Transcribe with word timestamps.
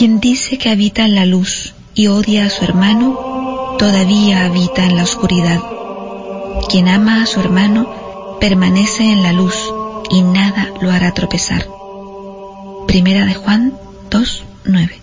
Quien 0.00 0.18
dice 0.18 0.56
que 0.56 0.70
habita 0.70 1.04
en 1.04 1.14
la 1.14 1.26
luz 1.26 1.74
y 1.94 2.06
odia 2.06 2.46
a 2.46 2.48
su 2.48 2.64
hermano, 2.64 3.76
todavía 3.78 4.46
habita 4.46 4.86
en 4.86 4.96
la 4.96 5.02
oscuridad. 5.02 5.60
Quien 6.70 6.88
ama 6.88 7.20
a 7.20 7.26
su 7.26 7.38
hermano, 7.38 7.86
permanece 8.40 9.12
en 9.12 9.22
la 9.22 9.34
luz 9.34 9.54
y 10.08 10.22
nada 10.22 10.68
lo 10.80 10.90
hará 10.90 11.12
tropezar. 11.12 11.66
Primera 12.86 13.26
de 13.26 13.34
Juan 13.34 13.74
2, 14.08 14.44
9. 14.64 15.02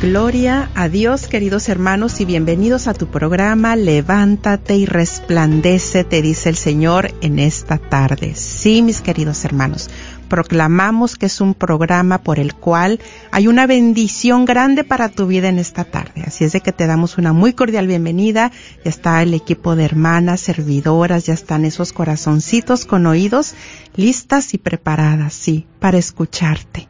Gloria 0.00 0.70
a 0.74 0.88
Dios, 0.88 1.26
queridos 1.26 1.68
hermanos, 1.68 2.22
y 2.22 2.24
bienvenidos 2.24 2.88
a 2.88 2.94
tu 2.94 3.08
programa 3.08 3.76
Levántate 3.76 4.74
y 4.74 4.86
resplandece, 4.86 6.04
te 6.04 6.22
dice 6.22 6.48
el 6.48 6.56
Señor 6.56 7.12
en 7.20 7.38
esta 7.38 7.76
tarde. 7.76 8.34
Sí, 8.34 8.80
mis 8.80 9.02
queridos 9.02 9.44
hermanos, 9.44 9.90
proclamamos 10.30 11.16
que 11.16 11.26
es 11.26 11.42
un 11.42 11.52
programa 11.52 12.22
por 12.22 12.38
el 12.38 12.54
cual 12.54 12.98
hay 13.30 13.46
una 13.46 13.66
bendición 13.66 14.46
grande 14.46 14.84
para 14.84 15.10
tu 15.10 15.26
vida 15.26 15.50
en 15.50 15.58
esta 15.58 15.84
tarde. 15.84 16.22
Así 16.26 16.44
es 16.44 16.52
de 16.52 16.62
que 16.62 16.72
te 16.72 16.86
damos 16.86 17.18
una 17.18 17.34
muy 17.34 17.52
cordial 17.52 17.86
bienvenida. 17.86 18.52
Ya 18.82 18.88
está 18.88 19.22
el 19.22 19.34
equipo 19.34 19.76
de 19.76 19.84
hermanas, 19.84 20.40
servidoras, 20.40 21.26
ya 21.26 21.34
están 21.34 21.66
esos 21.66 21.92
corazoncitos 21.92 22.86
con 22.86 23.04
oídos 23.04 23.54
listas 23.96 24.54
y 24.54 24.58
preparadas, 24.58 25.34
sí, 25.34 25.66
para 25.78 25.98
escucharte 25.98 26.88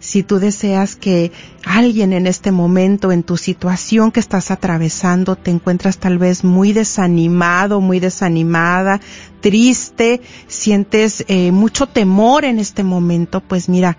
si 0.00 0.22
tú 0.22 0.38
deseas 0.38 0.96
que 0.96 1.32
alguien 1.64 2.12
en 2.12 2.26
este 2.26 2.52
momento, 2.52 3.10
en 3.12 3.22
tu 3.22 3.36
situación 3.36 4.12
que 4.12 4.20
estás 4.20 4.50
atravesando, 4.50 5.36
te 5.36 5.50
encuentras 5.50 5.98
tal 5.98 6.18
vez 6.18 6.44
muy 6.44 6.72
desanimado, 6.72 7.80
muy 7.80 8.00
desanimada, 8.00 9.00
triste, 9.40 10.20
sientes 10.46 11.24
eh, 11.28 11.52
mucho 11.52 11.86
temor 11.86 12.44
en 12.44 12.58
este 12.58 12.84
momento, 12.84 13.40
pues 13.40 13.68
mira, 13.68 13.98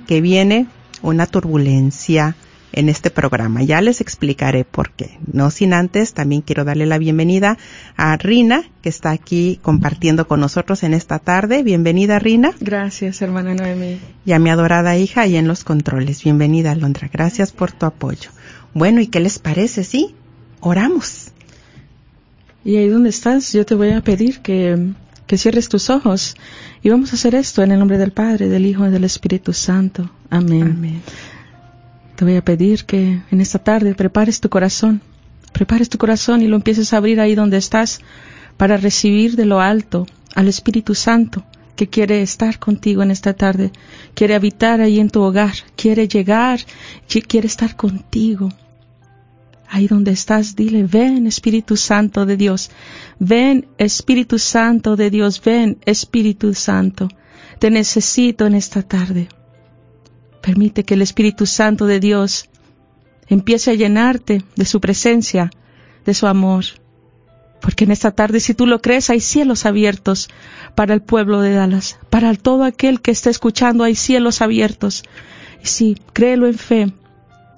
que 0.06 0.20
viene 0.22 0.66
una 1.03 1.26
turbulencia 1.26 2.36
en 2.76 2.91
este 2.91 3.10
programa. 3.10 3.64
Ya 3.64 3.81
les 3.81 4.00
explicaré 4.00 4.64
por 4.64 4.92
qué. 4.92 5.19
No 5.32 5.50
sin 5.50 5.72
antes, 5.72 6.12
también 6.12 6.42
quiero 6.42 6.64
darle 6.64 6.87
la 6.87 6.98
bienvenida 6.98 7.59
a 7.97 8.16
Rina, 8.19 8.62
que 8.82 8.91
está 8.91 9.10
aquí 9.10 9.59
compartiendo 9.62 10.28
con 10.28 10.41
nosotros 10.41 10.82
en 10.84 10.94
esta 10.94 11.19
tarde. 11.19 11.62
Bienvenida, 11.62 12.19
Rina. 12.19 12.53
Gracias, 12.60 13.22
hermana 13.22 13.54
Noemi. 13.54 13.98
Y 14.25 14.32
a 14.32 14.38
mi 14.38 14.50
adorada 14.50 14.97
hija 14.97 15.26
y 15.26 15.36
en 15.36 15.48
los 15.48 15.65
controles. 15.65 16.22
Bienvenida, 16.22 16.70
Alondra. 16.70 17.09
Gracias 17.10 17.50
por 17.50 17.72
tu 17.72 17.86
apoyo. 17.86 18.31
Bueno, 18.75 19.00
¿y 19.00 19.06
qué 19.06 19.20
les 19.20 19.38
parece? 19.38 19.82
Sí, 19.82 20.15
oramos. 20.60 21.32
Y 22.62 22.76
ahí 22.76 22.88
donde 22.88 23.09
estás, 23.09 23.54
yo 23.54 23.65
te 23.65 23.75
voy 23.75 23.92
a 23.92 24.03
pedir 24.03 24.41
que, 24.41 24.92
que 25.26 25.38
cierres 25.38 25.70
tus 25.70 25.88
ojos. 25.88 26.36
Y 26.82 26.91
vamos 26.91 27.12
a 27.12 27.16
hacer 27.16 27.34
esto 27.34 27.62
en 27.62 27.72
el 27.72 27.78
nombre 27.78 27.97
del 27.97 28.12
Padre, 28.12 28.50
del 28.50 28.66
Hijo 28.66 28.86
y 28.86 28.91
del 28.91 29.04
Espíritu 29.04 29.54
Santo. 29.54 30.10
Amén. 30.28 30.75
Amén. 30.76 31.03
Te 32.16 32.25
voy 32.25 32.37
a 32.37 32.44
pedir 32.44 32.84
que 32.84 33.21
en 33.31 33.41
esta 33.41 33.59
tarde 33.59 33.94
prepares 33.94 34.41
tu 34.41 34.49
corazón. 34.49 35.03
Prepares 35.53 35.88
tu 35.88 35.99
corazón 35.99 36.43
y 36.43 36.49
lo 36.49 36.56
empieces 36.56 36.93
a 36.93 36.99
abrir 36.99 37.21
ahí 37.21 37.34
donde 37.34 37.56
estás 37.59 38.00
para 38.56 38.77
recibir 38.77 39.37
de 39.37 39.44
lo 39.47 39.60
alto 39.60 40.06
al 40.34 40.49
Espíritu 40.49 40.94
Santo 40.94 41.44
que 41.77 41.88
quiere 41.88 42.22
estar 42.22 42.59
contigo 42.59 43.03
en 43.03 43.10
esta 43.10 43.34
tarde, 43.34 43.71
quiere 44.15 44.34
habitar 44.34 44.81
ahí 44.81 44.99
en 44.99 45.10
tu 45.10 45.21
hogar, 45.21 45.53
quiere 45.77 46.09
llegar, 46.09 46.60
qui- 47.06 47.22
quiere 47.27 47.47
estar 47.49 47.77
contigo. 47.77 48.48
Ahí 49.69 49.87
donde 49.87 50.12
estás, 50.12 50.56
dile, 50.56 50.84
ven 50.84 51.27
Espíritu 51.27 51.77
Santo 51.77 52.25
de 52.25 52.38
Dios, 52.38 52.71
ven 53.19 53.66
Espíritu 53.77 54.38
Santo 54.38 54.97
de 54.97 55.10
Dios, 55.10 55.43
ven 55.44 55.77
Espíritu 55.84 56.54
Santo. 56.54 57.09
Te 57.59 57.71
necesito 57.71 58.47
en 58.47 58.54
esta 58.54 58.83
tarde. 58.83 59.28
Permite 60.47 60.84
que 60.84 60.95
el 60.95 61.03
Espíritu 61.03 61.45
Santo 61.45 61.87
de 61.87 61.99
Dios 61.99 62.48
empiece 63.27 63.72
a 63.72 63.75
llenarte 63.75 64.45
de 64.54 64.65
su 64.65 64.81
presencia, 64.81 65.51
de 66.04 66.15
su 66.15 66.28
amor. 66.28 66.65
Porque 67.60 67.83
en 67.83 67.91
esta 67.91 68.13
tarde, 68.13 68.39
si 68.39 68.54
tú 68.54 68.65
lo 68.65 68.81
crees, 68.81 69.10
hay 69.10 69.19
cielos 69.19 69.66
abiertos 69.66 70.28
para 70.77 70.95
el 70.95 71.03
pueblo 71.03 71.41
de 71.41 71.53
Dallas, 71.53 71.98
para 72.10 72.33
todo 72.34 72.63
aquel 72.63 73.01
que 73.01 73.10
está 73.10 73.28
escuchando, 73.28 73.83
hay 73.83 73.97
cielos 73.97 74.41
abiertos. 74.41 75.03
Y 75.65 75.66
sí, 75.66 75.97
créelo 76.13 76.47
en 76.47 76.54
fe, 76.54 76.92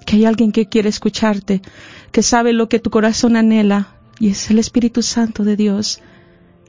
que 0.07 0.15
hay 0.15 0.25
alguien 0.25 0.51
que 0.51 0.65
quiere 0.65 0.89
escucharte, 0.89 1.61
que 2.11 2.23
sabe 2.23 2.53
lo 2.53 2.69
que 2.69 2.79
tu 2.79 2.89
corazón 2.89 3.35
anhela, 3.35 3.89
y 4.19 4.29
es 4.29 4.49
el 4.49 4.57
Espíritu 4.57 5.03
Santo 5.03 5.43
de 5.43 5.55
Dios. 5.55 6.01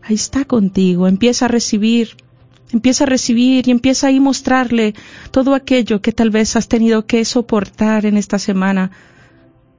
Ahí 0.03 0.17
está 0.17 0.45
contigo, 0.45 1.09
empieza 1.09 1.47
a 1.47 1.49
recibir, 1.49 2.19
empieza 2.73 3.05
a 3.05 3.07
recibir 3.07 3.69
y 3.69 3.71
empieza 3.71 4.09
ahí 4.09 4.21
mostrarle 4.21 4.95
todo 5.31 5.55
aquello 5.55 6.01
que 6.01 6.13
tal 6.13 6.31
vez 6.31 6.57
has 6.57 6.69
tenido 6.69 7.07
que 7.07 7.25
soportar 7.25 8.07
en 8.07 8.17
esta 8.17 8.39
semana, 8.39 8.91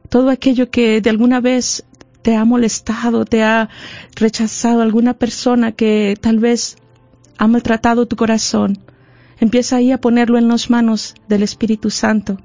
todo 0.09 0.29
aquello 0.29 0.69
que 0.69 1.01
de 1.01 1.09
alguna 1.09 1.39
vez 1.39 1.85
te 2.21 2.35
ha 2.35 2.45
molestado, 2.45 3.25
te 3.25 3.43
ha 3.43 3.69
rechazado 4.15 4.81
alguna 4.81 5.13
persona 5.13 5.71
que 5.71 6.17
tal 6.19 6.39
vez 6.39 6.77
ha 7.37 7.47
maltratado 7.47 8.05
tu 8.05 8.15
corazón. 8.15 8.77
Empieza 9.39 9.77
ahí 9.77 9.91
a 9.91 9.99
ponerlo 9.99 10.37
en 10.37 10.47
las 10.47 10.69
manos 10.69 11.15
del 11.27 11.41
Espíritu 11.41 11.89
Santo, 11.89 12.37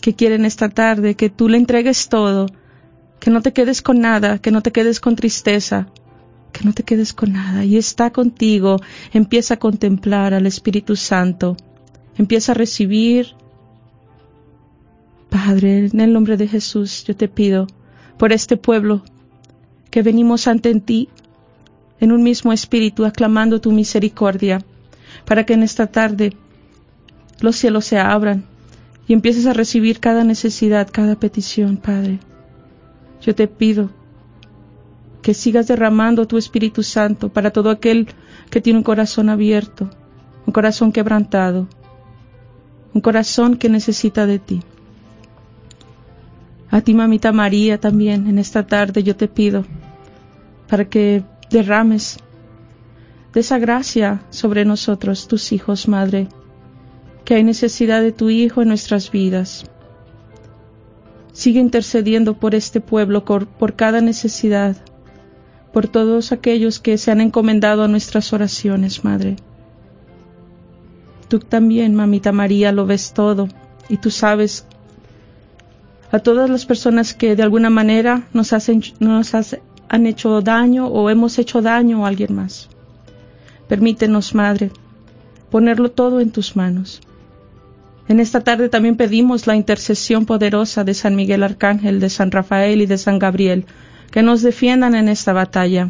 que 0.00 0.14
quiere 0.14 0.36
en 0.36 0.46
esta 0.46 0.70
tarde 0.70 1.14
que 1.14 1.28
tú 1.28 1.48
le 1.48 1.58
entregues 1.58 2.08
todo, 2.08 2.46
que 3.18 3.30
no 3.30 3.42
te 3.42 3.52
quedes 3.52 3.82
con 3.82 4.00
nada, 4.00 4.38
que 4.38 4.50
no 4.50 4.62
te 4.62 4.72
quedes 4.72 4.98
con 4.98 5.14
tristeza, 5.14 5.88
que 6.52 6.64
no 6.64 6.72
te 6.72 6.82
quedes 6.82 7.12
con 7.12 7.32
nada. 7.32 7.64
Y 7.64 7.76
está 7.76 8.10
contigo, 8.10 8.80
empieza 9.12 9.54
a 9.54 9.58
contemplar 9.58 10.34
al 10.34 10.46
Espíritu 10.46 10.96
Santo, 10.96 11.56
empieza 12.16 12.52
a 12.52 12.54
recibir. 12.54 13.34
Padre, 15.28 15.86
en 15.86 16.00
el 16.00 16.12
nombre 16.12 16.36
de 16.36 16.48
Jesús, 16.48 17.04
yo 17.04 17.14
te 17.14 17.28
pido 17.28 17.66
por 18.18 18.32
este 18.32 18.56
pueblo 18.56 19.02
que 19.90 20.02
venimos 20.02 20.46
ante 20.46 20.74
ti 20.80 21.08
en 22.00 22.12
un 22.12 22.22
mismo 22.22 22.52
espíritu, 22.52 23.04
aclamando 23.04 23.60
tu 23.60 23.72
misericordia, 23.72 24.64
para 25.24 25.44
que 25.44 25.52
en 25.52 25.62
esta 25.62 25.86
tarde 25.86 26.34
los 27.40 27.56
cielos 27.56 27.84
se 27.84 27.98
abran 27.98 28.44
y 29.06 29.12
empieces 29.12 29.46
a 29.46 29.52
recibir 29.52 30.00
cada 30.00 30.24
necesidad, 30.24 30.88
cada 30.90 31.18
petición, 31.18 31.76
Padre. 31.76 32.20
Yo 33.20 33.34
te 33.34 33.48
pido 33.48 33.90
que 35.22 35.34
sigas 35.34 35.68
derramando 35.68 36.26
tu 36.26 36.38
Espíritu 36.38 36.82
Santo 36.82 37.28
para 37.28 37.50
todo 37.50 37.70
aquel 37.70 38.08
que 38.50 38.60
tiene 38.60 38.78
un 38.78 38.84
corazón 38.84 39.28
abierto, 39.28 39.90
un 40.46 40.52
corazón 40.52 40.92
quebrantado, 40.92 41.68
un 42.94 43.00
corazón 43.00 43.56
que 43.56 43.68
necesita 43.68 44.26
de 44.26 44.38
ti. 44.38 44.62
A 46.70 46.80
ti, 46.80 46.94
mamita 46.94 47.32
María, 47.32 47.78
también 47.78 48.28
en 48.28 48.38
esta 48.38 48.66
tarde 48.66 49.02
yo 49.02 49.16
te 49.16 49.28
pido 49.28 49.64
para 50.68 50.84
que 50.84 51.24
derrames 51.50 52.20
de 53.32 53.40
esa 53.40 53.58
gracia 53.58 54.22
sobre 54.30 54.64
nosotros, 54.64 55.28
tus 55.28 55.52
hijos, 55.52 55.88
Madre, 55.88 56.28
que 57.24 57.34
hay 57.34 57.44
necesidad 57.44 58.02
de 58.02 58.12
tu 58.12 58.30
Hijo 58.30 58.62
en 58.62 58.68
nuestras 58.68 59.10
vidas. 59.10 59.64
Sigue 61.32 61.60
intercediendo 61.60 62.34
por 62.34 62.54
este 62.54 62.80
pueblo, 62.80 63.24
por, 63.24 63.74
cada 63.74 64.00
necesidad, 64.00 64.76
por 65.72 65.88
todos 65.88 66.32
aquellos 66.32 66.80
que 66.80 66.98
se 66.98 67.10
han 67.10 67.20
encomendado 67.20 67.82
a 67.82 67.88
nuestras 67.88 68.32
oraciones, 68.32 69.04
Madre. 69.04 69.36
Tú 71.28 71.38
también, 71.38 71.94
Mamita 71.94 72.32
María, 72.32 72.72
lo 72.72 72.86
ves 72.86 73.12
todo 73.12 73.48
y 73.88 73.98
tú 73.98 74.10
sabes 74.10 74.66
a 76.10 76.18
todas 76.18 76.50
las 76.50 76.66
personas 76.66 77.14
que 77.14 77.36
de 77.36 77.42
alguna 77.42 77.70
manera 77.70 78.24
nos, 78.32 78.52
hacen, 78.52 78.82
nos 78.98 79.32
han 79.88 80.06
hecho 80.06 80.40
daño 80.40 80.88
o 80.88 81.08
hemos 81.08 81.38
hecho 81.38 81.62
daño 81.62 82.04
a 82.04 82.08
alguien 82.08 82.34
más. 82.34 82.68
Permítenos, 83.68 84.34
Madre, 84.34 84.72
ponerlo 85.50 85.92
todo 85.92 86.20
en 86.20 86.32
tus 86.32 86.56
manos. 86.56 87.00
En 88.08 88.18
esta 88.18 88.40
tarde 88.40 88.68
también 88.68 88.96
pedimos 88.96 89.46
la 89.46 89.54
intercesión 89.54 90.26
poderosa 90.26 90.82
de 90.82 90.94
San 90.94 91.14
Miguel 91.14 91.44
Arcángel, 91.44 92.00
de 92.00 92.10
San 92.10 92.32
Rafael 92.32 92.82
y 92.82 92.86
de 92.86 92.98
San 92.98 93.20
Gabriel, 93.20 93.66
que 94.10 94.22
nos 94.22 94.42
defiendan 94.42 94.94
en 94.94 95.08
esta 95.08 95.32
batalla. 95.32 95.88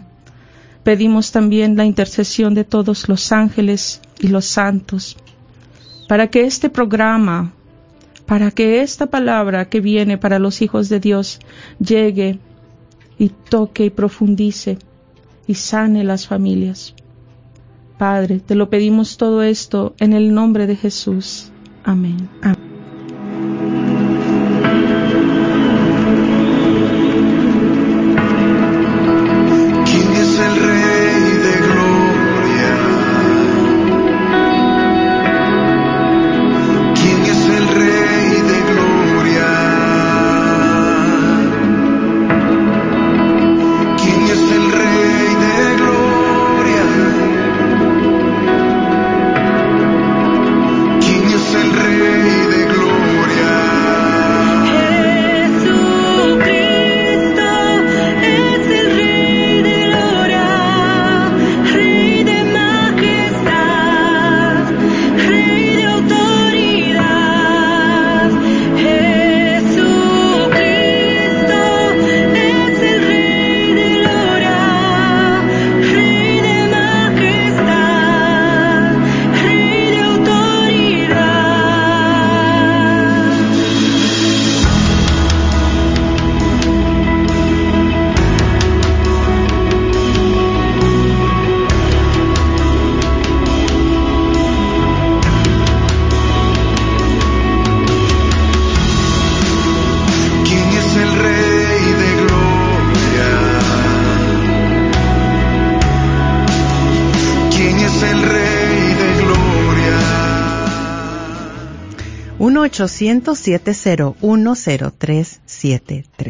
Pedimos 0.85 1.33
también 1.33 1.77
la 1.77 1.85
intercesión 1.85 2.55
de 2.55 2.65
todos 2.65 3.09
los 3.09 3.33
ángeles 3.33 4.01
y 4.19 4.29
los 4.29 4.47
santos, 4.47 5.17
para 6.09 6.29
que 6.29 6.45
este 6.45 6.71
programa, 6.71 7.53
para 8.27 8.51
que 8.51 8.81
esta 8.81 9.07
palabra 9.07 9.69
que 9.69 9.81
viene 9.81 10.19
para 10.19 10.39
los 10.39 10.63
hijos 10.63 10.89
de 10.89 11.01
Dios 11.01 11.41
llegue 11.79 12.39
y 13.19 13.29
toque 13.29 13.85
y 13.85 13.91
profundice 13.91 14.79
y 15.47 15.55
sane 15.55 16.05
las 16.05 16.27
familias. 16.27 16.95
Padre, 17.99 18.41
te 18.41 18.55
lo 18.55 18.71
pedimos 18.71 19.19
todo 19.19 19.43
esto 19.43 19.95
en 19.99 20.15
el 20.15 20.33
nombre 20.33 20.67
de 20.67 20.77
Jesús. 20.77 21.53
Amén. 21.85 22.31
Amén. 22.41 23.90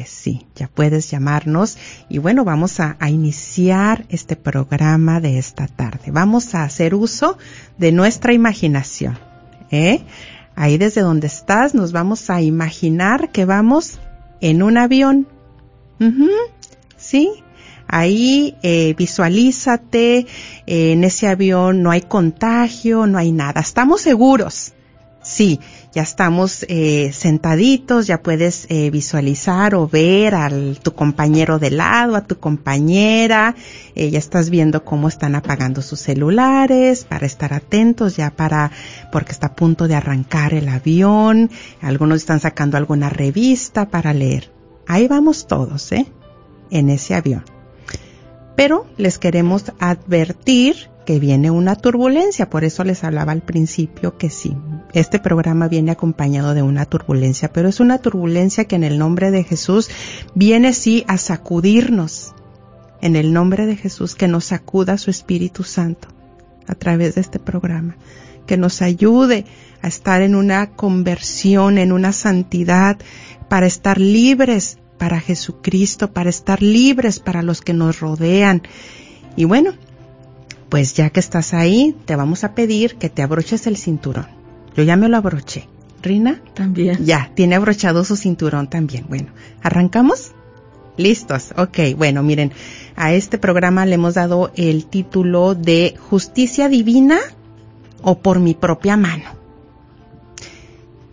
Sí, 0.07 0.47
ya 0.57 0.69
puedes 0.69 1.11
llamarnos 1.11 1.79
y 2.09 2.19
bueno, 2.19 2.45
vamos 2.45 2.81
a, 2.81 2.97
iniciar 3.09 4.05
este 4.09 4.37
programa 4.37 5.21
de 5.21 5.39
esta 5.39 5.67
tarde. 5.67 6.11
Vamos 6.11 6.55
a 6.55 6.65
hacer 6.65 6.95
uso 6.95 7.39
de 7.79 7.93
nuestra 7.93 8.33
imaginación. 8.33 9.19
¿eh? 9.71 10.03
Ahí 10.57 10.79
desde 10.79 11.01
donde 11.01 11.27
estás 11.27 11.75
nos 11.75 11.93
vamos 11.93 12.31
a 12.31 12.43
imaginar 12.43 13.31
que 13.31 13.45
vamos 13.45 14.01
en 14.41 14.63
un 14.63 14.79
avión. 14.79 15.27
Sí, 16.97 17.31
Ahí 17.93 18.55
eh, 18.63 18.95
visualízate, 18.97 20.19
eh, 20.19 20.93
en 20.93 21.03
ese 21.03 21.27
avión 21.27 21.83
no 21.83 21.91
hay 21.91 22.03
contagio, 22.03 23.09
no 23.09 23.19
hay 23.19 23.33
nada, 23.33 23.61
estamos 23.61 24.03
seguros. 24.03 24.75
Sí, 25.23 25.59
ya 25.93 26.03
estamos 26.03 26.65
eh, 26.69 27.11
sentaditos, 27.13 28.07
ya 28.07 28.23
puedes 28.23 28.67
eh, 28.69 28.91
visualizar 28.91 29.75
o 29.75 29.89
ver 29.89 30.35
a 30.35 30.51
tu 30.83 30.95
compañero 30.95 31.59
de 31.59 31.71
lado, 31.71 32.15
a 32.17 32.25
tu 32.25 32.39
compañera, 32.39 33.57
eh, 33.95 34.11
ya 34.11 34.19
estás 34.19 34.51
viendo 34.51 34.85
cómo 34.85 35.09
están 35.09 35.35
apagando 35.35 35.83
sus 35.83 36.01
celulares 36.01 37.05
para 37.05 37.27
estar 37.27 37.53
atentos 37.53 38.17
ya 38.17 38.31
para, 38.31 38.71
porque 39.11 39.33
está 39.33 39.49
a 39.49 39.55
punto 39.57 39.89
de 39.89 39.97
arrancar 39.97 40.55
el 40.55 40.69
avión, 40.69 41.51
algunos 41.81 42.19
están 42.19 42.41
sacando 42.41 42.77
alguna 42.77 43.11
revista 43.11 43.89
para 43.89 44.15
leer. 44.15 44.53
Ahí 44.87 45.09
vamos 45.09 45.47
todos, 45.47 45.91
¿eh? 45.93 46.07
En 46.71 46.89
ese 46.89 47.15
avión. 47.15 47.60
Pero 48.57 48.87
les 48.97 49.19
queremos 49.19 49.73
advertir 49.79 50.91
que 51.07 51.19
viene 51.19 51.51
una 51.51 51.77
turbulencia, 51.77 52.51
por 52.51 52.65
eso 52.65 52.85
les 52.85 53.05
hablaba 53.05 53.33
al 53.33 53.43
principio 53.43 54.17
que 54.17 54.31
sí, 54.31 54.57
este 54.93 55.19
programa 55.19 55.69
viene 55.69 55.91
acompañado 55.91 56.55
de 56.55 56.63
una 56.63 56.85
turbulencia, 56.85 57.53
pero 57.53 57.69
es 57.69 57.81
una 57.81 57.99
turbulencia 57.99 58.65
que 58.65 58.77
en 58.77 58.85
el 58.85 58.99
nombre 58.99 59.31
de 59.31 59.45
Jesús 59.45 59.89
viene 60.35 60.73
sí 60.73 61.05
a 61.09 61.17
sacudirnos, 61.17 62.35
en 63.01 63.17
el 63.17 63.33
nombre 63.33 63.67
de 63.67 63.77
Jesús, 63.77 64.15
que 64.15 64.29
nos 64.29 64.47
sacuda 64.47 64.99
su 64.99 65.11
Espíritu 65.11 65.65
Santo 65.65 66.09
a 66.67 66.75
través 66.75 67.15
de 67.15 67.23
este 67.23 67.39
programa, 67.39 67.97
que 68.47 68.57
nos 68.57 68.83
ayude 68.83 69.47
a 69.83 69.89
estar 69.89 70.23
en 70.23 70.35
una 70.35 70.71
conversión, 70.73 71.79
en 71.79 71.93
una 71.93 72.13
santidad, 72.13 72.99
para 73.49 73.67
estar 73.67 73.99
libres 73.99 74.79
para 75.01 75.19
Jesucristo, 75.19 76.13
para 76.13 76.29
estar 76.29 76.63
libres 76.63 77.21
para 77.21 77.41
los 77.41 77.63
que 77.63 77.73
nos 77.73 78.01
rodean. 78.01 78.61
Y 79.35 79.47
bueno, 79.47 79.73
pues 80.69 80.93
ya 80.93 81.09
que 81.09 81.21
estás 81.21 81.55
ahí, 81.55 81.97
te 82.05 82.17
vamos 82.17 82.45
a 82.45 82.55
pedir 82.55 82.97
que 82.97 83.09
te 83.09 83.23
abroches 83.23 83.67
el 83.67 83.79
cinturón. 83.79 84.27
Yo 84.77 84.83
ya 84.83 84.97
me 84.97 85.09
lo 85.09 85.17
abroché. 85.17 85.69
¿Rina? 86.03 86.43
También. 86.53 87.03
Ya, 87.07 87.33
tiene 87.35 87.57
abrochado 87.57 88.05
su 88.05 88.15
cinturón 88.15 88.69
también. 88.69 89.07
Bueno, 89.09 89.33
¿arrancamos? 89.63 90.33
listos. 90.99 91.55
Ok, 91.57 91.97
bueno, 91.97 92.23
miren, 92.23 92.53
a 92.95 93.15
este 93.15 93.39
programa 93.39 93.87
le 93.87 93.95
hemos 93.95 94.15
dado 94.15 94.53
el 94.55 94.85
título 94.85 95.55
de 95.55 95.95
Justicia 96.11 96.69
Divina 96.69 97.19
o 98.03 98.19
por 98.19 98.39
mi 98.39 98.53
propia 98.53 98.99
mano. 98.99 99.25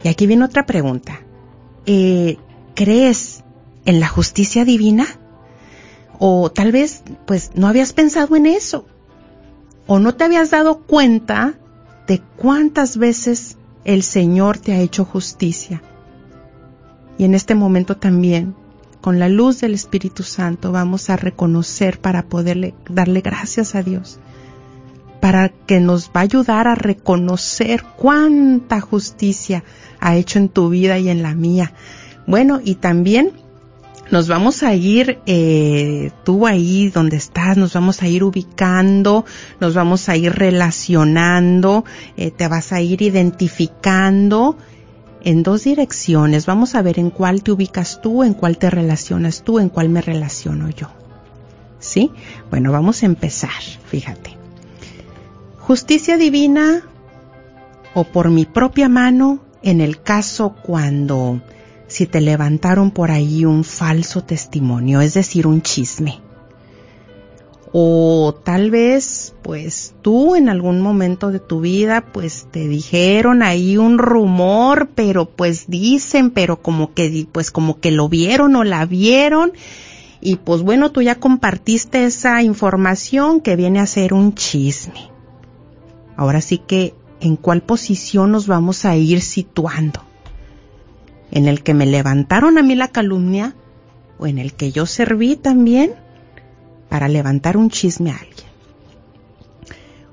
Y 0.03 0.09
aquí 0.09 0.27
viene 0.27 0.43
otra 0.43 0.65
pregunta. 0.65 1.21
Eh, 1.85 2.35
¿Crees 2.75 3.43
en 3.87 3.99
la 3.99 4.07
justicia 4.07 4.65
divina? 4.65 5.07
O 6.19 6.51
tal 6.51 6.71
vez, 6.71 7.03
pues, 7.25 7.51
no 7.55 7.67
habías 7.67 7.93
pensado 7.93 8.35
en 8.35 8.45
eso. 8.45 8.85
O 9.87 9.97
no 9.97 10.13
te 10.13 10.25
habías 10.25 10.51
dado 10.51 10.79
cuenta 10.79 11.55
de 12.05 12.21
cuántas 12.35 12.97
veces 12.97 13.57
el 13.85 14.03
Señor 14.03 14.57
te 14.57 14.73
ha 14.73 14.79
hecho 14.79 15.05
justicia. 15.05 15.81
Y 17.17 17.23
en 17.23 17.33
este 17.33 17.55
momento 17.55 17.97
también, 17.97 18.55
con 19.01 19.19
la 19.19 19.29
luz 19.29 19.61
del 19.61 19.73
Espíritu 19.73 20.23
Santo, 20.23 20.71
vamos 20.71 21.09
a 21.09 21.15
reconocer 21.15 21.99
para 21.99 22.23
poderle 22.23 22.75
darle 22.89 23.21
gracias 23.21 23.75
a 23.75 23.83
Dios, 23.83 24.19
para 25.21 25.49
que 25.49 25.79
nos 25.79 26.09
va 26.09 26.19
a 26.19 26.21
ayudar 26.21 26.67
a 26.67 26.75
reconocer 26.75 27.83
cuánta 27.95 28.81
justicia 28.81 29.63
ha 29.99 30.15
hecho 30.17 30.39
en 30.39 30.49
tu 30.49 30.69
vida 30.69 30.99
y 30.99 31.09
en 31.09 31.23
la 31.23 31.33
mía. 31.33 31.73
Bueno, 32.27 32.59
y 32.61 32.75
también 32.75 33.31
nos 34.11 34.27
vamos 34.27 34.63
a 34.63 34.73
ir, 34.73 35.19
eh, 35.25 36.11
tú 36.23 36.47
ahí 36.47 36.89
donde 36.89 37.17
estás, 37.17 37.57
nos 37.57 37.73
vamos 37.73 38.01
a 38.01 38.07
ir 38.07 38.23
ubicando, 38.23 39.25
nos 39.59 39.73
vamos 39.73 40.07
a 40.09 40.15
ir 40.15 40.33
relacionando, 40.33 41.83
eh, 42.15 42.31
te 42.31 42.47
vas 42.47 42.71
a 42.71 42.81
ir 42.81 43.01
identificando 43.01 44.57
en 45.21 45.43
dos 45.43 45.65
direcciones. 45.65 46.45
Vamos 46.45 46.75
a 46.75 46.81
ver 46.81 46.99
en 46.99 47.09
cuál 47.09 47.43
te 47.43 47.51
ubicas 47.51 47.99
tú, 48.01 48.23
en 48.23 48.33
cuál 48.33 48.57
te 48.57 48.69
relacionas 48.69 49.43
tú, 49.43 49.59
en 49.59 49.69
cuál 49.69 49.89
me 49.89 50.01
relaciono 50.01 50.69
yo. 50.69 50.87
¿Sí? 51.79 52.11
Bueno, 52.49 52.71
vamos 52.71 53.03
a 53.03 53.07
empezar, 53.07 53.61
fíjate. 53.87 54.37
Justicia 55.59 56.17
divina 56.17 56.81
o 57.93 58.05
por 58.05 58.29
mi 58.29 58.45
propia 58.45 58.87
mano 58.87 59.41
en 59.61 59.81
el 59.81 60.01
caso 60.01 60.55
cuando 60.63 61.41
si 61.87 62.05
te 62.05 62.21
levantaron 62.21 62.91
por 62.91 63.11
ahí 63.11 63.45
un 63.45 63.63
falso 63.63 64.23
testimonio, 64.23 65.01
es 65.01 65.13
decir, 65.13 65.47
un 65.47 65.61
chisme. 65.61 66.19
O 67.73 68.33
tal 68.43 68.71
vez, 68.71 69.35
pues 69.41 69.93
tú 70.01 70.35
en 70.35 70.49
algún 70.49 70.81
momento 70.81 71.31
de 71.31 71.39
tu 71.39 71.61
vida, 71.61 72.05
pues 72.13 72.47
te 72.49 72.67
dijeron 72.67 73.43
ahí 73.43 73.77
un 73.77 73.97
rumor, 73.97 74.89
pero 74.95 75.25
pues 75.25 75.67
dicen, 75.67 76.31
pero 76.31 76.61
como 76.61 76.93
que, 76.93 77.27
pues 77.31 77.51
como 77.51 77.79
que 77.79 77.91
lo 77.91 78.07
vieron 78.07 78.55
o 78.55 78.63
la 78.63 78.85
vieron. 78.85 79.51
Y 80.21 80.37
pues 80.37 80.61
bueno, 80.61 80.91
tú 80.91 81.01
ya 81.01 81.15
compartiste 81.15 82.05
esa 82.05 82.41
información 82.41 83.41
que 83.41 83.55
viene 83.55 83.79
a 83.79 83.85
ser 83.85 84.13
un 84.13 84.33
chisme. 84.33 85.11
Ahora 86.15 86.41
sí 86.41 86.57
que, 86.57 86.95
¿en 87.19 87.35
cuál 87.35 87.61
posición 87.61 88.31
nos 88.31 88.47
vamos 88.47 88.85
a 88.85 88.95
ir 88.95 89.21
situando? 89.21 90.06
En 91.31 91.47
el 91.47 91.63
que 91.63 91.73
me 91.73 91.85
levantaron 91.85 92.57
a 92.57 92.63
mí 92.63 92.75
la 92.75 92.89
calumnia 92.89 93.55
o 94.17 94.27
en 94.27 94.37
el 94.37 94.53
que 94.53 94.71
yo 94.71 94.85
serví 94.85 95.35
también 95.35 95.93
para 96.89 97.07
levantar 97.07 97.57
un 97.57 97.69
chisme 97.69 98.11
a 98.11 98.15
alguien. 98.15 98.47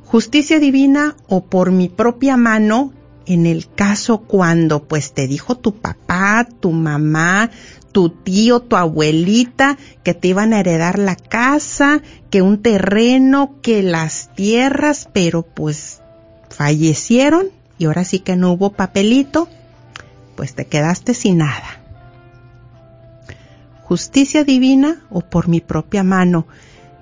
Justicia 0.04 0.58
divina 0.58 1.16
o 1.28 1.44
por 1.44 1.72
mi 1.72 1.88
propia 1.88 2.36
mano 2.36 2.92
en 3.26 3.46
el 3.46 3.68
caso 3.68 4.18
cuando 4.18 4.84
pues 4.84 5.12
te 5.12 5.26
dijo 5.26 5.56
tu 5.56 5.74
papá, 5.76 6.46
tu 6.60 6.72
mamá, 6.72 7.50
tu 7.92 8.10
tío, 8.10 8.60
tu 8.60 8.76
abuelita 8.76 9.78
que 10.02 10.14
te 10.14 10.28
iban 10.28 10.52
a 10.52 10.60
heredar 10.60 10.98
la 10.98 11.16
casa, 11.16 12.02
que 12.30 12.42
un 12.42 12.60
terreno, 12.60 13.56
que 13.62 13.82
las 13.82 14.34
tierras, 14.34 15.08
pero 15.12 15.42
pues 15.42 16.02
fallecieron 16.50 17.46
y 17.78 17.86
ahora 17.86 18.04
sí 18.04 18.18
que 18.18 18.36
no 18.36 18.52
hubo 18.52 18.72
papelito 18.72 19.48
pues 20.34 20.54
te 20.54 20.66
quedaste 20.66 21.14
sin 21.14 21.38
nada. 21.38 21.80
Justicia 23.82 24.44
divina 24.44 25.04
o 25.10 25.20
por 25.20 25.48
mi 25.48 25.60
propia 25.60 26.02
mano, 26.02 26.46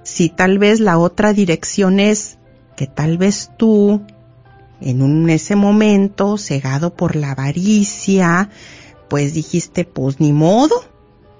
si 0.02 0.28
tal 0.28 0.58
vez 0.58 0.80
la 0.80 0.98
otra 0.98 1.32
dirección 1.32 2.00
es 2.00 2.38
que 2.76 2.86
tal 2.86 3.18
vez 3.18 3.50
tú, 3.56 4.02
en 4.80 5.02
un, 5.02 5.30
ese 5.30 5.54
momento, 5.54 6.38
cegado 6.38 6.94
por 6.94 7.14
la 7.14 7.32
avaricia, 7.32 8.50
pues 9.08 9.34
dijiste, 9.34 9.84
pues 9.84 10.18
ni 10.18 10.32
modo, 10.32 10.84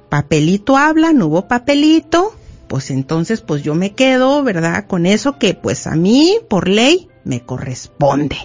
papelito 0.09 0.77
habla, 0.77 1.13
no 1.13 1.27
hubo 1.27 1.49
papelito, 1.49 2.35
pues 2.69 2.91
entonces 2.91 3.41
pues 3.41 3.63
yo 3.63 3.75
me 3.75 3.95
quedo, 3.95 4.43
¿verdad? 4.43 4.87
Con 4.87 5.07
eso 5.07 5.39
que 5.39 5.55
pues 5.55 5.87
a 5.87 5.97
mí, 5.97 6.39
por 6.49 6.69
ley, 6.69 7.09
me 7.25 7.41
corresponde. 7.45 8.37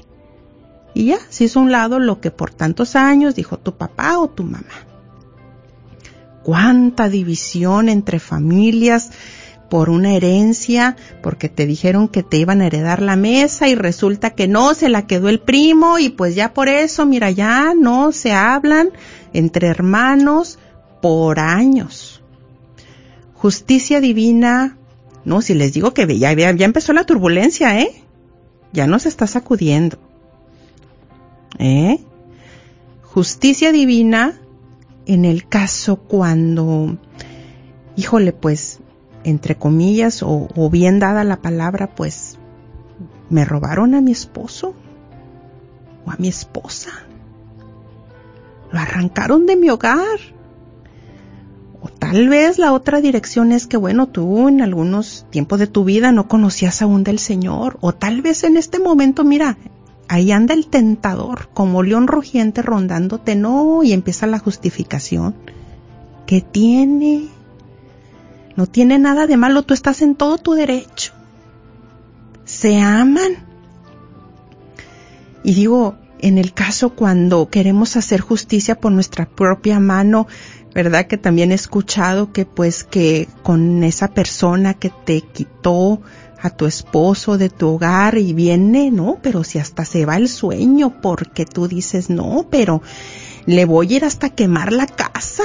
Y 0.97 1.05
ya, 1.05 1.19
se 1.29 1.43
hizo 1.43 1.59
un 1.59 1.71
lado 1.71 1.99
lo 1.99 2.19
que 2.19 2.31
por 2.31 2.51
tantos 2.51 2.95
años 2.95 3.35
dijo 3.35 3.59
tu 3.59 3.77
papá 3.77 4.17
o 4.17 4.29
tu 4.29 4.41
mamá. 4.43 4.65
Cuánta 6.41 7.07
división 7.07 7.87
entre 7.87 8.17
familias 8.17 9.11
por 9.69 9.91
una 9.91 10.15
herencia, 10.15 10.95
porque 11.21 11.49
te 11.49 11.67
dijeron 11.67 12.07
que 12.07 12.23
te 12.23 12.37
iban 12.37 12.61
a 12.61 12.65
heredar 12.65 13.03
la 13.03 13.15
mesa 13.15 13.67
y 13.67 13.75
resulta 13.75 14.31
que 14.31 14.47
no, 14.47 14.73
se 14.73 14.89
la 14.89 15.05
quedó 15.05 15.29
el 15.29 15.39
primo 15.39 15.99
y 15.99 16.09
pues 16.09 16.33
ya 16.33 16.55
por 16.55 16.67
eso, 16.67 17.05
mira, 17.05 17.29
ya 17.29 17.75
no 17.79 18.11
se 18.11 18.31
hablan 18.31 18.89
entre 19.33 19.67
hermanos 19.67 20.57
por 20.99 21.39
años. 21.39 22.23
Justicia 23.35 24.01
divina, 24.01 24.79
no, 25.25 25.43
si 25.43 25.53
les 25.53 25.73
digo 25.73 25.93
que 25.93 26.07
ya, 26.17 26.33
ya, 26.33 26.51
ya 26.53 26.65
empezó 26.65 26.91
la 26.91 27.03
turbulencia, 27.03 27.79
¿eh? 27.79 28.03
Ya 28.73 28.87
nos 28.87 29.05
está 29.05 29.27
sacudiendo. 29.27 30.06
¿Eh? 31.59 31.99
Justicia 33.01 33.71
divina 33.71 34.39
en 35.07 35.25
el 35.25 35.47
caso 35.47 35.95
cuando, 35.95 36.97
híjole, 37.95 38.33
pues, 38.33 38.79
entre 39.23 39.55
comillas, 39.55 40.21
o, 40.23 40.69
bien 40.69 40.99
dada 40.99 41.23
la 41.23 41.41
palabra, 41.41 41.95
pues, 41.95 42.37
me 43.29 43.45
robaron 43.45 43.95
a 43.95 44.01
mi 44.01 44.11
esposo 44.11 44.73
o 46.05 46.11
a 46.11 46.15
mi 46.17 46.27
esposa. 46.27 46.91
Lo 48.71 48.79
arrancaron 48.79 49.45
de 49.45 49.55
mi 49.55 49.69
hogar. 49.69 50.19
O 51.81 51.89
tal 51.89 52.27
vez 52.27 52.57
la 52.57 52.73
otra 52.73 53.01
dirección 53.01 53.51
es 53.51 53.67
que, 53.67 53.77
bueno, 53.77 54.07
tú 54.07 54.47
en 54.47 54.61
algunos 54.61 55.25
tiempos 55.29 55.59
de 55.59 55.67
tu 55.67 55.85
vida 55.85 56.11
no 56.11 56.27
conocías 56.27 56.81
aún 56.81 57.03
del 57.03 57.19
Señor. 57.19 57.77
O 57.81 57.93
tal 57.93 58.21
vez 58.21 58.43
en 58.43 58.57
este 58.57 58.79
momento, 58.79 59.23
mira, 59.23 59.57
ahí 60.07 60.31
anda 60.31 60.53
el 60.53 60.67
tentador, 60.67 61.49
como 61.53 61.83
león 61.83 62.07
rugiente 62.07 62.61
rondándote, 62.61 63.35
no, 63.35 63.83
y 63.83 63.93
empieza 63.93 64.27
la 64.27 64.39
justificación. 64.39 65.35
¿Qué 66.25 66.41
tiene? 66.41 67.27
No 68.55 68.67
tiene 68.67 68.99
nada 68.99 69.27
de 69.27 69.37
malo, 69.37 69.63
tú 69.63 69.73
estás 69.73 70.01
en 70.01 70.15
todo 70.15 70.37
tu 70.37 70.53
derecho. 70.53 71.13
Se 72.45 72.79
aman. 72.79 73.45
Y 75.43 75.53
digo, 75.53 75.95
en 76.19 76.37
el 76.37 76.53
caso 76.53 76.89
cuando 76.89 77.49
queremos 77.49 77.95
hacer 77.95 78.21
justicia 78.21 78.79
por 78.79 78.91
nuestra 78.91 79.27
propia 79.27 79.79
mano, 79.79 80.27
¿verdad? 80.73 81.07
Que 81.07 81.17
también 81.17 81.51
he 81.51 81.55
escuchado 81.55 82.31
que 82.31 82.45
pues 82.45 82.83
que 82.83 83.27
con 83.43 83.83
esa 83.83 84.09
persona 84.09 84.73
que 84.73 84.91
te 85.05 85.21
quitó 85.21 86.01
a 86.41 86.49
tu 86.49 86.65
esposo 86.65 87.37
de 87.37 87.49
tu 87.49 87.69
hogar 87.69 88.17
y 88.17 88.33
viene, 88.33 88.91
no, 88.91 89.17
pero 89.21 89.43
si 89.43 89.59
hasta 89.59 89.85
se 89.85 90.05
va 90.05 90.17
el 90.17 90.29
sueño 90.29 91.01
porque 91.01 91.45
tú 91.45 91.67
dices, 91.67 92.09
no, 92.09 92.47
pero 92.49 92.81
le 93.45 93.65
voy 93.65 93.93
a 93.93 93.97
ir 93.97 94.05
hasta 94.05 94.29
quemar 94.29 94.71
la 94.71 94.87
casa. 94.87 95.43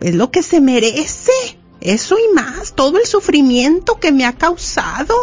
Es 0.00 0.14
lo 0.14 0.30
que 0.30 0.42
se 0.42 0.60
merece. 0.60 1.32
Eso 1.80 2.16
y 2.16 2.34
más, 2.34 2.74
todo 2.74 2.98
el 2.98 3.06
sufrimiento 3.06 3.98
que 3.98 4.12
me 4.12 4.24
ha 4.24 4.34
causado. 4.34 5.14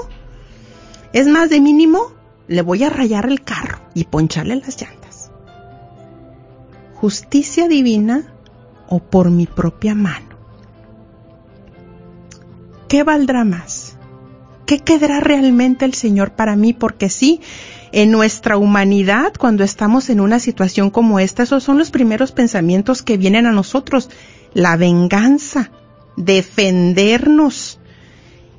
Es 1.13 1.27
más, 1.27 1.50
de 1.50 1.62
mínimo, 1.62 2.12
le 2.48 2.62
voy 2.62 2.84
a 2.84 2.89
rayar 2.89 3.27
el 3.27 3.41
carro 3.41 3.79
y 3.94 4.03
poncharle 4.06 4.56
las 4.58 4.82
llantas. 4.82 5.32
Justicia 6.96 7.68
divina 7.70 8.34
o 8.89 9.00
por 9.00 9.29
mi 9.29 9.46
propia 9.46 9.96
mano. 9.96 10.36
¿Qué 12.89 13.03
valdrá 13.03 13.46
más? 13.46 13.88
¿Qué 14.70 14.78
quedará 14.78 15.20
realmente 15.20 15.84
el 15.84 15.96
Señor 15.96 16.34
para 16.34 16.56
mí? 16.56 16.74
Porque 16.74 17.10
sí, 17.10 17.42
en 17.92 18.12
nuestra 18.12 18.56
humanidad, 18.56 19.34
cuando 19.34 19.64
estamos 19.64 20.12
en 20.12 20.20
una 20.20 20.38
situación 20.38 20.92
como 20.92 21.20
esta, 21.20 21.42
esos 21.42 21.64
son 21.64 21.80
los 21.80 21.90
primeros 21.90 22.32
pensamientos 22.32 23.02
que 23.02 23.18
vienen 23.18 23.48
a 23.48 23.52
nosotros. 23.52 24.12
La 24.54 24.78
venganza, 24.78 25.72
defendernos. 26.18 27.80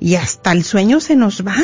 Y 0.01 0.15
hasta 0.15 0.51
el 0.51 0.65
sueño 0.65 0.99
se 0.99 1.15
nos 1.15 1.47
va. 1.47 1.55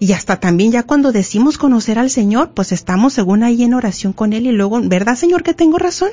Y 0.00 0.12
hasta 0.12 0.40
también 0.40 0.72
ya 0.72 0.82
cuando 0.82 1.12
decimos 1.12 1.56
conocer 1.56 2.00
al 2.00 2.10
Señor, 2.10 2.50
pues 2.52 2.72
estamos 2.72 3.12
según 3.12 3.44
ahí 3.44 3.62
en 3.62 3.74
oración 3.74 4.12
con 4.12 4.32
Él 4.32 4.48
y 4.48 4.50
luego, 4.50 4.80
¿verdad 4.82 5.14
Señor 5.14 5.44
que 5.44 5.54
tengo 5.54 5.78
razón? 5.78 6.10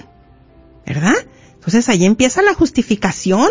¿Verdad? 0.86 1.16
Entonces 1.56 1.90
ahí 1.90 2.06
empieza 2.06 2.44
la 2.44 2.54
justificación 2.54 3.50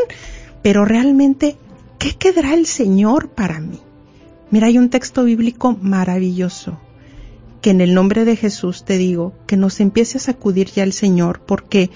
pero 0.66 0.84
realmente, 0.84 1.56
¿qué 1.98 2.14
quedará 2.14 2.54
el 2.54 2.66
Señor 2.66 3.30
para 3.30 3.60
mí? 3.60 3.80
Mira, 4.50 4.68
hay 4.68 4.78
un 4.78 4.90
texto 4.90 5.24
bíblico 5.24 5.76
maravilloso 5.80 6.78
que 7.60 7.70
en 7.70 7.80
el 7.80 7.94
nombre 7.94 8.24
de 8.24 8.36
Jesús 8.36 8.84
te 8.84 8.96
digo 8.96 9.32
que 9.46 9.56
nos 9.56 9.80
empiece 9.80 10.18
a 10.18 10.20
sacudir 10.20 10.70
ya 10.70 10.84
el 10.84 10.92
Señor 10.92 11.40
porque 11.40 11.90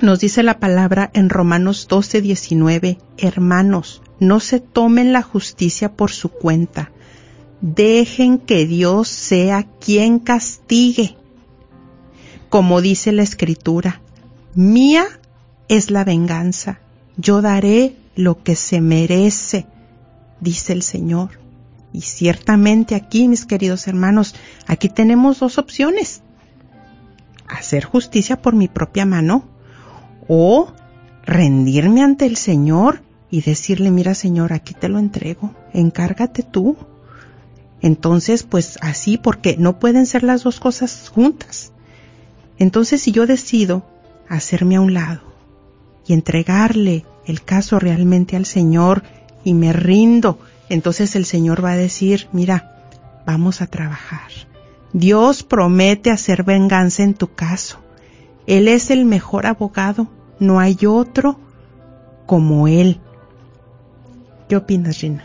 nos 0.00 0.20
dice 0.20 0.42
la 0.42 0.58
palabra 0.58 1.10
en 1.14 1.28
Romanos 1.28 1.86
12, 1.88 2.20
19, 2.20 2.98
hermanos, 3.18 4.02
no 4.18 4.40
se 4.40 4.60
tomen 4.60 5.12
la 5.12 5.22
justicia 5.22 5.92
por 5.92 6.10
su 6.10 6.30
cuenta, 6.30 6.90
dejen 7.60 8.38
que 8.38 8.66
Dios 8.66 9.08
sea 9.08 9.66
quien 9.80 10.18
castigue. 10.18 11.16
Como 12.48 12.80
dice 12.80 13.12
la 13.12 13.22
escritura, 13.22 14.00
mía 14.54 15.06
es 15.68 15.90
la 15.90 16.04
venganza, 16.04 16.80
yo 17.16 17.42
daré 17.42 17.96
lo 18.16 18.42
que 18.42 18.56
se 18.56 18.80
merece, 18.80 19.66
dice 20.40 20.72
el 20.72 20.82
Señor. 20.82 21.38
Y 21.92 22.00
ciertamente 22.00 22.94
aquí, 22.94 23.28
mis 23.28 23.46
queridos 23.46 23.86
hermanos, 23.86 24.34
aquí 24.66 24.88
tenemos 24.88 25.38
dos 25.38 25.58
opciones. 25.58 26.22
Hacer 27.46 27.84
justicia 27.84 28.42
por 28.42 28.54
mi 28.54 28.66
propia 28.66 29.06
mano 29.06 29.44
o 30.26 30.72
rendirme 31.24 32.02
ante 32.02 32.26
el 32.26 32.36
Señor 32.36 33.02
y 33.30 33.42
decirle, 33.42 33.90
mira 33.90 34.14
Señor, 34.14 34.52
aquí 34.52 34.74
te 34.74 34.88
lo 34.88 34.98
entrego, 34.98 35.54
encárgate 35.72 36.42
tú. 36.42 36.76
Entonces, 37.82 38.42
pues 38.42 38.78
así, 38.80 39.18
porque 39.18 39.56
no 39.58 39.78
pueden 39.78 40.06
ser 40.06 40.22
las 40.22 40.42
dos 40.42 40.58
cosas 40.58 41.10
juntas. 41.12 41.72
Entonces, 42.58 43.02
si 43.02 43.12
yo 43.12 43.26
decido 43.26 43.84
hacerme 44.28 44.76
a 44.76 44.80
un 44.80 44.94
lado 44.94 45.20
y 46.06 46.14
entregarle 46.14 47.04
el 47.26 47.42
caso 47.42 47.78
realmente 47.78 48.36
al 48.36 48.46
Señor 48.46 49.02
y 49.44 49.54
me 49.54 49.72
rindo, 49.72 50.38
entonces 50.68 51.16
el 51.16 51.24
Señor 51.24 51.64
va 51.64 51.72
a 51.72 51.76
decir, 51.76 52.28
mira, 52.32 52.76
vamos 53.26 53.60
a 53.60 53.66
trabajar. 53.66 54.30
Dios 54.92 55.42
promete 55.42 56.10
hacer 56.10 56.42
venganza 56.42 57.02
en 57.02 57.14
tu 57.14 57.34
caso. 57.34 57.78
Él 58.46 58.68
es 58.68 58.90
el 58.90 59.04
mejor 59.04 59.46
abogado, 59.46 60.08
no 60.38 60.60
hay 60.60 60.78
otro 60.86 61.38
como 62.26 62.68
Él. 62.68 63.00
¿Qué 64.48 64.56
opinas, 64.56 65.00
Rina? 65.00 65.24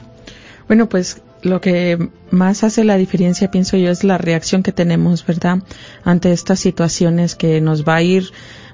Bueno, 0.67 0.89
pues 0.89 1.22
lo 1.43 1.62
que 1.62 2.10
más 2.29 2.63
hace 2.63 2.84
la 2.84 2.98
diferencia, 2.98 3.51
pienso 3.51 3.77
yo, 3.77 3.89
es 3.89 4.03
la 4.03 4.17
reacción 4.17 4.63
que 4.63 4.72
tenemos, 4.72 5.25
¿verdad? 5.25 5.60
Ante 6.03 6.31
estas 6.31 6.60
situaciones 6.60 7.36
que 7.36 7.62
nos 7.62 7.84
va 7.84 7.96
a 7.96 8.01
ir, 8.01 8.31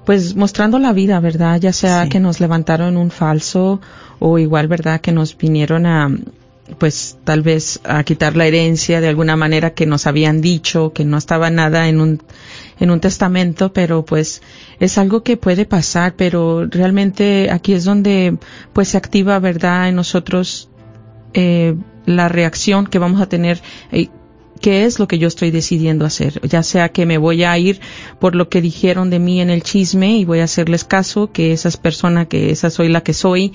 pues, 0.08 0.38
mostrando 0.38 0.80
la 0.80 0.94
vida, 0.94 1.20
¿verdad? 1.20 1.60
Ya 1.60 1.74
sea 1.74 2.08
que 2.08 2.22
nos 2.22 2.40
levantaron 2.40 2.96
un 2.96 3.12
falso 3.12 3.82
o 4.20 4.40
igual, 4.40 4.70
¿verdad? 4.70 5.02
Que 5.02 5.12
nos 5.12 5.38
vinieron 5.38 5.86
a, 5.86 6.10
pues, 6.78 7.18
tal 7.26 7.42
vez 7.42 7.82
a 7.84 8.06
quitar 8.06 8.38
la 8.38 8.46
herencia 8.46 9.02
de 9.02 9.10
alguna 9.10 9.36
manera 9.36 9.72
que 9.74 9.86
nos 9.86 10.08
habían 10.08 10.40
dicho, 10.40 10.94
que 10.94 11.04
no 11.04 11.18
estaba 11.18 11.50
nada 11.50 11.90
en 11.90 12.00
un, 12.00 12.24
en 12.80 12.90
un 12.90 13.02
testamento, 13.02 13.74
pero 13.74 14.06
pues 14.06 14.42
es 14.80 14.98
algo 14.98 15.24
que 15.24 15.36
puede 15.36 15.66
pasar, 15.66 16.14
pero 16.16 16.66
realmente 16.66 17.52
aquí 17.52 17.74
es 17.74 17.84
donde 17.84 18.38
pues 18.72 18.88
se 18.88 18.98
activa, 18.98 19.40
¿verdad? 19.40 19.90
En 19.90 19.96
nosotros 19.96 20.70
eh, 21.34 21.76
la 22.06 22.30
reacción 22.30 22.88
que 22.88 22.98
vamos 22.98 23.20
a 23.20 23.28
tener. 23.28 23.62
Eh, 23.92 24.08
¿Qué 24.62 24.86
es 24.86 25.00
lo 25.00 25.08
que 25.08 25.20
yo 25.20 25.28
estoy 25.28 25.52
decidiendo 25.52 26.06
hacer? 26.06 26.42
Ya 26.48 26.64
sea 26.64 26.90
que 26.90 27.06
me 27.06 27.18
voy 27.18 27.44
a 27.44 27.58
ir 27.58 27.80
por 28.20 28.36
lo 28.36 28.50
que 28.50 28.62
dijeron 28.62 29.10
de 29.10 29.20
mí 29.20 29.42
en 29.42 29.50
el 29.50 29.64
chisme 29.64 30.18
y 30.18 30.26
voy 30.26 30.40
a 30.40 30.46
hacerles 30.46 30.84
caso, 30.84 31.32
que 31.32 31.52
esas 31.52 31.78
personas, 31.78 32.28
que 32.28 32.52
esa 32.52 32.70
soy 32.70 32.90
la 32.90 33.02
que 33.02 33.14
soy, 33.14 33.54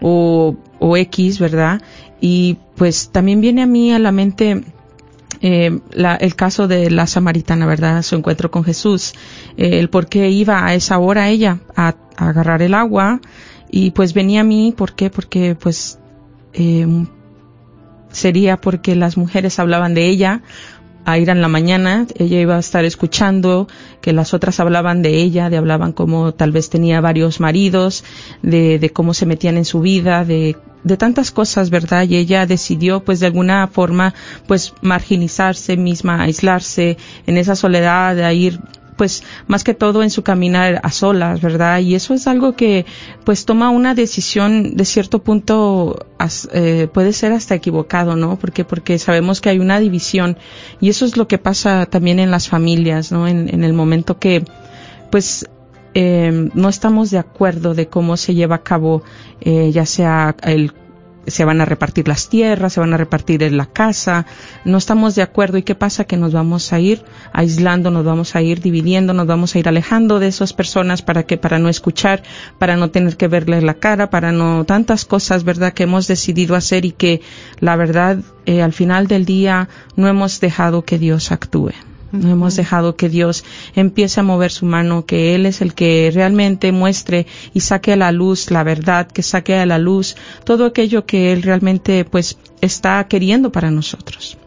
o, 0.00 0.56
o 0.78 0.96
X, 0.96 1.38
¿verdad? 1.38 1.82
Y 2.20 2.58
pues 2.76 3.10
también 3.10 3.40
viene 3.40 3.62
a 3.62 3.66
mí 3.66 3.92
a 3.92 3.98
la 3.98 4.12
mente 4.12 4.62
eh, 5.40 5.78
la, 5.92 6.14
el 6.16 6.36
caso 6.36 6.68
de 6.68 6.90
la 6.90 7.06
samaritana, 7.06 7.66
¿verdad? 7.66 8.02
Su 8.02 8.16
encuentro 8.16 8.50
con 8.50 8.64
Jesús, 8.64 9.12
eh, 9.56 9.78
el 9.78 9.90
por 9.90 10.06
qué 10.06 10.30
iba 10.30 10.64
a 10.64 10.74
esa 10.74 10.98
hora 10.98 11.28
ella 11.28 11.60
a, 11.76 11.94
agarrar 12.16 12.62
el 12.62 12.74
agua 12.74 13.20
y 13.70 13.90
pues 13.90 14.14
venía 14.14 14.42
a 14.42 14.44
mí, 14.44 14.72
¿por 14.74 14.94
qué? 14.94 15.10
Porque 15.10 15.54
pues 15.54 15.98
eh, 16.52 16.86
sería 18.14 18.56
porque 18.56 18.96
las 18.96 19.16
mujeres 19.16 19.58
hablaban 19.58 19.94
de 19.94 20.06
ella 20.06 20.42
a 21.04 21.18
ir 21.18 21.28
en 21.28 21.42
la 21.42 21.48
mañana, 21.48 22.06
ella 22.16 22.40
iba 22.40 22.56
a 22.56 22.60
estar 22.60 22.84
escuchando 22.86 23.68
que 24.00 24.14
las 24.14 24.32
otras 24.32 24.58
hablaban 24.58 25.02
de 25.02 25.16
ella, 25.16 25.50
de 25.50 25.58
hablaban 25.58 25.92
como 25.92 26.32
tal 26.32 26.50
vez 26.50 26.70
tenía 26.70 27.02
varios 27.02 27.40
maridos, 27.40 28.04
de, 28.42 28.78
de 28.78 28.90
cómo 28.90 29.12
se 29.12 29.26
metían 29.26 29.58
en 29.58 29.66
su 29.66 29.80
vida, 29.80 30.24
de 30.24 30.56
de 30.84 30.98
tantas 30.98 31.30
cosas, 31.30 31.70
¿verdad? 31.70 32.06
Y 32.06 32.16
ella 32.16 32.46
decidió, 32.46 33.02
pues, 33.04 33.18
de 33.18 33.26
alguna 33.26 33.66
forma, 33.66 34.14
pues, 34.46 34.74
marginizarse 34.82 35.76
misma, 35.76 36.22
aislarse 36.22 36.98
en 37.26 37.38
esa 37.38 37.56
soledad, 37.56 38.14
de 38.14 38.34
ir 38.34 38.60
pues 38.96 39.22
más 39.46 39.64
que 39.64 39.74
todo 39.74 40.02
en 40.02 40.10
su 40.10 40.22
caminar 40.22 40.80
a 40.82 40.90
solas, 40.90 41.40
¿verdad? 41.40 41.80
Y 41.80 41.94
eso 41.94 42.14
es 42.14 42.26
algo 42.26 42.54
que 42.54 42.86
pues 43.24 43.44
toma 43.44 43.70
una 43.70 43.94
decisión 43.94 44.76
de 44.76 44.84
cierto 44.84 45.22
punto 45.22 46.06
eh, 46.52 46.88
puede 46.92 47.12
ser 47.12 47.32
hasta 47.32 47.54
equivocado, 47.54 48.16
¿no? 48.16 48.38
Porque 48.38 48.64
porque 48.64 48.98
sabemos 48.98 49.40
que 49.40 49.50
hay 49.50 49.58
una 49.58 49.80
división 49.80 50.36
y 50.80 50.88
eso 50.88 51.04
es 51.04 51.16
lo 51.16 51.28
que 51.28 51.38
pasa 51.38 51.86
también 51.86 52.18
en 52.18 52.30
las 52.30 52.48
familias, 52.48 53.12
¿no? 53.12 53.26
En, 53.26 53.64
el 53.64 53.72
momento 53.72 54.18
que 54.18 54.44
pues 55.10 55.46
eh, 55.94 56.50
no 56.54 56.68
estamos 56.68 57.10
de 57.10 57.18
acuerdo 57.18 57.74
de 57.74 57.88
cómo 57.88 58.16
se 58.16 58.34
lleva 58.34 58.56
a 58.56 58.62
cabo, 58.62 59.02
eh, 59.40 59.70
ya 59.72 59.86
sea 59.86 60.34
el 60.42 60.72
se 61.26 61.44
van 61.44 61.60
a 61.60 61.64
repartir 61.64 62.08
las 62.08 62.28
tierras, 62.28 62.72
se 62.72 62.80
van 62.80 62.94
a 62.94 62.96
repartir 62.96 63.42
la 63.52 63.66
casa, 63.66 64.26
no 64.64 64.78
estamos 64.78 65.14
de 65.14 65.22
acuerdo. 65.22 65.58
Y 65.58 65.62
qué 65.62 65.74
pasa 65.74 66.04
que 66.04 66.16
nos 66.16 66.32
vamos 66.32 66.72
a 66.72 66.80
ir 66.80 67.04
aislando, 67.32 67.90
nos 67.90 68.04
vamos 68.04 68.36
a 68.36 68.42
ir 68.42 68.60
dividiendo, 68.60 69.12
nos 69.12 69.26
vamos 69.26 69.54
a 69.54 69.58
ir 69.58 69.68
alejando 69.68 70.18
de 70.18 70.28
esas 70.28 70.52
personas 70.52 71.02
para 71.02 71.24
que 71.24 71.36
para 71.36 71.58
no 71.58 71.68
escuchar, 71.68 72.22
para 72.58 72.76
no 72.76 72.90
tener 72.90 73.16
que 73.16 73.28
verles 73.28 73.62
la 73.62 73.74
cara, 73.74 74.10
para 74.10 74.32
no 74.32 74.64
tantas 74.64 75.04
cosas, 75.04 75.44
verdad 75.44 75.72
que 75.72 75.84
hemos 75.84 76.06
decidido 76.06 76.54
hacer 76.54 76.84
y 76.84 76.92
que 76.92 77.20
la 77.60 77.76
verdad 77.76 78.18
eh, 78.46 78.62
al 78.62 78.72
final 78.72 79.06
del 79.06 79.24
día 79.24 79.68
no 79.96 80.08
hemos 80.08 80.40
dejado 80.40 80.82
que 80.82 80.98
Dios 80.98 81.32
actúe. 81.32 81.72
No 82.14 82.30
hemos 82.30 82.54
dejado 82.54 82.94
que 82.94 83.08
Dios 83.08 83.44
empiece 83.74 84.20
a 84.20 84.22
mover 84.22 84.52
su 84.52 84.66
mano, 84.66 85.04
que 85.04 85.34
Él 85.34 85.46
es 85.46 85.60
el 85.60 85.74
que 85.74 86.12
realmente 86.14 86.70
muestre 86.70 87.26
y 87.52 87.60
saque 87.60 87.92
a 87.92 87.96
la 87.96 88.12
luz 88.12 88.52
la 88.52 88.62
verdad, 88.62 89.08
que 89.08 89.24
saque 89.24 89.56
a 89.56 89.66
la 89.66 89.78
luz 89.78 90.14
todo 90.44 90.64
aquello 90.64 91.06
que 91.06 91.32
Él 91.32 91.42
realmente 91.42 92.04
pues 92.04 92.38
está 92.60 93.02
queriendo 93.08 93.50
para 93.50 93.72
nosotros. 93.72 94.38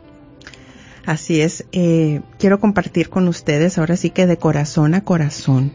Así 1.05 1.41
es. 1.41 1.65
Eh, 1.73 2.21
quiero 2.39 2.61
compartir 2.61 3.09
con 3.09 3.27
ustedes 3.27 3.77
ahora 3.77 3.97
sí 3.97 4.11
que 4.11 4.27
de 4.27 4.37
corazón 4.37 4.93
a 4.93 5.03
corazón. 5.03 5.73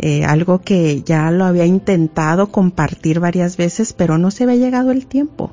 Eh, 0.00 0.24
algo 0.24 0.60
que 0.60 1.02
ya 1.02 1.30
lo 1.30 1.44
había 1.44 1.66
intentado 1.66 2.50
compartir 2.50 3.20
varias 3.20 3.56
veces, 3.56 3.92
pero 3.92 4.18
no 4.18 4.32
se 4.32 4.42
había 4.42 4.56
llegado 4.56 4.90
el 4.90 5.06
tiempo. 5.06 5.52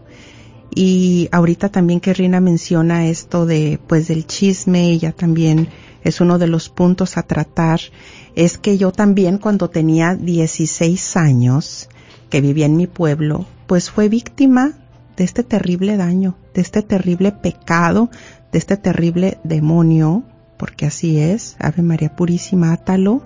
Y 0.74 1.30
ahorita 1.32 1.70
también 1.70 2.00
que 2.00 2.14
Rina 2.14 2.40
menciona 2.40 3.08
esto 3.08 3.46
de, 3.46 3.80
pues, 3.88 4.08
del 4.08 4.28
chisme, 4.28 4.98
ya 4.98 5.12
también 5.12 5.70
es 6.04 6.22
uno 6.22 6.38
de 6.38 6.48
los 6.48 6.70
puntos 6.70 7.18
a 7.18 7.24
tratar, 7.24 7.80
es 8.36 8.58
que 8.58 8.78
yo 8.78 8.92
también 8.92 9.38
cuando 9.38 9.70
tenía 9.70 10.16
16 10.16 11.18
años, 11.18 11.90
que 12.30 12.42
vivía 12.42 12.68
en 12.68 12.78
mi 12.78 12.88
pueblo, 12.88 13.46
pues 13.68 13.90
fue 13.90 14.08
víctima 14.08 14.74
de 15.18 15.24
este 15.24 15.44
terrible 15.44 15.98
daño, 15.98 16.38
de 16.54 16.62
este 16.62 16.82
terrible 16.82 17.32
pecado, 17.32 18.10
de 18.52 18.60
este 18.60 18.78
terrible 18.78 19.40
demonio, 19.44 20.24
porque 20.58 20.86
así 20.86 21.20
es, 21.20 21.56
Ave 21.60 21.82
María 21.82 22.16
Purísima, 22.16 22.72
átalo, 22.72 23.24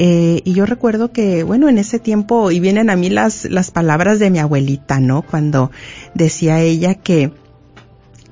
eh, 0.00 0.42
y 0.44 0.52
yo 0.52 0.64
recuerdo 0.64 1.10
que, 1.10 1.42
bueno, 1.42 1.68
en 1.68 1.76
ese 1.76 1.98
tiempo, 1.98 2.52
y 2.52 2.60
vienen 2.60 2.88
a 2.88 2.94
mí 2.94 3.10
las, 3.10 3.46
las 3.46 3.72
palabras 3.72 4.20
de 4.20 4.30
mi 4.30 4.38
abuelita, 4.38 5.00
¿no? 5.00 5.22
Cuando 5.22 5.72
decía 6.14 6.60
ella 6.60 6.94
que, 6.94 7.32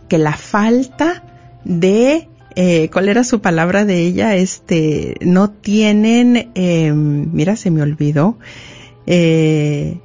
que 0.09 0.17
la 0.17 0.35
falta 0.35 1.25
de, 1.65 2.29
eh, 2.55 2.89
¿cuál 2.93 3.09
era 3.09 3.25
su 3.25 3.41
palabra 3.41 3.85
de 3.85 3.99
ella? 3.99 4.37
Este, 4.37 5.17
no 5.23 5.51
tienen, 5.51 6.53
eh, 6.55 6.93
mira, 6.93 7.57
se 7.57 7.73
me 7.73 7.83
olvidó, 7.83 8.39
eh, 9.09 9.99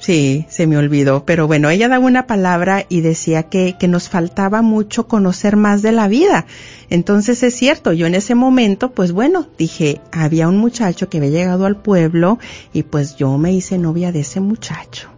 Sí, 0.00 0.46
se 0.48 0.68
me 0.68 0.78
olvidó, 0.78 1.24
pero 1.24 1.48
bueno, 1.48 1.70
ella 1.70 1.88
daba 1.88 2.06
una 2.06 2.28
palabra 2.28 2.86
y 2.88 3.00
decía 3.00 3.44
que, 3.44 3.76
que 3.78 3.88
nos 3.88 4.08
faltaba 4.08 4.62
mucho 4.62 5.08
conocer 5.08 5.56
más 5.56 5.82
de 5.82 5.90
la 5.90 6.06
vida. 6.06 6.46
Entonces 6.88 7.42
es 7.42 7.54
cierto, 7.54 7.92
yo 7.92 8.06
en 8.06 8.14
ese 8.14 8.36
momento, 8.36 8.92
pues 8.92 9.10
bueno, 9.10 9.48
dije, 9.58 10.00
había 10.12 10.48
un 10.48 10.56
muchacho 10.56 11.08
que 11.08 11.18
había 11.18 11.30
llegado 11.30 11.66
al 11.66 11.82
pueblo 11.82 12.38
y 12.72 12.84
pues 12.84 13.16
yo 13.16 13.36
me 13.38 13.52
hice 13.52 13.76
novia 13.76 14.12
de 14.12 14.20
ese 14.20 14.40
muchacho. 14.40 15.08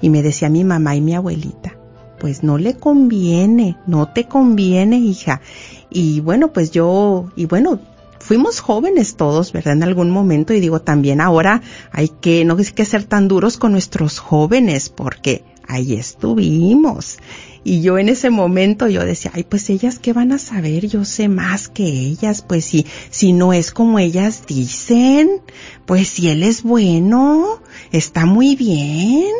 Y 0.00 0.08
me 0.08 0.22
decía 0.22 0.48
mi 0.48 0.64
mamá 0.64 0.96
y 0.96 1.02
mi 1.02 1.14
abuelita, 1.14 1.76
pues 2.18 2.42
no 2.42 2.56
le 2.56 2.74
conviene, 2.74 3.76
no 3.86 4.08
te 4.08 4.24
conviene, 4.24 4.96
hija. 4.96 5.42
Y 5.90 6.20
bueno, 6.20 6.50
pues 6.52 6.70
yo, 6.70 7.30
y 7.36 7.44
bueno, 7.44 7.78
fuimos 8.24 8.60
jóvenes 8.60 9.16
todos, 9.16 9.52
¿verdad? 9.52 9.74
En 9.74 9.82
algún 9.82 10.10
momento 10.10 10.54
y 10.54 10.60
digo 10.60 10.80
también 10.80 11.20
ahora 11.20 11.60
hay 11.92 12.08
que, 12.08 12.44
no 12.44 12.56
hay 12.56 12.64
que 12.64 12.86
ser 12.86 13.04
tan 13.04 13.28
duros 13.28 13.58
con 13.58 13.72
nuestros 13.72 14.18
jóvenes 14.18 14.88
porque 14.88 15.44
ahí 15.68 15.94
estuvimos. 15.94 17.18
Y 17.64 17.80
yo 17.80 17.98
en 17.98 18.10
ese 18.10 18.28
momento 18.28 18.88
yo 18.88 19.04
decía, 19.04 19.30
ay, 19.34 19.44
pues 19.44 19.70
ellas 19.70 19.98
qué 19.98 20.12
van 20.12 20.32
a 20.32 20.38
saber, 20.38 20.86
yo 20.86 21.06
sé 21.06 21.28
más 21.28 21.68
que 21.68 21.84
ellas, 21.84 22.42
pues 22.42 22.66
si, 22.66 22.86
si 23.08 23.32
no 23.32 23.54
es 23.54 23.72
como 23.72 23.98
ellas 23.98 24.44
dicen, 24.46 25.40
pues 25.86 26.08
si 26.08 26.28
él 26.28 26.42
es 26.42 26.62
bueno, 26.62 27.62
está 27.90 28.26
muy 28.26 28.54
bien. 28.54 29.32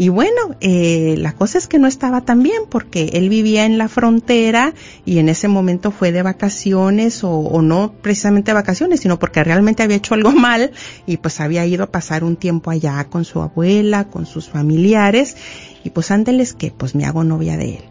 Y 0.00 0.10
bueno, 0.10 0.56
eh, 0.60 1.16
la 1.18 1.32
cosa 1.34 1.58
es 1.58 1.66
que 1.66 1.80
no 1.80 1.88
estaba 1.88 2.20
tan 2.20 2.42
bien 2.44 2.62
porque 2.70 3.10
él 3.14 3.28
vivía 3.28 3.66
en 3.66 3.78
la 3.78 3.88
frontera 3.88 4.72
y 5.04 5.18
en 5.18 5.28
ese 5.28 5.48
momento 5.48 5.90
fue 5.90 6.12
de 6.12 6.22
vacaciones 6.22 7.24
o, 7.24 7.32
o 7.32 7.62
no 7.62 7.94
precisamente 8.00 8.52
vacaciones, 8.52 9.00
sino 9.00 9.18
porque 9.18 9.42
realmente 9.42 9.82
había 9.82 9.96
hecho 9.96 10.14
algo 10.14 10.30
mal 10.32 10.70
y 11.04 11.16
pues 11.16 11.40
había 11.40 11.66
ido 11.66 11.82
a 11.82 11.90
pasar 11.90 12.22
un 12.22 12.36
tiempo 12.36 12.70
allá 12.70 13.04
con 13.10 13.24
su 13.24 13.42
abuela, 13.42 14.04
con 14.04 14.24
sus 14.24 14.48
familiares 14.48 15.36
y 15.88 15.90
pues 15.90 16.10
ándeles 16.10 16.52
que 16.52 16.70
pues 16.70 16.94
me 16.94 17.06
hago 17.06 17.24
novia 17.24 17.56
de 17.56 17.76
él. 17.76 17.84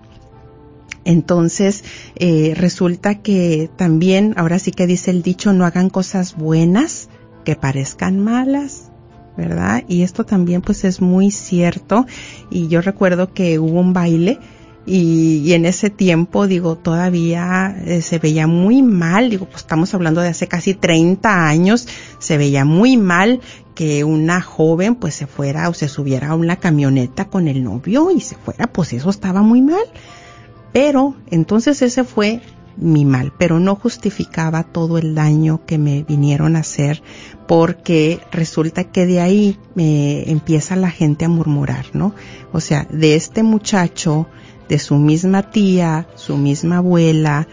Entonces, 1.03 1.83
eh, 2.15 2.53
resulta 2.55 3.15
que 3.23 3.71
también, 3.75 4.35
ahora 4.37 4.59
sí 4.59 4.69
que 4.71 4.85
dice 4.85 5.09
el 5.09 5.23
dicho, 5.23 5.51
no 5.51 5.65
hagan 5.65 5.89
cosas 5.89 6.35
buenas 6.35 7.09
que 7.43 7.55
parezcan 7.55 8.19
malas. 8.19 8.91
¿verdad? 9.35 9.83
Y 9.87 10.01
esto 10.01 10.25
también 10.25 10.61
pues 10.63 10.83
es 10.83 10.99
muy 10.99 11.29
cierto 11.29 12.07
y 12.49 12.69
yo 12.69 12.81
recuerdo 12.81 13.33
que 13.33 13.59
hubo 13.59 13.79
un 13.79 13.93
baile 13.93 14.39
y, 14.89 15.51
en 15.51 15.65
ese 15.65 15.89
tiempo, 15.89 16.47
digo, 16.47 16.77
todavía 16.77 17.75
eh, 17.85 18.01
se 18.01 18.19
veía 18.19 18.47
muy 18.47 18.81
mal, 18.81 19.29
digo, 19.29 19.45
pues 19.45 19.57
estamos 19.57 19.93
hablando 19.93 20.21
de 20.21 20.29
hace 20.29 20.47
casi 20.47 20.73
30 20.73 21.47
años, 21.47 21.89
se 22.19 22.37
veía 22.37 22.63
muy 22.63 22.95
mal 22.95 23.41
que 23.75 24.05
una 24.05 24.41
joven 24.41 24.95
pues 24.95 25.13
se 25.13 25.27
fuera 25.27 25.67
o 25.67 25.73
se 25.73 25.89
subiera 25.89 26.29
a 26.29 26.35
una 26.35 26.55
camioneta 26.55 27.25
con 27.25 27.49
el 27.49 27.65
novio 27.65 28.11
y 28.11 28.21
se 28.21 28.35
fuera, 28.35 28.67
pues 28.67 28.93
eso 28.93 29.09
estaba 29.09 29.41
muy 29.41 29.61
mal. 29.61 29.83
Pero 30.71 31.15
entonces 31.29 31.81
ese 31.81 32.05
fue 32.05 32.41
mi 32.77 33.03
mal, 33.03 33.33
pero 33.37 33.59
no 33.59 33.75
justificaba 33.75 34.63
todo 34.63 34.97
el 34.97 35.15
daño 35.15 35.65
que 35.65 35.77
me 35.77 36.03
vinieron 36.03 36.55
a 36.55 36.59
hacer 36.59 37.01
porque 37.47 38.21
resulta 38.31 38.85
que 38.85 39.05
de 39.05 39.19
ahí 39.19 39.59
me 39.75 40.29
empieza 40.29 40.75
la 40.75 40.91
gente 40.91 41.25
a 41.25 41.29
murmurar, 41.29 41.87
¿no? 41.93 42.13
O 42.53 42.61
sea, 42.61 42.87
de 42.89 43.15
este 43.15 43.43
muchacho, 43.43 44.27
de 44.69 44.79
su 44.79 44.95
misma 44.95 45.49
tía, 45.51 46.07
su 46.15 46.37
misma 46.37 46.77
abuela, 46.77 47.47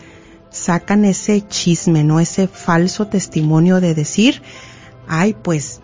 sacan 0.51 1.05
ese 1.05 1.47
chisme, 1.47 2.05
¿no? 2.05 2.21
Ese 2.21 2.49
falso 2.49 3.07
testimonio 3.07 3.81
de 3.81 3.95
decir, 3.95 4.43
ay, 5.09 5.35
pues 5.35 5.81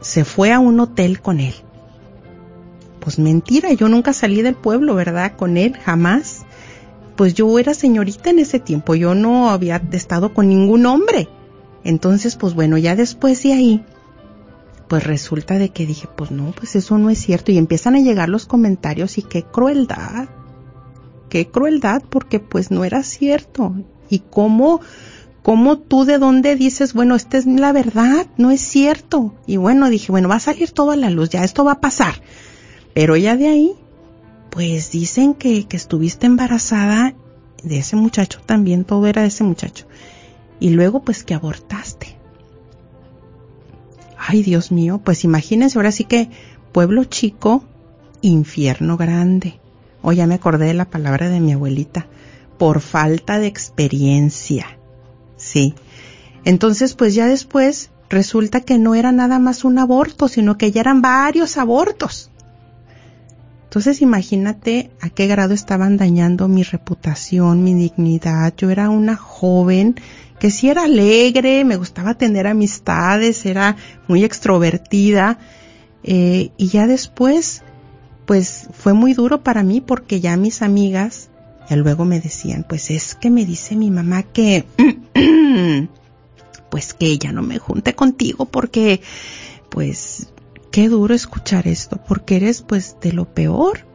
se 0.00 0.24
fue 0.24 0.52
a 0.52 0.60
un 0.60 0.80
hotel 0.80 1.20
con 1.20 1.40
él. 1.40 1.54
Pues 3.00 3.18
mentira, 3.18 3.72
yo 3.72 3.88
nunca 3.88 4.12
salí 4.12 4.42
del 4.42 4.54
pueblo, 4.54 4.94
¿verdad? 4.94 5.34
Con 5.36 5.56
él, 5.56 5.76
jamás 5.84 6.44
pues 7.18 7.34
yo 7.34 7.58
era 7.58 7.74
señorita 7.74 8.30
en 8.30 8.38
ese 8.38 8.60
tiempo, 8.60 8.94
yo 8.94 9.12
no 9.12 9.50
había 9.50 9.82
estado 9.90 10.32
con 10.32 10.48
ningún 10.48 10.86
hombre. 10.86 11.28
Entonces, 11.82 12.36
pues 12.36 12.54
bueno, 12.54 12.78
ya 12.78 12.94
después 12.94 13.42
de 13.42 13.54
ahí, 13.54 13.84
pues 14.86 15.02
resulta 15.02 15.58
de 15.58 15.70
que 15.70 15.84
dije, 15.84 16.06
pues 16.16 16.30
no, 16.30 16.52
pues 16.52 16.76
eso 16.76 16.96
no 16.96 17.10
es 17.10 17.18
cierto. 17.18 17.50
Y 17.50 17.58
empiezan 17.58 17.96
a 17.96 18.00
llegar 18.00 18.28
los 18.28 18.46
comentarios 18.46 19.18
y 19.18 19.22
qué 19.22 19.42
crueldad, 19.42 20.28
qué 21.28 21.48
crueldad, 21.48 22.02
porque 22.08 22.40
pues 22.40 22.70
no 22.70 22.84
era 22.84 23.02
cierto. 23.02 23.74
Y 24.08 24.20
cómo, 24.20 24.80
cómo 25.42 25.78
tú 25.78 26.04
de 26.04 26.18
dónde 26.18 26.56
dices, 26.56 26.94
bueno, 26.94 27.14
esta 27.14 27.38
es 27.38 27.46
la 27.46 27.72
verdad, 27.72 28.26
no 28.36 28.50
es 28.50 28.60
cierto. 28.60 29.34
Y 29.46 29.56
bueno, 29.56 29.90
dije, 29.90 30.10
bueno, 30.12 30.28
va 30.28 30.36
a 30.36 30.40
salir 30.40 30.70
todo 30.70 30.90
a 30.92 30.96
la 30.96 31.10
luz, 31.10 31.30
ya 31.30 31.44
esto 31.44 31.64
va 31.64 31.72
a 31.72 31.80
pasar. 31.80 32.14
Pero 32.94 33.16
ya 33.16 33.36
de 33.36 33.48
ahí, 33.48 33.72
pues 34.50 34.90
dicen 34.90 35.34
que, 35.34 35.66
que 35.66 35.76
estuviste 35.76 36.26
embarazada 36.26 37.14
de 37.62 37.78
ese 37.78 37.96
muchacho 37.96 38.40
también, 38.44 38.84
todo 38.84 39.06
era 39.06 39.22
de 39.22 39.28
ese 39.28 39.44
muchacho. 39.44 39.86
Y 40.60 40.70
luego 40.70 41.02
pues 41.02 41.24
que 41.24 41.34
abortaste. 41.34 42.16
Ay, 44.16 44.42
Dios 44.42 44.72
mío, 44.72 45.00
pues 45.02 45.24
imagínense 45.24 45.78
ahora 45.78 45.92
sí 45.92 46.04
que 46.04 46.28
pueblo 46.72 47.04
chico, 47.04 47.64
infierno 48.20 48.96
grande. 48.96 49.60
O 50.08 50.12
ya 50.12 50.26
me 50.26 50.36
acordé 50.36 50.68
de 50.68 50.72
la 50.72 50.86
palabra 50.86 51.28
de 51.28 51.38
mi 51.38 51.52
abuelita, 51.52 52.06
por 52.56 52.80
falta 52.80 53.38
de 53.38 53.46
experiencia. 53.46 54.78
Sí. 55.36 55.74
Entonces, 56.46 56.94
pues 56.94 57.14
ya 57.14 57.26
después 57.26 57.90
resulta 58.08 58.62
que 58.62 58.78
no 58.78 58.94
era 58.94 59.12
nada 59.12 59.38
más 59.38 59.64
un 59.64 59.78
aborto, 59.78 60.26
sino 60.26 60.56
que 60.56 60.72
ya 60.72 60.80
eran 60.80 61.02
varios 61.02 61.58
abortos. 61.58 62.30
Entonces 63.64 64.00
imagínate 64.00 64.90
a 65.02 65.10
qué 65.10 65.26
grado 65.26 65.52
estaban 65.52 65.98
dañando 65.98 66.48
mi 66.48 66.62
reputación, 66.62 67.62
mi 67.62 67.74
dignidad. 67.74 68.54
Yo 68.56 68.70
era 68.70 68.88
una 68.88 69.14
joven 69.14 69.96
que 70.40 70.50
sí 70.50 70.70
era 70.70 70.84
alegre, 70.84 71.66
me 71.66 71.76
gustaba 71.76 72.14
tener 72.14 72.46
amistades, 72.46 73.44
era 73.44 73.76
muy 74.06 74.24
extrovertida. 74.24 75.38
Eh, 76.02 76.50
y 76.56 76.68
ya 76.68 76.86
después, 76.86 77.62
pues 78.28 78.68
fue 78.74 78.92
muy 78.92 79.14
duro 79.14 79.42
para 79.42 79.62
mí 79.62 79.80
porque 79.80 80.20
ya 80.20 80.36
mis 80.36 80.60
amigas 80.60 81.30
ya 81.70 81.76
luego 81.76 82.04
me 82.04 82.20
decían, 82.20 82.62
pues 82.68 82.90
es 82.90 83.14
que 83.14 83.30
me 83.30 83.46
dice 83.46 83.74
mi 83.74 83.90
mamá 83.90 84.22
que, 84.22 84.66
pues 86.70 86.92
que 86.92 87.06
ella 87.06 87.32
no 87.32 87.40
me 87.42 87.58
junte 87.58 87.94
contigo 87.94 88.44
porque, 88.44 89.00
pues 89.70 90.28
qué 90.70 90.90
duro 90.90 91.14
escuchar 91.14 91.66
esto, 91.68 92.00
porque 92.06 92.36
eres 92.36 92.60
pues 92.60 92.96
de 93.00 93.12
lo 93.12 93.24
peor. 93.24 93.86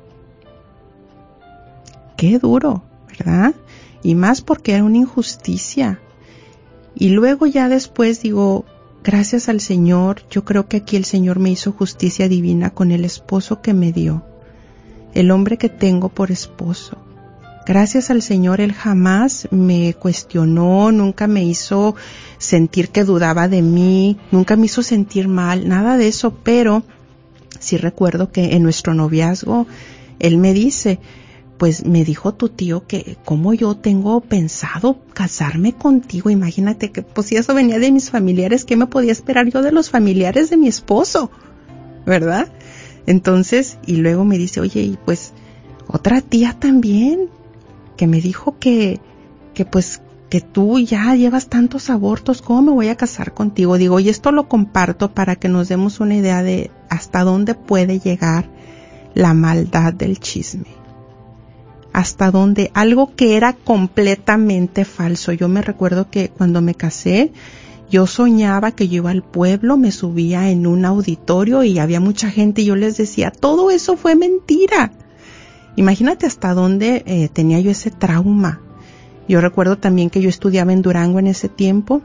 Qué 2.17 2.39
duro, 2.39 2.83
¿verdad? 3.07 3.53
Y 4.01 4.15
más 4.15 4.41
porque 4.41 4.73
era 4.73 4.83
una 4.83 4.97
injusticia. 4.97 5.99
Y 6.95 7.09
luego 7.09 7.45
ya 7.45 7.69
después 7.69 8.23
digo, 8.23 8.65
gracias 9.03 9.49
al 9.49 9.59
Señor, 9.59 10.23
yo 10.29 10.45
creo 10.45 10.67
que 10.67 10.77
aquí 10.77 10.95
el 10.95 11.05
Señor 11.05 11.39
me 11.39 11.51
hizo 11.51 11.73
justicia 11.73 12.29
divina 12.29 12.69
con 12.69 12.91
el 12.91 13.03
esposo 13.03 13.61
que 13.61 13.73
me 13.73 13.91
dio, 13.91 14.23
el 15.13 15.29
hombre 15.31 15.57
que 15.57 15.69
tengo 15.69 16.09
por 16.09 16.31
esposo. 16.31 16.97
Gracias 17.65 18.09
al 18.09 18.21
Señor, 18.21 18.59
Él 18.61 18.73
jamás 18.73 19.47
me 19.51 19.93
cuestionó, 19.93 20.91
nunca 20.91 21.27
me 21.27 21.43
hizo 21.43 21.95
sentir 22.37 22.89
que 22.89 23.03
dudaba 23.03 23.47
de 23.47 23.61
mí, 23.61 24.17
nunca 24.31 24.55
me 24.55 24.65
hizo 24.65 24.83
sentir 24.83 25.27
mal, 25.27 25.67
nada 25.67 25.97
de 25.97 26.07
eso, 26.07 26.33
pero 26.43 26.83
sí 27.59 27.77
recuerdo 27.77 28.31
que 28.31 28.55
en 28.55 28.63
nuestro 28.63 28.93
noviazgo 28.93 29.67
Él 30.19 30.37
me 30.37 30.53
dice, 30.53 30.99
pues 31.57 31.85
me 31.85 32.03
dijo 32.03 32.33
tu 32.33 32.49
tío 32.49 32.85
que 32.87 33.17
como 33.25 33.53
yo 33.53 33.75
tengo 33.75 34.19
pensado 34.21 34.99
casarme 35.13 35.73
contigo, 35.73 36.29
imagínate 36.29 36.91
que 36.91 37.03
pues 37.03 37.27
si 37.27 37.35
eso 37.35 37.53
venía 37.53 37.79
de 37.79 37.91
mis 37.91 38.09
familiares, 38.09 38.65
¿qué 38.65 38.75
me 38.75 38.87
podía 38.87 39.11
esperar 39.11 39.47
yo 39.49 39.61
de 39.61 39.71
los 39.71 39.89
familiares 39.89 40.49
de 40.49 40.57
mi 40.57 40.67
esposo? 40.67 41.31
¿Verdad? 42.05 42.49
Entonces, 43.05 43.77
y 43.85 43.97
luego 43.97 44.25
me 44.25 44.37
dice, 44.37 44.59
oye, 44.59 44.81
y 44.81 44.97
pues 45.05 45.33
otra 45.87 46.21
tía 46.21 46.55
también, 46.57 47.29
que 47.97 48.07
me 48.07 48.21
dijo 48.21 48.57
que, 48.59 48.99
que 49.53 49.65
pues 49.65 50.01
que 50.29 50.41
tú 50.41 50.79
ya 50.79 51.13
llevas 51.13 51.47
tantos 51.47 51.91
abortos, 51.91 52.41
¿cómo 52.41 52.63
me 52.63 52.71
voy 52.71 52.87
a 52.87 52.95
casar 52.95 53.35
contigo? 53.35 53.77
Digo, 53.77 53.99
y 53.99 54.09
esto 54.09 54.31
lo 54.31 54.49
comparto 54.49 55.13
para 55.13 55.35
que 55.35 55.47
nos 55.47 55.69
demos 55.69 55.99
una 55.99 56.15
idea 56.15 56.41
de 56.41 56.71
hasta 56.89 57.23
dónde 57.23 57.53
puede 57.53 57.99
llegar 57.99 58.49
la 59.13 59.35
maldad 59.35 59.93
del 59.93 60.19
chisme. 60.19 60.82
Hasta 61.93 62.31
dónde 62.31 62.71
algo 62.73 63.15
que 63.15 63.37
era 63.37 63.53
completamente 63.53 64.83
falso. 64.83 65.31
Yo 65.31 65.47
me 65.47 65.61
recuerdo 65.61 66.09
que 66.09 66.29
cuando 66.29 66.61
me 66.61 66.75
casé, 66.75 67.31
yo 67.89 68.07
soñaba 68.07 68.71
que 68.71 68.87
yo 68.87 68.95
iba 68.97 69.11
al 69.11 69.21
pueblo, 69.21 69.77
me 69.77 69.91
subía 69.91 70.49
en 70.49 70.65
un 70.65 70.83
auditorio 70.83 71.63
y 71.63 71.77
había 71.77 71.99
mucha 71.99 72.31
gente 72.31 72.63
y 72.63 72.65
yo 72.65 72.75
les 72.75 72.97
decía, 72.97 73.29
todo 73.29 73.69
eso 73.69 73.95
fue 73.95 74.15
mentira. 74.15 74.91
Imagínate 75.75 76.25
hasta 76.25 76.53
dónde 76.53 77.03
eh, 77.05 77.29
tenía 77.31 77.59
yo 77.59 77.69
ese 77.69 77.91
trauma. 77.91 78.61
Yo 79.27 79.41
recuerdo 79.41 79.77
también 79.77 80.09
que 80.09 80.21
yo 80.21 80.29
estudiaba 80.29 80.73
en 80.73 80.81
Durango 80.81 81.19
en 81.19 81.27
ese 81.27 81.49
tiempo. 81.49 82.01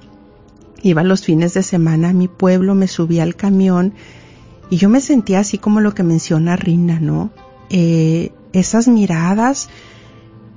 Iba 0.82 1.02
los 1.02 1.24
fines 1.24 1.54
de 1.54 1.62
semana 1.62 2.10
a 2.10 2.12
mi 2.12 2.28
pueblo, 2.28 2.74
me 2.74 2.86
subía 2.86 3.22
al 3.22 3.34
camión 3.34 3.94
y 4.70 4.76
yo 4.76 4.88
me 4.88 5.00
sentía 5.00 5.40
así 5.40 5.58
como 5.58 5.80
lo 5.80 5.94
que 5.94 6.02
menciona 6.02 6.56
Rina, 6.56 7.00
¿no? 7.00 7.30
Eh, 7.70 8.32
esas 8.52 8.88
miradas, 8.88 9.68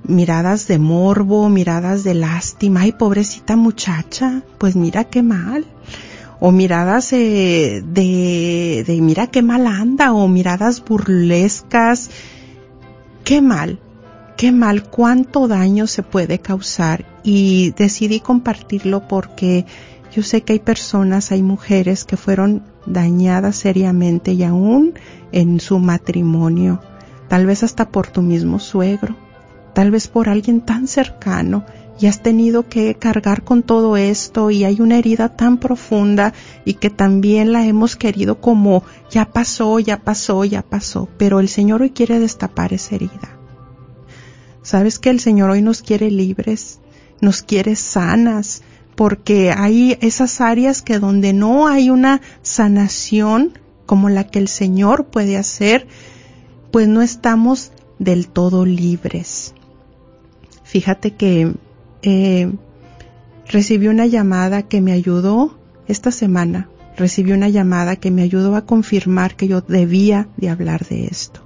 miradas 0.04 0.66
de 0.68 0.78
morbo, 0.78 1.48
miradas 1.48 2.04
de 2.04 2.14
lástima, 2.14 2.80
ay 2.82 2.92
pobrecita 2.92 3.56
muchacha, 3.56 4.42
pues 4.58 4.76
mira 4.76 5.04
qué 5.04 5.22
mal. 5.22 5.64
O 6.40 6.50
miradas 6.50 7.12
eh, 7.12 7.84
de, 7.86 8.82
de 8.84 9.00
mira 9.00 9.28
qué 9.28 9.42
mal 9.42 9.66
anda, 9.66 10.12
o 10.12 10.26
miradas 10.26 10.84
burlescas, 10.84 12.10
qué 13.22 13.40
mal, 13.40 13.78
qué 14.36 14.50
mal, 14.50 14.82
cuánto 14.82 15.46
daño 15.46 15.86
se 15.86 16.02
puede 16.02 16.40
causar 16.40 17.04
y 17.22 17.72
decidí 17.78 18.18
compartirlo 18.18 19.06
porque 19.06 19.66
yo 20.14 20.22
sé 20.22 20.42
que 20.42 20.54
hay 20.54 20.58
personas, 20.58 21.32
hay 21.32 21.42
mujeres 21.42 22.04
que 22.04 22.16
fueron 22.16 22.64
dañadas 22.86 23.56
seriamente 23.56 24.32
y 24.32 24.42
aún 24.42 24.94
en 25.30 25.60
su 25.60 25.78
matrimonio, 25.78 26.80
tal 27.32 27.46
vez 27.46 27.62
hasta 27.62 27.88
por 27.88 28.08
tu 28.08 28.20
mismo 28.20 28.58
suegro, 28.58 29.16
tal 29.72 29.90
vez 29.90 30.06
por 30.06 30.28
alguien 30.28 30.60
tan 30.60 30.86
cercano 30.86 31.64
y 31.98 32.04
has 32.04 32.22
tenido 32.22 32.68
que 32.68 32.94
cargar 32.96 33.42
con 33.42 33.62
todo 33.62 33.96
esto 33.96 34.50
y 34.50 34.64
hay 34.64 34.82
una 34.82 34.98
herida 34.98 35.30
tan 35.30 35.56
profunda 35.56 36.34
y 36.66 36.74
que 36.74 36.90
también 36.90 37.54
la 37.54 37.64
hemos 37.64 37.96
querido 37.96 38.38
como 38.38 38.84
ya 39.10 39.24
pasó, 39.24 39.78
ya 39.78 39.96
pasó, 39.96 40.44
ya 40.44 40.60
pasó, 40.60 41.08
pero 41.16 41.40
el 41.40 41.48
Señor 41.48 41.80
hoy 41.80 41.92
quiere 41.92 42.18
destapar 42.18 42.74
esa 42.74 42.96
herida. 42.96 43.38
Sabes 44.60 44.98
que 44.98 45.08
el 45.08 45.18
Señor 45.18 45.48
hoy 45.48 45.62
nos 45.62 45.80
quiere 45.80 46.10
libres, 46.10 46.80
nos 47.22 47.40
quiere 47.40 47.76
sanas, 47.76 48.60
porque 48.94 49.54
hay 49.56 49.96
esas 50.02 50.42
áreas 50.42 50.82
que 50.82 50.98
donde 50.98 51.32
no 51.32 51.66
hay 51.66 51.88
una 51.88 52.20
sanación 52.42 53.58
como 53.86 54.10
la 54.10 54.24
que 54.24 54.38
el 54.38 54.48
Señor 54.48 55.06
puede 55.06 55.38
hacer, 55.38 55.88
pues 56.72 56.88
no 56.88 57.02
estamos 57.02 57.70
del 57.98 58.26
todo 58.26 58.64
libres. 58.64 59.54
Fíjate 60.64 61.14
que 61.14 61.52
eh, 62.02 62.50
recibí 63.46 63.88
una 63.88 64.06
llamada 64.06 64.62
que 64.62 64.80
me 64.80 64.92
ayudó 64.92 65.58
esta 65.86 66.10
semana, 66.10 66.70
recibí 66.96 67.32
una 67.32 67.50
llamada 67.50 67.96
que 67.96 68.10
me 68.10 68.22
ayudó 68.22 68.56
a 68.56 68.64
confirmar 68.64 69.36
que 69.36 69.48
yo 69.48 69.60
debía 69.60 70.28
de 70.38 70.48
hablar 70.48 70.86
de 70.86 71.04
esto. 71.04 71.42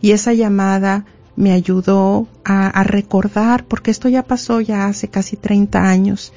Y 0.00 0.12
esa 0.12 0.32
llamada 0.32 1.04
me 1.36 1.52
ayudó 1.52 2.26
a, 2.44 2.82
recordar, 2.84 3.66
porque 3.66 3.90
esto 3.90 4.08
ya 4.08 4.22
pasó 4.22 4.60
ya 4.60 4.86
hace 4.86 5.08
casi 5.08 5.36
30 5.36 5.88
años, 5.88 6.32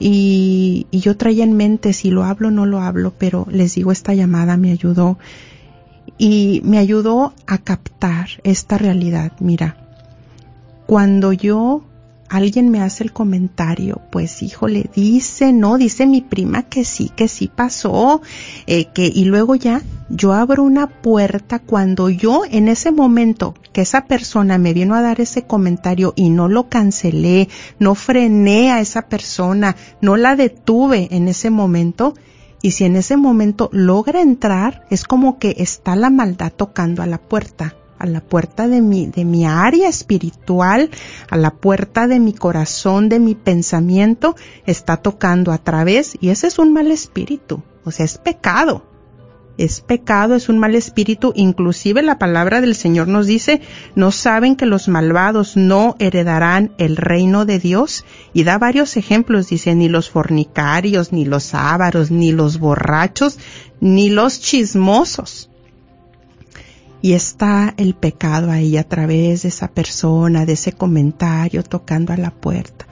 y, 0.00 0.86
y, 0.90 1.00
yo 1.00 1.16
traía 1.16 1.44
en 1.44 1.52
mente 1.52 1.92
si 1.92 2.10
lo 2.10 2.24
hablo 2.24 2.48
o 2.48 2.50
no 2.50 2.66
lo 2.66 2.80
hablo, 2.80 3.12
pero 3.16 3.46
les 3.50 3.74
digo, 3.74 3.92
esta 3.92 4.14
llamada 4.14 4.56
me 4.56 4.72
ayudó 4.72 5.18
y 6.22 6.60
me 6.62 6.78
ayudó 6.78 7.34
a 7.48 7.58
captar 7.58 8.28
esta 8.44 8.78
realidad. 8.78 9.32
Mira, 9.40 9.76
cuando 10.86 11.32
yo 11.32 11.82
alguien 12.28 12.70
me 12.70 12.80
hace 12.80 13.02
el 13.02 13.12
comentario, 13.12 14.00
pues 14.12 14.40
híjole, 14.40 14.88
dice, 14.94 15.52
no, 15.52 15.78
dice 15.78 16.06
mi 16.06 16.20
prima 16.20 16.62
que 16.62 16.84
sí, 16.84 17.08
que 17.08 17.26
sí 17.26 17.50
pasó, 17.52 18.22
eh, 18.68 18.84
que, 18.94 19.10
y 19.12 19.24
luego 19.24 19.56
ya 19.56 19.82
yo 20.10 20.32
abro 20.32 20.62
una 20.62 20.86
puerta 20.86 21.58
cuando 21.58 22.08
yo 22.08 22.42
en 22.48 22.68
ese 22.68 22.92
momento 22.92 23.56
que 23.72 23.80
esa 23.80 24.04
persona 24.04 24.58
me 24.58 24.74
vino 24.74 24.94
a 24.94 25.02
dar 25.02 25.20
ese 25.20 25.42
comentario 25.48 26.12
y 26.14 26.30
no 26.30 26.46
lo 26.46 26.68
cancelé, 26.68 27.48
no 27.80 27.96
frené 27.96 28.70
a 28.70 28.78
esa 28.78 29.08
persona, 29.08 29.74
no 30.00 30.16
la 30.16 30.36
detuve 30.36 31.08
en 31.10 31.26
ese 31.26 31.50
momento, 31.50 32.14
y 32.62 32.70
si 32.70 32.84
en 32.84 32.96
ese 32.96 33.16
momento 33.16 33.68
logra 33.72 34.22
entrar, 34.22 34.86
es 34.88 35.04
como 35.04 35.38
que 35.38 35.56
está 35.58 35.96
la 35.96 36.10
maldad 36.10 36.52
tocando 36.54 37.02
a 37.02 37.06
la 37.06 37.18
puerta 37.18 37.74
a 37.98 38.06
la 38.06 38.20
puerta 38.20 38.66
de 38.66 38.80
mi, 38.80 39.06
de 39.06 39.24
mi 39.24 39.46
área 39.46 39.88
espiritual, 39.88 40.90
a 41.30 41.36
la 41.36 41.52
puerta 41.52 42.08
de 42.08 42.18
mi 42.18 42.32
corazón, 42.32 43.08
de 43.08 43.20
mi 43.20 43.36
pensamiento, 43.36 44.34
está 44.66 44.96
tocando 44.96 45.52
a 45.52 45.58
través, 45.58 46.16
y 46.20 46.30
ese 46.30 46.48
es 46.48 46.58
un 46.58 46.72
mal 46.72 46.90
espíritu, 46.90 47.62
o 47.84 47.92
sea, 47.92 48.04
es 48.04 48.18
pecado. 48.18 48.82
Es 49.58 49.82
pecado, 49.82 50.34
es 50.34 50.48
un 50.48 50.58
mal 50.58 50.74
espíritu, 50.74 51.32
inclusive 51.36 52.02
la 52.02 52.18
palabra 52.18 52.60
del 52.60 52.74
Señor 52.74 53.08
nos 53.08 53.26
dice, 53.26 53.60
no 53.94 54.10
saben 54.10 54.56
que 54.56 54.64
los 54.64 54.88
malvados 54.88 55.56
no 55.56 55.94
heredarán 55.98 56.72
el 56.78 56.96
reino 56.96 57.44
de 57.44 57.58
Dios, 57.58 58.04
y 58.32 58.44
da 58.44 58.56
varios 58.56 58.96
ejemplos, 58.96 59.48
dice, 59.48 59.74
ni 59.74 59.88
los 59.88 60.08
fornicarios, 60.08 61.12
ni 61.12 61.26
los 61.26 61.54
ávaros, 61.54 62.10
ni 62.10 62.32
los 62.32 62.58
borrachos, 62.58 63.38
ni 63.80 64.08
los 64.08 64.40
chismosos. 64.40 65.50
Y 67.02 67.12
está 67.12 67.74
el 67.76 67.94
pecado 67.94 68.50
ahí 68.50 68.76
a 68.76 68.88
través 68.88 69.42
de 69.42 69.48
esa 69.48 69.68
persona, 69.68 70.46
de 70.46 70.54
ese 70.54 70.72
comentario 70.72 71.62
tocando 71.62 72.12
a 72.12 72.16
la 72.16 72.30
puerta. 72.30 72.86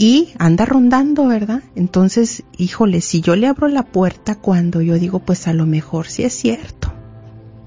Y 0.00 0.28
anda 0.38 0.64
rondando, 0.64 1.26
¿verdad? 1.26 1.64
Entonces, 1.74 2.44
híjole, 2.56 3.00
si 3.00 3.20
yo 3.20 3.34
le 3.34 3.48
abro 3.48 3.66
la 3.66 3.82
puerta 3.82 4.36
cuando 4.36 4.80
yo 4.80 4.94
digo, 4.94 5.18
pues 5.18 5.48
a 5.48 5.52
lo 5.52 5.66
mejor 5.66 6.06
sí 6.06 6.22
es 6.22 6.34
cierto. 6.34 6.92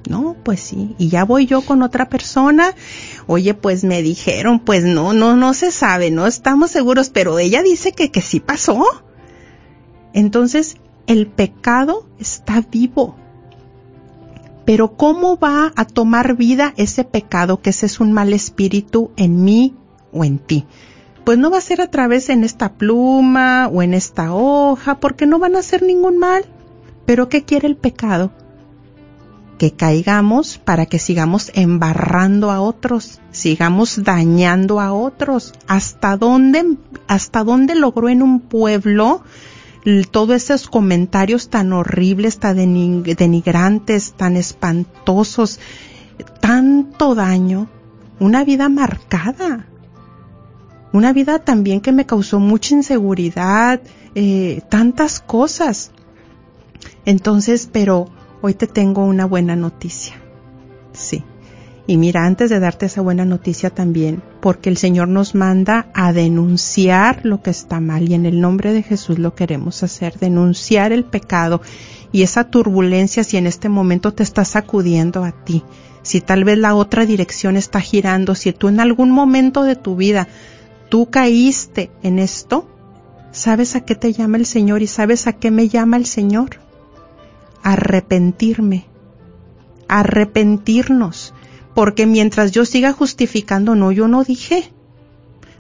No, 0.10 0.38
pues 0.42 0.62
sí. 0.62 0.96
Y 0.98 1.10
ya 1.10 1.26
voy 1.26 1.46
yo 1.46 1.62
con 1.62 1.84
otra 1.84 2.08
persona. 2.08 2.74
Oye, 3.28 3.54
pues 3.54 3.84
me 3.84 4.02
dijeron, 4.02 4.62
pues 4.62 4.86
no, 4.86 5.12
no, 5.12 5.36
no 5.36 5.54
se 5.54 5.72
sabe, 5.72 6.10
no 6.10 6.26
estamos 6.26 6.72
seguros, 6.72 7.10
pero 7.10 7.38
ella 7.38 7.64
dice 7.64 7.92
que, 7.92 8.12
que 8.12 8.22
sí 8.22 8.40
pasó. 8.40 8.86
Entonces, 10.14 10.78
el 11.08 11.28
pecado 11.28 12.08
está 12.18 12.62
vivo 12.62 13.18
pero 14.66 14.96
¿cómo 14.96 15.38
va 15.38 15.74
a 15.76 15.84
tomar 15.84 16.38
vida 16.38 16.74
ese 16.78 17.04
pecado 17.04 17.62
que 17.62 17.72
ese 17.72 17.88
es 17.88 18.00
un 18.00 18.14
mal 18.14 18.32
espíritu 18.32 19.12
en 19.18 19.44
mí 19.44 19.76
o 20.14 20.24
en 20.24 20.40
ti? 20.40 20.66
Pues 21.24 21.38
no 21.38 21.52
va 21.52 21.60
a 21.60 21.62
ser 21.62 21.82
a 21.82 21.88
través 21.88 22.30
en 22.30 22.44
esta 22.44 22.74
pluma 22.74 23.68
o 23.68 23.82
en 23.84 23.94
esta 23.94 24.34
hoja, 24.34 25.00
porque 25.00 25.26
no 25.26 25.40
van 25.40 25.56
a 25.56 25.60
hacer 25.60 25.84
ningún 25.84 26.18
mal. 26.18 26.46
Pero 27.06 27.30
¿qué 27.30 27.44
quiere 27.44 27.68
el 27.68 27.78
pecado? 27.78 28.32
Que 29.58 29.72
caigamos 29.72 30.58
para 30.58 30.88
que 30.88 30.98
sigamos 30.98 31.52
embarrando 31.54 32.50
a 32.50 32.62
otros, 32.62 33.20
sigamos 33.32 34.04
dañando 34.04 34.80
a 34.80 34.94
otros. 34.94 35.54
¿Hasta 35.68 36.18
dónde, 36.18 36.78
hasta 37.08 37.44
dónde 37.44 37.76
logró 37.76 38.10
en 38.10 38.24
un 38.24 38.40
pueblo 38.40 39.24
todos 40.12 40.36
esos 40.36 40.68
comentarios 40.68 41.50
tan 41.50 41.74
horribles, 41.74 42.40
tan 42.40 42.56
denigrantes, 42.56 44.14
tan 44.14 44.38
espantosos, 44.38 45.60
tanto 46.40 47.16
daño, 47.16 47.68
una 48.20 48.44
vida 48.44 48.70
marcada, 48.70 49.68
una 50.94 51.14
vida 51.14 51.40
también 51.40 51.82
que 51.82 51.92
me 51.92 52.06
causó 52.06 52.40
mucha 52.40 52.76
inseguridad, 52.76 53.82
eh, 54.16 54.62
tantas 54.70 55.20
cosas. 55.20 55.92
Entonces, 57.06 57.70
pero 57.72 58.10
hoy 58.42 58.54
te 58.54 58.68
tengo 58.68 59.06
una 59.06 59.26
buena 59.26 59.56
noticia. 59.56 60.16
Sí. 60.94 61.24
Y 61.88 61.98
mira, 61.98 62.26
antes 62.26 62.50
de 62.50 62.60
darte 62.60 62.86
esa 62.86 63.02
buena 63.02 63.26
noticia 63.26 63.70
también, 63.70 64.22
porque 64.40 64.70
el 64.70 64.78
Señor 64.78 65.08
nos 65.08 65.34
manda 65.34 65.88
a 65.94 66.14
denunciar 66.14 67.22
lo 67.24 67.42
que 67.42 67.50
está 67.50 67.80
mal 67.80 68.08
y 68.08 68.14
en 68.14 68.26
el 68.26 68.40
nombre 68.40 68.72
de 68.72 68.84
Jesús 68.84 69.18
lo 69.18 69.34
queremos 69.34 69.82
hacer, 69.84 70.18
denunciar 70.20 70.92
el 70.92 71.04
pecado 71.04 71.62
y 72.12 72.22
esa 72.22 72.46
turbulencia 72.46 73.24
si 73.24 73.38
en 73.38 73.48
este 73.48 73.68
momento 73.68 74.14
te 74.14 74.24
está 74.24 74.46
sacudiendo 74.46 75.24
a 75.24 75.32
ti, 75.32 75.64
si 76.04 76.22
tal 76.22 76.44
vez 76.44 76.58
la 76.60 76.76
otra 76.76 77.06
dirección 77.06 77.58
está 77.58 77.82
girando, 77.82 78.36
si 78.36 78.54
tú 78.54 78.68
en 78.68 78.80
algún 78.80 79.12
momento 79.12 79.64
de 79.64 79.76
tu 79.76 79.96
vida 79.96 80.28
tú 80.92 81.10
caíste 81.10 81.90
en 82.04 82.20
esto, 82.20 82.68
¿sabes 83.32 83.78
a 83.78 83.86
qué 83.86 83.96
te 83.96 84.12
llama 84.12 84.36
el 84.36 84.46
Señor 84.46 84.82
y 84.82 84.88
sabes 84.88 85.26
a 85.26 85.32
qué 85.34 85.50
me 85.50 85.70
llama 85.70 85.96
el 85.96 86.06
Señor? 86.06 86.60
Arrepentirme, 87.64 88.88
arrepentirnos 89.88 91.34
porque 91.74 92.06
mientras 92.06 92.52
yo 92.52 92.66
siga 92.66 92.92
justificando, 92.92 93.74
no, 93.74 93.94
yo 93.94 94.10
no 94.10 94.26
dije. 94.26 94.70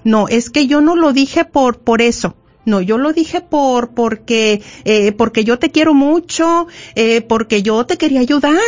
No, 0.03 0.27
es 0.27 0.49
que 0.49 0.67
yo 0.67 0.81
no 0.81 0.97
lo 0.97 1.13
dije 1.13 1.45
por, 1.45 1.79
por 1.79 2.01
eso. 2.01 2.35
No, 2.65 2.81
yo 2.81 2.97
lo 2.97 3.13
dije 3.13 3.39
por, 3.39 3.91
porque, 3.93 4.61
eh, 4.83 5.13
porque 5.13 5.45
yo 5.45 5.57
te 5.57 5.71
quiero 5.71 5.93
mucho, 5.93 6.67
eh, 6.95 7.21
porque 7.21 7.63
yo 7.63 7.85
te 7.85 7.97
quería 7.97 8.19
ayudar, 8.19 8.59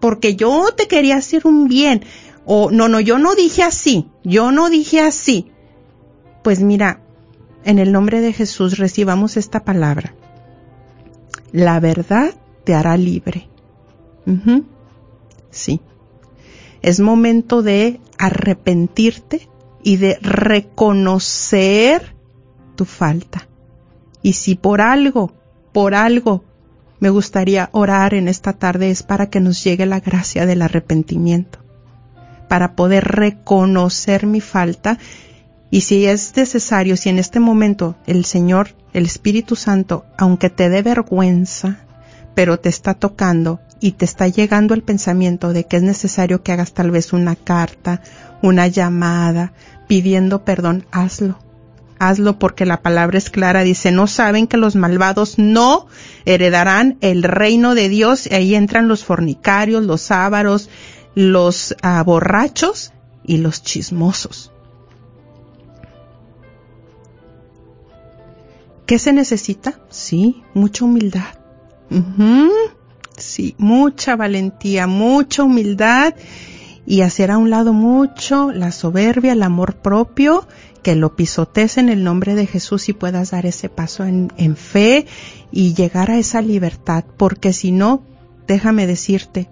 porque 0.00 0.36
yo 0.36 0.66
te 0.76 0.86
quería 0.86 1.16
hacer 1.16 1.46
un 1.46 1.66
bien. 1.66 2.04
O, 2.44 2.70
no, 2.70 2.88
no, 2.88 3.00
yo 3.00 3.18
no 3.18 3.34
dije 3.34 3.62
así, 3.62 4.06
yo 4.22 4.52
no 4.52 4.68
dije 4.68 5.00
así. 5.00 5.50
Pues 6.42 6.60
mira, 6.60 7.00
en 7.64 7.78
el 7.78 7.92
nombre 7.92 8.20
de 8.20 8.32
Jesús 8.32 8.78
recibamos 8.78 9.36
esta 9.36 9.64
palabra. 9.64 10.14
La 11.52 11.80
verdad 11.80 12.34
te 12.64 12.74
hará 12.74 12.96
libre. 12.96 13.48
Sí. 15.50 15.80
Es 16.82 17.00
momento 17.00 17.62
de 17.62 18.00
arrepentirte 18.18 19.48
y 19.82 19.96
de 19.96 20.18
reconocer 20.20 22.14
tu 22.76 22.84
falta. 22.84 23.48
Y 24.22 24.34
si 24.34 24.54
por 24.54 24.80
algo, 24.80 25.32
por 25.72 25.94
algo 25.94 26.44
me 27.00 27.10
gustaría 27.10 27.70
orar 27.72 28.14
en 28.14 28.28
esta 28.28 28.52
tarde 28.52 28.90
es 28.90 29.02
para 29.02 29.30
que 29.30 29.40
nos 29.40 29.64
llegue 29.64 29.86
la 29.86 30.00
gracia 30.00 30.44
del 30.44 30.62
arrepentimiento, 30.62 31.58
para 32.48 32.76
poder 32.76 33.04
reconocer 33.04 34.26
mi 34.26 34.42
falta 34.42 34.98
y 35.70 35.82
si 35.82 36.06
es 36.06 36.36
necesario, 36.36 36.96
si 36.96 37.08
en 37.08 37.18
este 37.18 37.38
momento 37.38 37.96
el 38.06 38.24
Señor, 38.24 38.74
el 38.92 39.06
Espíritu 39.06 39.54
Santo, 39.54 40.04
aunque 40.18 40.50
te 40.50 40.68
dé 40.68 40.82
vergüenza, 40.82 41.84
pero 42.34 42.58
te 42.58 42.68
está 42.68 42.94
tocando 42.94 43.60
y 43.78 43.92
te 43.92 44.04
está 44.04 44.26
llegando 44.26 44.74
el 44.74 44.82
pensamiento 44.82 45.52
de 45.52 45.64
que 45.64 45.76
es 45.76 45.82
necesario 45.82 46.42
que 46.42 46.52
hagas 46.52 46.72
tal 46.72 46.90
vez 46.90 47.12
una 47.12 47.36
carta, 47.36 48.02
una 48.42 48.66
llamada, 48.66 49.52
pidiendo 49.86 50.44
perdón, 50.44 50.86
hazlo, 50.90 51.38
hazlo 52.00 52.38
porque 52.38 52.66
la 52.66 52.82
palabra 52.82 53.18
es 53.18 53.30
clara, 53.30 53.62
dice, 53.62 53.92
no 53.92 54.08
saben 54.08 54.48
que 54.48 54.56
los 54.56 54.74
malvados 54.74 55.38
no 55.38 55.86
heredarán 56.24 56.98
el 57.00 57.22
reino 57.22 57.76
de 57.76 57.88
Dios, 57.88 58.26
y 58.26 58.34
ahí 58.34 58.54
entran 58.56 58.88
los 58.88 59.04
fornicarios, 59.04 59.84
los 59.84 60.10
ávaros, 60.10 60.68
los 61.14 61.76
ah, 61.82 62.02
borrachos 62.02 62.92
y 63.24 63.36
los 63.36 63.62
chismosos. 63.62 64.52
¿Qué 68.90 68.98
se 68.98 69.12
necesita? 69.12 69.78
Sí, 69.88 70.42
mucha 70.52 70.84
humildad. 70.84 71.38
Sí, 73.16 73.54
mucha 73.56 74.16
valentía, 74.16 74.88
mucha 74.88 75.44
humildad 75.44 76.16
y 76.86 77.02
hacer 77.02 77.30
a 77.30 77.38
un 77.38 77.50
lado 77.50 77.72
mucho 77.72 78.50
la 78.50 78.72
soberbia, 78.72 79.30
el 79.30 79.44
amor 79.44 79.76
propio, 79.76 80.44
que 80.82 80.96
lo 80.96 81.14
pisotees 81.14 81.78
en 81.78 81.88
el 81.88 82.02
nombre 82.02 82.34
de 82.34 82.46
Jesús 82.46 82.88
y 82.88 82.92
puedas 82.92 83.30
dar 83.30 83.46
ese 83.46 83.68
paso 83.68 84.04
en, 84.04 84.56
fe 84.56 85.06
y 85.52 85.72
llegar 85.74 86.10
a 86.10 86.18
esa 86.18 86.42
libertad, 86.42 87.04
porque 87.16 87.52
si 87.52 87.70
no, 87.70 88.02
déjame 88.48 88.88
decirte 88.88 89.48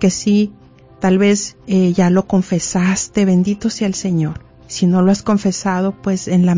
que 0.00 0.08
sí, 0.08 0.54
tal 1.00 1.18
vez 1.18 1.58
eh, 1.66 1.92
ya 1.92 2.08
lo 2.08 2.26
confesaste, 2.26 3.26
bendito 3.26 3.68
sea 3.68 3.88
el 3.88 3.94
Señor. 3.94 4.40
Si 4.68 4.86
no 4.86 5.02
lo 5.02 5.12
has 5.12 5.22
confesado, 5.22 6.00
pues 6.00 6.28
en 6.28 6.46
la 6.46 6.54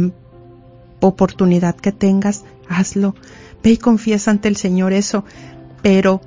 oportunidad 1.00 1.76
que 1.76 1.92
tengas, 1.92 2.44
hazlo. 2.68 3.14
Ve 3.62 3.72
y 3.72 3.76
confiesa 3.76 4.30
ante 4.30 4.48
el 4.48 4.56
Señor 4.56 4.92
eso. 4.92 5.24
Pero 5.82 6.20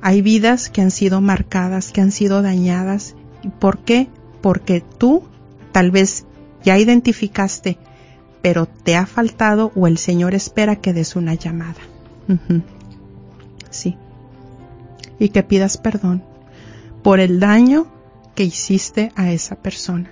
hay 0.00 0.22
vidas 0.22 0.70
que 0.70 0.82
han 0.82 0.90
sido 0.90 1.20
marcadas, 1.20 1.92
que 1.92 2.00
han 2.00 2.12
sido 2.12 2.42
dañadas 2.42 3.14
¿Por 3.50 3.78
qué? 3.78 4.08
Porque 4.40 4.80
tú 4.80 5.22
tal 5.72 5.90
vez 5.90 6.26
ya 6.62 6.78
identificaste, 6.78 7.78
pero 8.42 8.66
te 8.66 8.96
ha 8.96 9.06
faltado 9.06 9.72
o 9.74 9.86
el 9.86 9.98
Señor 9.98 10.34
espera 10.34 10.76
que 10.76 10.92
des 10.92 11.16
una 11.16 11.34
llamada. 11.34 11.80
Sí. 13.70 13.96
Y 15.18 15.30
que 15.30 15.42
pidas 15.42 15.78
perdón 15.78 16.22
por 17.02 17.20
el 17.20 17.38
daño 17.38 17.86
que 18.34 18.44
hiciste 18.44 19.12
a 19.14 19.30
esa 19.30 19.56
persona. 19.56 20.10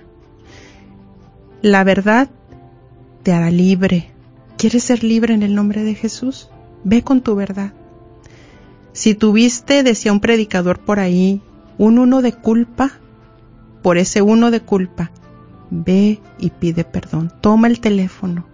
La 1.61 1.83
verdad 1.83 2.29
te 3.23 3.31
hará 3.31 3.49
libre. 3.49 4.11
¿Quieres 4.57 4.83
ser 4.83 5.03
libre 5.03 5.33
en 5.33 5.43
el 5.43 5.55
nombre 5.55 5.83
de 5.83 5.95
Jesús? 5.95 6.49
Ve 6.83 7.01
con 7.01 7.21
tu 7.21 7.35
verdad. 7.35 7.73
Si 8.91 9.15
tuviste, 9.15 9.81
decía 9.81 10.11
un 10.11 10.19
predicador 10.19 10.79
por 10.79 10.99
ahí, 10.99 11.41
un 11.77 11.97
uno 11.97 12.21
de 12.21 12.33
culpa, 12.33 12.91
por 13.81 13.97
ese 13.97 14.21
uno 14.21 14.51
de 14.51 14.59
culpa, 14.59 15.11
ve 15.71 16.21
y 16.37 16.51
pide 16.51 16.83
perdón. 16.83 17.33
Toma 17.41 17.67
el 17.67 17.79
teléfono, 17.79 18.45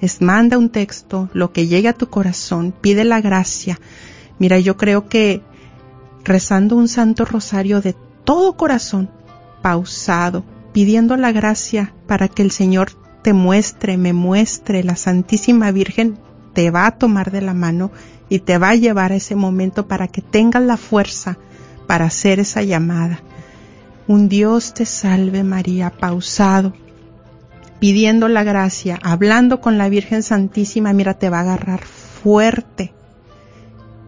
es 0.00 0.20
manda 0.20 0.58
un 0.58 0.68
texto, 0.68 1.30
lo 1.32 1.52
que 1.52 1.66
llegue 1.66 1.88
a 1.88 1.94
tu 1.94 2.08
corazón, 2.08 2.74
pide 2.78 3.04
la 3.04 3.20
gracia. 3.20 3.80
Mira, 4.38 4.58
yo 4.58 4.76
creo 4.76 5.08
que 5.08 5.42
rezando 6.24 6.76
un 6.76 6.88
santo 6.88 7.24
rosario 7.24 7.80
de 7.80 7.96
todo 8.24 8.56
corazón, 8.56 9.08
pausado, 9.62 10.44
pidiendo 10.72 11.16
la 11.16 11.32
gracia 11.32 11.94
para 12.06 12.28
que 12.28 12.42
el 12.42 12.50
Señor 12.50 13.05
te 13.26 13.32
muestre, 13.32 13.96
me 13.96 14.12
muestre, 14.12 14.84
la 14.84 14.94
Santísima 14.94 15.72
Virgen 15.72 16.16
te 16.54 16.70
va 16.70 16.86
a 16.86 16.92
tomar 16.92 17.32
de 17.32 17.40
la 17.40 17.54
mano 17.54 17.90
y 18.28 18.38
te 18.38 18.56
va 18.56 18.68
a 18.68 18.76
llevar 18.76 19.10
a 19.10 19.16
ese 19.16 19.34
momento 19.34 19.88
para 19.88 20.06
que 20.06 20.22
tengas 20.22 20.62
la 20.62 20.76
fuerza 20.76 21.36
para 21.88 22.04
hacer 22.04 22.38
esa 22.38 22.62
llamada 22.62 23.18
un 24.06 24.28
Dios 24.28 24.74
te 24.74 24.86
salve 24.86 25.42
María 25.42 25.90
pausado, 25.90 26.72
pidiendo 27.80 28.28
la 28.28 28.44
gracia, 28.44 29.00
hablando 29.02 29.60
con 29.60 29.78
la 29.78 29.88
Virgen 29.88 30.22
Santísima, 30.22 30.92
mira, 30.92 31.14
te 31.14 31.28
va 31.28 31.38
a 31.38 31.40
agarrar 31.40 31.82
fuerte 31.82 32.94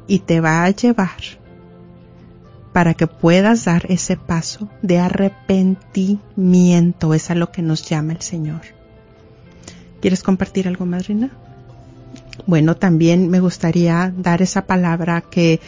y 0.07 0.20
te 0.20 0.40
va 0.40 0.62
a 0.62 0.70
llevar 0.70 1.18
para 2.72 2.94
que 2.94 3.09
puedas 3.09 3.64
dar 3.64 3.87
ese 3.88 4.16
paso 4.16 4.68
de 4.83 5.00
arrepentimiento. 5.00 7.14
Es 7.14 7.31
a 7.31 7.35
lo 7.35 7.50
que 7.50 7.62
nos 7.62 7.88
llama 7.88 8.12
el 8.12 8.22
Señor. 8.22 8.78
¿Quieres 10.01 10.23
compartir 10.23 10.69
algo, 10.69 10.87
madrina? 10.87 11.31
Bueno, 12.47 12.77
también 12.77 13.29
me 13.29 13.41
gustaría 13.41 14.13
dar 14.17 14.43
esa 14.43 14.67
palabra 14.67 15.21
que, 15.21 15.61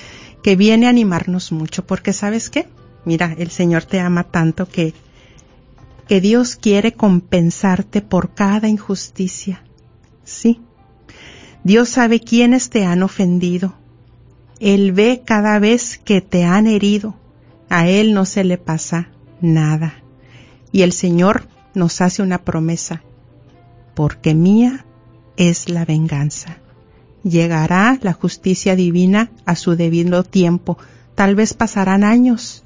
que 0.43 0.57
viene 0.57 0.87
a 0.87 0.91
animarnos 0.91 1.53
mucho, 1.53 1.85
porque 1.85 2.13
¿sabes 2.13 2.49
qué? 2.49 2.69
Mira, 3.05 3.35
el 3.39 3.51
Señor 3.51 3.85
te 3.85 4.01
ama 4.01 4.25
tanto 4.25 4.69
que, 4.69 4.95
que 6.09 6.21
Dios 6.21 6.57
quiere 6.57 6.93
compensarte 6.93 8.03
por 8.03 8.35
cada 8.35 8.69
injusticia. 8.69 9.63
Sí. 10.25 10.61
Dios 11.65 11.89
sabe 11.89 12.21
quiénes 12.21 12.71
te 12.71 12.85
han 12.85 13.03
ofendido. 13.03 13.75
Él 14.61 14.93
ve 14.93 15.23
cada 15.25 15.59
vez 15.59 15.99
que 15.99 16.21
te 16.21 16.45
han 16.45 16.67
herido. 16.67 17.17
A 17.69 17.89
Él 17.89 18.15
no 18.15 18.25
se 18.25 18.45
le 18.45 18.59
pasa 18.59 19.09
nada. 19.41 19.95
Y 20.73 20.83
el 20.83 20.93
Señor 20.93 21.49
nos 21.75 22.01
hace 22.01 22.23
una 22.23 22.43
promesa. 22.45 23.03
Porque 24.01 24.35
mía 24.35 24.87
es 25.37 25.69
la 25.69 25.85
venganza. 25.85 26.57
Llegará 27.23 27.99
la 28.01 28.15
justicia 28.15 28.75
divina 28.75 29.31
a 29.45 29.57
su 29.57 29.77
debido 29.77 30.25
tiempo. 30.25 30.79
Tal 31.15 31.35
vez 31.35 31.53
pasarán 31.53 32.03
años, 32.03 32.63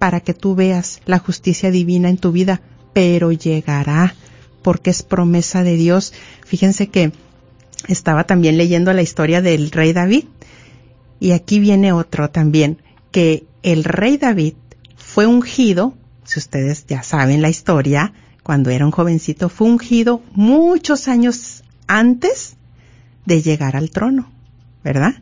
para 0.00 0.18
que 0.18 0.34
tú 0.34 0.56
veas 0.56 1.00
la 1.06 1.20
justicia 1.20 1.70
divina 1.70 2.08
en 2.08 2.16
tu 2.16 2.32
vida, 2.32 2.60
pero 2.92 3.30
llegará 3.30 4.16
porque 4.62 4.90
es 4.90 5.04
promesa 5.04 5.62
de 5.62 5.76
Dios. 5.76 6.12
Fíjense 6.44 6.88
que 6.88 7.12
estaba 7.86 8.24
también 8.24 8.56
leyendo 8.56 8.92
la 8.92 9.02
historia 9.02 9.42
del 9.42 9.70
rey 9.70 9.92
David 9.92 10.24
y 11.20 11.30
aquí 11.30 11.60
viene 11.60 11.92
otro 11.92 12.30
también, 12.30 12.82
que 13.12 13.44
el 13.62 13.84
rey 13.84 14.16
David 14.16 14.54
fue 14.96 15.28
ungido, 15.28 15.94
si 16.24 16.40
ustedes 16.40 16.84
ya 16.88 17.04
saben 17.04 17.42
la 17.42 17.48
historia, 17.48 18.12
cuando 18.44 18.70
era 18.70 18.84
un 18.84 18.92
jovencito, 18.92 19.48
fue 19.48 19.66
ungido 19.68 20.22
muchos 20.34 21.08
años 21.08 21.64
antes 21.88 22.56
de 23.24 23.42
llegar 23.42 23.74
al 23.74 23.90
trono, 23.90 24.30
¿verdad? 24.84 25.14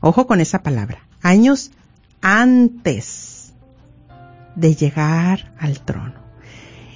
Ojo 0.00 0.28
con 0.28 0.40
esa 0.40 0.62
palabra, 0.62 1.00
años 1.22 1.72
antes 2.22 3.52
de 4.54 4.76
llegar 4.76 5.52
al 5.58 5.80
trono. 5.80 6.14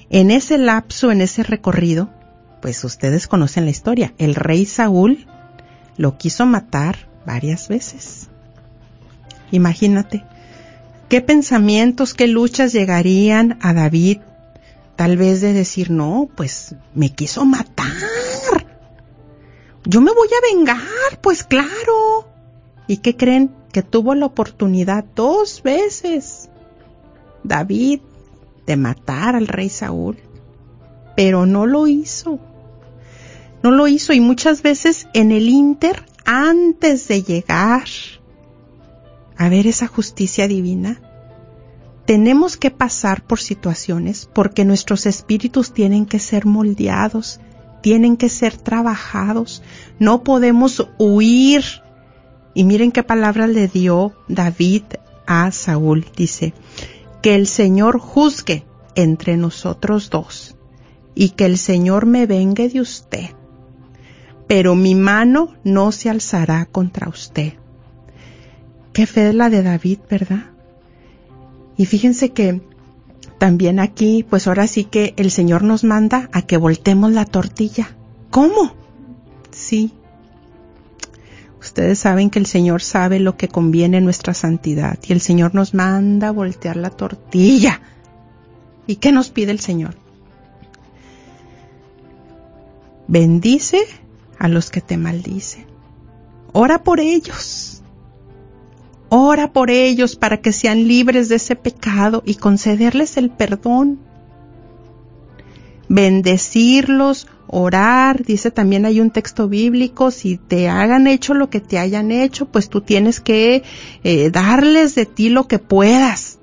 En 0.09 0.31
ese 0.31 0.57
lapso, 0.57 1.11
en 1.11 1.19
ese 1.19 1.43
recorrido, 1.43 2.09
pues 2.61 2.81
ustedes 2.85 3.27
conocen 3.27 3.65
la 3.65 3.71
historia. 3.71 4.13
El 4.17 4.35
rey 4.35 4.65
Saúl 4.65 5.27
lo 5.97 6.17
quiso 6.17 6.45
matar 6.45 7.09
varias 7.25 7.67
veces. 7.67 8.29
Imagínate, 9.51 10.23
qué 11.09 11.19
pensamientos, 11.19 12.13
qué 12.13 12.27
luchas 12.27 12.71
llegarían 12.71 13.57
a 13.61 13.73
David, 13.73 14.19
tal 14.95 15.17
vez 15.17 15.41
de 15.41 15.53
decir, 15.53 15.89
no, 15.91 16.29
pues 16.35 16.75
me 16.93 17.13
quiso 17.13 17.45
matar. 17.45 17.91
Yo 19.85 20.01
me 20.01 20.13
voy 20.13 20.27
a 20.27 20.55
vengar, 20.55 21.21
pues 21.21 21.43
claro. 21.43 22.27
¿Y 22.87 22.97
qué 22.97 23.17
creen? 23.17 23.53
Que 23.71 23.81
tuvo 23.81 24.15
la 24.15 24.27
oportunidad 24.27 25.03
dos 25.15 25.63
veces 25.63 26.49
David 27.43 28.01
de 28.65 28.77
matar 28.77 29.35
al 29.35 29.47
rey 29.47 29.69
Saúl, 29.69 30.17
pero 31.15 31.45
no 31.45 31.65
lo 31.65 31.87
hizo. 31.87 32.39
No 33.61 33.71
lo 33.71 33.87
hizo 33.87 34.13
y 34.13 34.19
muchas 34.19 34.61
veces 34.61 35.07
en 35.13 35.31
el 35.31 35.49
Inter, 35.49 36.05
antes 36.25 37.07
de 37.07 37.23
llegar 37.23 37.87
a 39.37 39.49
ver 39.49 39.67
esa 39.67 39.87
justicia 39.87 40.47
divina, 40.47 41.01
tenemos 42.05 42.57
que 42.57 42.71
pasar 42.71 43.23
por 43.23 43.39
situaciones 43.39 44.29
porque 44.33 44.65
nuestros 44.65 45.05
espíritus 45.05 45.73
tienen 45.73 46.05
que 46.05 46.19
ser 46.19 46.45
moldeados, 46.45 47.39
tienen 47.81 48.17
que 48.17 48.29
ser 48.29 48.57
trabajados, 48.57 49.61
no 49.99 50.23
podemos 50.23 50.87
huir. 50.97 51.63
Y 52.53 52.65
miren 52.65 52.91
qué 52.91 53.03
palabra 53.03 53.47
le 53.47 53.67
dio 53.67 54.13
David 54.27 54.83
a 55.25 55.51
Saúl. 55.51 56.05
Dice, 56.15 56.53
que 57.23 57.35
el 57.35 57.47
Señor 57.47 57.99
juzgue 57.99 58.65
entre 58.95 59.37
nosotros 59.37 60.09
dos 60.09 60.57
y 61.15 61.29
que 61.29 61.45
el 61.45 61.57
Señor 61.57 62.05
me 62.05 62.25
vengue 62.25 62.67
de 62.69 62.81
usted, 62.81 63.29
pero 64.47 64.75
mi 64.75 64.93
mano 64.93 65.55
no 65.63 65.91
se 65.93 66.09
alzará 66.09 66.65
contra 66.65 67.07
usted. 67.07 67.53
Qué 68.91 69.07
fe 69.07 69.31
la 69.31 69.49
de 69.49 69.63
David, 69.63 69.99
¿verdad? 70.09 70.52
Y 71.77 71.85
fíjense 71.85 72.29
que 72.29 72.61
también 73.37 73.79
aquí, 73.79 74.25
pues 74.29 74.47
ahora 74.47 74.67
sí 74.67 74.83
que 74.83 75.13
el 75.17 75.31
Señor 75.31 75.63
nos 75.63 75.83
manda 75.83 76.29
a 76.31 76.43
que 76.43 76.57
voltemos 76.57 77.11
la 77.11 77.25
tortilla. 77.25 77.95
¿Cómo? 78.29 78.73
Sí, 79.51 79.93
Ustedes 81.59 81.97
saben 81.97 82.29
que 82.29 82.39
el 82.39 82.45
Señor 82.45 82.81
sabe 82.81 83.21
lo 83.21 83.37
que 83.37 83.47
conviene 83.47 83.99
en 83.99 84.03
nuestra 84.03 84.33
santidad 84.33 84.99
y 85.07 85.13
el 85.13 85.21
Señor 85.21 85.55
nos 85.55 85.73
manda 85.73 86.27
a 86.27 86.31
voltear 86.31 86.75
la 86.75 86.89
tortilla. 86.89 87.79
¿Y 88.85 88.97
qué 88.97 89.13
nos 89.13 89.29
pide 89.29 89.53
el 89.53 89.61
Señor? 89.61 89.95
bendice 93.07 93.79
a 94.39 94.47
los 94.47 94.71
que 94.71 94.81
te 94.81 94.97
maldicen. 94.97 95.67
Ora 96.51 96.83
por 96.83 96.99
ellos. 96.99 97.82
Ora 99.15 99.53
por 99.53 99.69
ellos 99.69 100.15
para 100.15 100.41
que 100.41 100.51
sean 100.51 100.87
libres 100.87 101.29
de 101.29 101.35
ese 101.35 101.55
pecado 101.55 102.23
y 102.25 102.33
concederles 102.33 103.15
el 103.15 103.29
perdón. 103.29 103.99
Bendecirlos, 105.87 107.27
orar, 107.45 108.23
dice 108.23 108.49
también 108.49 108.87
hay 108.87 108.99
un 108.99 109.11
texto 109.11 109.47
bíblico, 109.47 110.09
si 110.09 110.37
te 110.37 110.67
hagan 110.67 111.05
hecho 111.05 111.35
lo 111.35 111.51
que 111.51 111.59
te 111.59 111.77
hayan 111.77 112.09
hecho, 112.09 112.47
pues 112.47 112.69
tú 112.69 112.81
tienes 112.81 113.19
que 113.19 113.61
eh, 114.03 114.31
darles 114.31 114.95
de 114.95 115.05
ti 115.05 115.29
lo 115.29 115.47
que 115.47 115.59
puedas. 115.59 116.39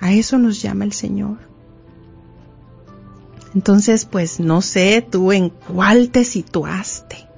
A 0.00 0.12
eso 0.12 0.38
nos 0.38 0.60
llama 0.60 0.82
el 0.82 0.92
Señor. 0.92 1.38
Entonces, 3.54 4.06
pues 4.06 4.40
no 4.40 4.60
sé 4.60 5.06
tú 5.08 5.30
en 5.30 5.50
cuál 5.50 6.10
te 6.10 6.24
situaste, 6.24 7.28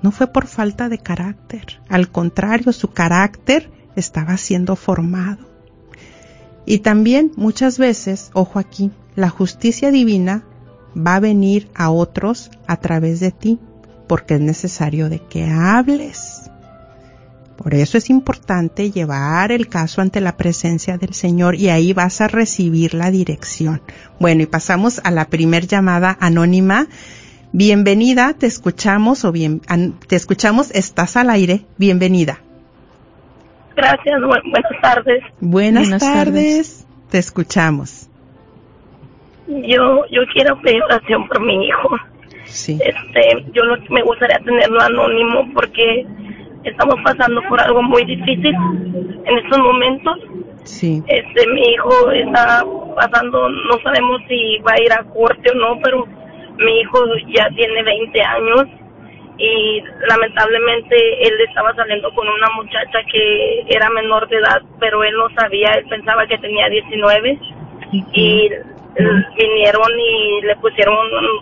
No 0.03 0.11
fue 0.11 0.27
por 0.27 0.45
falta 0.45 0.89
de 0.89 0.99
carácter, 0.99 1.81
al 1.89 2.09
contrario, 2.09 2.71
su 2.71 2.91
carácter 2.91 3.71
estaba 3.95 4.37
siendo 4.37 4.75
formado. 4.75 5.48
Y 6.69 6.79
también 6.79 7.31
muchas 7.35 7.79
veces, 7.79 8.29
ojo 8.33 8.59
aquí, 8.59 8.91
la 9.15 9.31
justicia 9.31 9.89
divina 9.89 10.43
va 10.95 11.15
a 11.15 11.19
venir 11.19 11.67
a 11.73 11.89
otros 11.89 12.51
a 12.67 12.77
través 12.77 13.19
de 13.19 13.31
ti, 13.31 13.57
porque 14.05 14.35
es 14.35 14.41
necesario 14.41 15.09
de 15.09 15.17
que 15.17 15.47
hables. 15.47 16.51
Por 17.57 17.73
eso 17.73 17.97
es 17.97 18.11
importante 18.11 18.91
llevar 18.91 19.51
el 19.51 19.67
caso 19.67 20.01
ante 20.01 20.21
la 20.21 20.37
presencia 20.37 20.99
del 20.99 21.15
Señor 21.15 21.55
y 21.55 21.69
ahí 21.69 21.91
vas 21.91 22.21
a 22.21 22.27
recibir 22.27 22.93
la 22.93 23.09
dirección. 23.09 23.81
Bueno, 24.19 24.43
y 24.43 24.45
pasamos 24.45 25.01
a 25.03 25.09
la 25.09 25.25
primer 25.25 25.65
llamada 25.65 26.19
anónima. 26.21 26.87
Bienvenida, 27.51 28.35
te 28.37 28.45
escuchamos 28.45 29.25
o 29.25 29.31
bien, 29.31 29.63
te 30.07 30.15
escuchamos, 30.15 30.69
estás 30.69 31.17
al 31.17 31.31
aire, 31.31 31.65
bienvenida. 31.79 32.43
Gracias, 33.79 34.21
buenas 34.21 34.81
tardes. 34.81 35.23
Buenas, 35.39 35.99
tardes. 35.99 36.85
te 37.09 37.17
escuchamos. 37.17 38.09
Yo 39.47 40.05
yo 40.11 40.21
quiero 40.33 40.59
pedir 40.61 40.83
oración 40.83 41.25
por 41.29 41.39
mi 41.39 41.65
hijo. 41.65 41.89
Sí. 42.43 42.77
Este, 42.83 43.45
yo 43.53 43.63
me 43.89 44.01
gustaría 44.03 44.37
tenerlo 44.39 44.81
anónimo 44.81 45.47
porque 45.53 46.05
estamos 46.65 46.95
pasando 47.05 47.41
por 47.47 47.61
algo 47.61 47.81
muy 47.81 48.03
difícil 48.03 48.53
en 49.25 49.37
estos 49.37 49.59
momentos. 49.59 50.17
Sí. 50.65 51.01
Este, 51.07 51.47
mi 51.47 51.61
hijo 51.61 52.11
está 52.11 52.65
pasando, 52.97 53.47
no 53.49 53.79
sabemos 53.81 54.21
si 54.27 54.57
va 54.59 54.73
a 54.73 54.81
ir 54.83 54.91
a 54.91 55.03
corte 55.03 55.51
o 55.51 55.55
no, 55.55 55.79
pero 55.81 56.05
mi 56.57 56.81
hijo 56.81 56.99
ya 57.33 57.49
tiene 57.55 57.81
20 57.81 58.21
años 58.21 58.65
y 59.39 59.81
lamentablemente 60.09 60.95
él 61.25 61.33
estaba 61.47 61.73
saliendo 61.73 62.11
con 62.11 62.27
una 62.27 62.49
muchacha 62.57 62.99
que 63.09 63.63
era 63.69 63.89
menor 63.89 64.27
de 64.27 64.37
edad, 64.37 64.61
pero 64.79 65.01
él 65.03 65.15
no 65.15 65.29
sabía, 65.33 65.71
él 65.71 65.85
pensaba 65.85 66.27
que 66.27 66.37
tenía 66.39 66.67
19 66.67 67.39
y 68.03 68.49
vinieron 69.37 69.91
y 69.97 70.41
le 70.41 70.55
pusieron, 70.57 70.97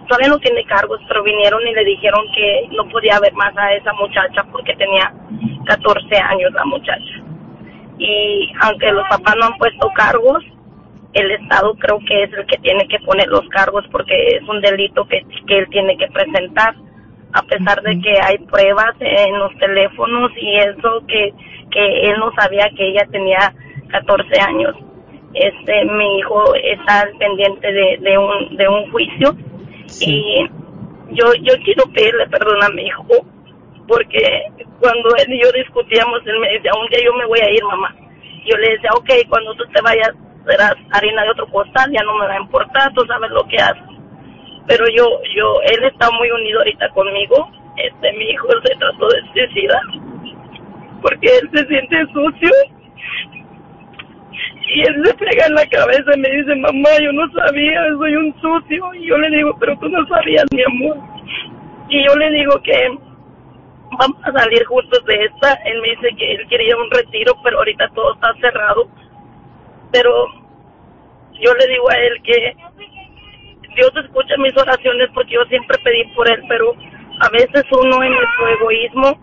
todavía 0.08 0.30
no 0.30 0.38
tiene 0.38 0.64
cargos, 0.66 1.02
pero 1.08 1.24
vinieron 1.24 1.66
y 1.66 1.74
le 1.74 1.86
dijeron 1.86 2.22
que 2.36 2.68
no 2.72 2.88
podía 2.90 3.20
ver 3.20 3.34
más 3.34 3.58
a 3.58 3.74
esa 3.74 3.92
muchacha 3.94 4.44
porque 4.52 4.76
tenía 4.76 5.12
14 5.66 6.18
años 6.18 6.54
la 6.54 6.66
muchacha. 6.66 7.24
Y 7.98 8.52
aunque 8.62 8.92
los 8.92 9.08
papás 9.10 9.36
no 9.40 9.48
han 9.48 9.58
puesto 9.58 9.90
cargos, 9.96 10.44
el 11.14 11.32
Estado 11.32 11.74
creo 11.80 12.00
que 12.08 12.24
es 12.24 12.34
el 12.34 12.46
que 12.46 12.58
tiene 12.60 12.88
que 12.88 13.00
poner 13.00 13.28
los 13.28 13.48
cargos 13.50 13.84
porque 13.92 14.14
es 14.36 14.48
un 14.48 14.62
delito 14.62 15.08
que, 15.08 15.26
que 15.48 15.58
él 15.58 15.68
tiene 15.72 15.98
que 15.98 16.08
presentar 16.10 16.76
a 17.34 17.42
pesar 17.44 17.82
de 17.82 18.00
que 18.00 18.20
hay 18.22 18.38
pruebas 18.40 18.94
en 19.00 19.40
los 19.40 19.56
teléfonos 19.58 20.32
y 20.40 20.58
eso 20.58 21.04
que, 21.08 21.34
que 21.72 22.10
él 22.10 22.20
no 22.20 22.32
sabía 22.34 22.70
que 22.76 22.90
ella 22.90 23.06
tenía 23.12 23.54
14 23.90 24.42
años. 24.42 24.76
Este, 25.34 25.86
mi 25.86 26.20
hijo 26.20 26.56
está 26.56 27.08
pendiente 27.20 27.72
de, 27.72 27.98
de 28.02 28.18
un, 28.18 28.56
de 28.56 28.68
un 28.68 28.92
juicio 28.92 29.36
y 30.02 30.48
yo, 31.12 31.34
yo 31.42 31.54
quiero 31.64 31.84
pedirle 31.94 32.28
perdón 32.28 32.64
a 32.64 32.70
mi 32.70 32.84
hijo 32.84 33.06
porque 33.88 34.44
cuando 34.80 35.10
él 35.16 35.34
y 35.34 35.42
yo 35.42 35.52
discutíamos, 35.52 36.20
él 36.26 36.40
me 36.40 36.50
decía, 36.50 36.72
un 36.74 36.88
día 36.90 37.00
yo 37.06 37.14
me 37.14 37.26
voy 37.26 37.40
a 37.40 37.50
ir, 37.50 37.64
mamá. 37.64 37.96
Yo 38.46 38.58
le 38.58 38.72
decía, 38.72 38.90
ok, 38.96 39.10
cuando 39.30 39.54
tú 39.56 39.64
te 39.74 39.82
vayas, 39.82 40.12
serás 40.46 40.76
harina 40.92 41.24
de 41.24 41.32
otro 41.32 41.48
costal, 41.48 41.92
ya 41.92 42.04
no 42.04 42.18
me 42.18 42.28
va 42.28 42.34
a 42.34 42.42
importar, 42.42 42.94
tú 42.94 43.06
sabes 43.06 43.30
lo 43.32 43.48
que 43.48 43.58
haces 43.58 43.87
pero 44.68 44.86
yo, 44.96 45.22
yo, 45.36 45.62
él 45.64 45.84
está 45.86 46.10
muy 46.12 46.30
unido 46.30 46.60
ahorita 46.60 46.90
conmigo. 46.90 47.50
Este, 47.78 48.14
mi 48.14 48.32
hijo 48.32 48.48
se 48.64 48.76
trató 48.76 49.08
de 49.08 49.22
suicidar 49.34 49.82
porque 51.02 51.28
él 51.28 51.50
se 51.54 51.66
siente 51.68 52.06
sucio 52.12 52.52
y 54.70 54.82
él 54.82 55.02
se 55.06 55.14
pega 55.14 55.46
en 55.46 55.56
la 55.56 55.66
cabeza 55.68 56.12
y 56.14 56.20
me 56.20 56.30
dice, 56.30 56.56
mamá, 56.56 56.90
yo 57.02 57.12
no 57.14 57.32
sabía, 57.32 57.88
soy 57.98 58.16
un 58.16 58.36
sucio. 58.42 58.94
Y 58.96 59.08
yo 59.08 59.18
le 59.18 59.30
digo, 59.36 59.56
pero 59.60 59.78
tú 59.80 59.88
no 59.88 60.06
sabías, 60.08 60.46
mi 60.52 60.62
amor. 60.64 60.98
Y 61.90 62.06
yo 62.06 62.16
le 62.16 62.32
digo 62.32 62.62
que 62.64 62.90
vamos 63.98 64.18
a 64.24 64.32
salir 64.34 64.66
juntos 64.66 65.06
de 65.06 65.24
esta. 65.24 65.54
Él 65.66 65.82
me 65.82 65.90
dice 65.92 66.16
que 66.18 66.34
él 66.34 66.48
quería 66.50 66.76
un 66.76 66.92
retiro, 66.92 67.34
pero 67.44 67.60
ahorita 67.60 67.88
todo 67.96 68.14
está 68.16 68.34
cerrado. 68.42 68.90
Pero 69.94 70.12
yo 71.40 71.54
le 71.54 71.68
digo 71.68 71.90
a 71.90 71.98
él 71.98 72.22
que 72.24 72.56
Dios 73.78 73.92
escucha 73.96 74.34
mis 74.40 74.58
oraciones 74.58 75.08
porque 75.14 75.36
yo 75.36 75.46
siempre 75.46 75.78
pedí 75.84 76.04
por 76.16 76.28
él, 76.28 76.42
pero 76.50 76.74
a 77.22 77.30
veces 77.30 77.64
uno 77.72 78.04
en 78.04 78.14
su 78.14 78.48
egoísmo 78.60 79.20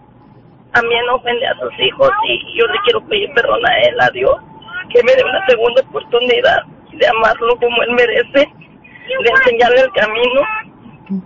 también 0.73 1.09
ofende 1.11 1.47
a 1.47 1.59
sus 1.59 1.73
hijos 1.81 2.11
y 2.29 2.59
yo 2.59 2.67
le 2.67 2.79
quiero 2.85 3.05
pedir 3.07 3.31
perdón 3.35 3.67
a 3.67 3.79
él, 3.81 4.01
a 4.01 4.11
Dios, 4.11 4.37
que 4.91 5.03
me 5.03 5.13
dé 5.15 5.25
una 5.25 5.45
segunda 5.47 5.83
oportunidad 5.83 6.63
de 6.93 7.07
amarlo 7.07 7.57
como 7.57 7.83
él 7.83 7.91
merece, 7.93 8.49
de 9.23 9.31
enseñarle 9.31 9.81
el 9.81 9.93
camino 9.93 10.41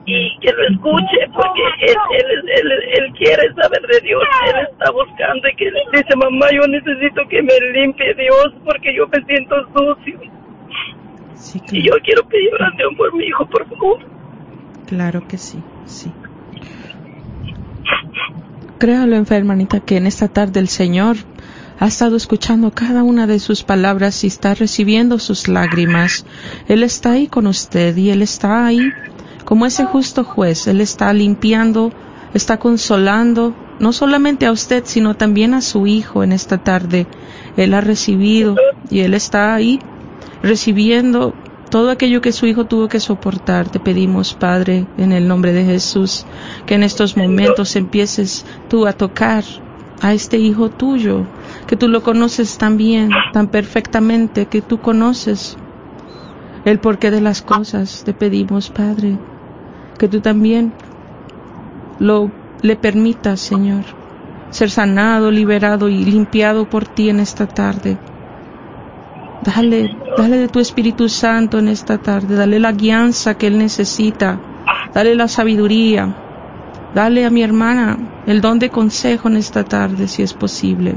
y 0.06 0.38
que 0.40 0.52
lo 0.52 0.68
escuche 0.68 1.28
porque 1.34 1.62
él, 1.86 1.96
él, 2.12 2.50
él, 2.50 2.72
él, 2.96 3.12
quiere 3.12 3.52
saber 3.54 3.82
de 3.82 4.00
Dios, 4.00 4.22
él 4.46 4.68
está 4.72 4.90
buscando 4.90 5.48
y 5.48 5.56
que 5.56 5.70
le 5.70 5.80
dice, 5.92 6.16
mamá, 6.16 6.46
yo 6.50 6.66
necesito 6.66 7.28
que 7.28 7.42
me 7.42 7.60
limpie 7.72 8.14
Dios 8.14 8.54
porque 8.64 8.94
yo 8.94 9.06
me 9.08 9.22
siento 9.24 9.54
sucio. 9.76 10.37
Y 11.70 11.82
yo 11.82 11.92
quiero 12.04 12.26
pedir 12.26 12.52
oración 12.54 12.96
por 12.96 13.14
mi 13.14 13.24
hijo, 13.24 13.46
por 13.46 13.68
favor. 13.68 13.98
Claro 14.86 15.26
que 15.28 15.38
sí, 15.38 15.58
sí. 15.86 16.10
Créalo, 18.78 19.16
hermanita, 19.16 19.80
que 19.80 19.96
en 19.96 20.06
esta 20.06 20.28
tarde 20.28 20.60
el 20.60 20.68
Señor 20.68 21.16
ha 21.80 21.86
estado 21.86 22.16
escuchando 22.16 22.70
cada 22.72 23.02
una 23.02 23.26
de 23.26 23.38
sus 23.38 23.62
palabras 23.62 24.24
y 24.24 24.26
está 24.26 24.54
recibiendo 24.54 25.18
sus 25.18 25.48
lágrimas. 25.48 26.24
Él 26.68 26.82
está 26.82 27.12
ahí 27.12 27.28
con 27.28 27.46
usted 27.46 27.96
y 27.96 28.10
Él 28.10 28.22
está 28.22 28.66
ahí 28.66 28.80
como 29.44 29.66
ese 29.66 29.84
justo 29.84 30.24
juez. 30.24 30.66
Él 30.66 30.80
está 30.80 31.12
limpiando, 31.12 31.92
está 32.34 32.58
consolando, 32.58 33.54
no 33.78 33.92
solamente 33.92 34.46
a 34.46 34.52
usted, 34.52 34.82
sino 34.86 35.14
también 35.14 35.54
a 35.54 35.60
su 35.60 35.86
hijo 35.86 36.24
en 36.24 36.32
esta 36.32 36.58
tarde. 36.58 37.06
Él 37.56 37.74
ha 37.74 37.80
recibido 37.80 38.56
y 38.90 39.00
Él 39.00 39.14
está 39.14 39.54
ahí 39.54 39.78
recibiendo 40.42 41.34
todo 41.70 41.90
aquello 41.90 42.20
que 42.20 42.32
su 42.32 42.46
hijo 42.46 42.64
tuvo 42.64 42.88
que 42.88 43.00
soportar. 43.00 43.68
Te 43.68 43.80
pedimos, 43.80 44.34
Padre, 44.34 44.86
en 44.96 45.12
el 45.12 45.28
nombre 45.28 45.52
de 45.52 45.64
Jesús, 45.64 46.24
que 46.66 46.74
en 46.74 46.82
estos 46.82 47.16
momentos 47.16 47.76
empieces 47.76 48.46
tú 48.68 48.86
a 48.86 48.92
tocar 48.92 49.44
a 50.00 50.14
este 50.14 50.38
hijo 50.38 50.70
tuyo, 50.70 51.26
que 51.66 51.76
tú 51.76 51.88
lo 51.88 52.02
conoces 52.02 52.56
tan 52.58 52.76
bien, 52.76 53.10
tan 53.32 53.48
perfectamente, 53.48 54.46
que 54.46 54.62
tú 54.62 54.78
conoces 54.78 55.56
el 56.64 56.78
porqué 56.78 57.10
de 57.10 57.20
las 57.20 57.42
cosas. 57.42 58.02
Te 58.04 58.14
pedimos, 58.14 58.70
Padre, 58.70 59.18
que 59.98 60.08
tú 60.08 60.20
también 60.20 60.72
lo 61.98 62.30
le 62.62 62.76
permitas, 62.76 63.40
Señor, 63.40 63.84
ser 64.50 64.70
sanado, 64.70 65.30
liberado 65.30 65.88
y 65.88 66.04
limpiado 66.04 66.68
por 66.68 66.86
ti 66.86 67.08
en 67.08 67.20
esta 67.20 67.46
tarde. 67.46 67.98
Dale, 69.42 69.96
dale 70.16 70.36
de 70.36 70.48
tu 70.48 70.58
Espíritu 70.58 71.08
Santo 71.08 71.58
en 71.58 71.68
esta 71.68 71.98
tarde, 71.98 72.34
dale 72.34 72.58
la 72.58 72.72
guianza 72.72 73.34
que 73.34 73.46
Él 73.46 73.58
necesita, 73.58 74.40
dale 74.92 75.14
la 75.14 75.28
sabiduría, 75.28 76.14
dale 76.94 77.24
a 77.24 77.30
mi 77.30 77.42
hermana 77.42 77.96
el 78.26 78.40
don 78.40 78.58
de 78.58 78.70
consejo 78.70 79.28
en 79.28 79.36
esta 79.36 79.64
tarde 79.64 80.08
si 80.08 80.22
es 80.22 80.34
posible. 80.34 80.96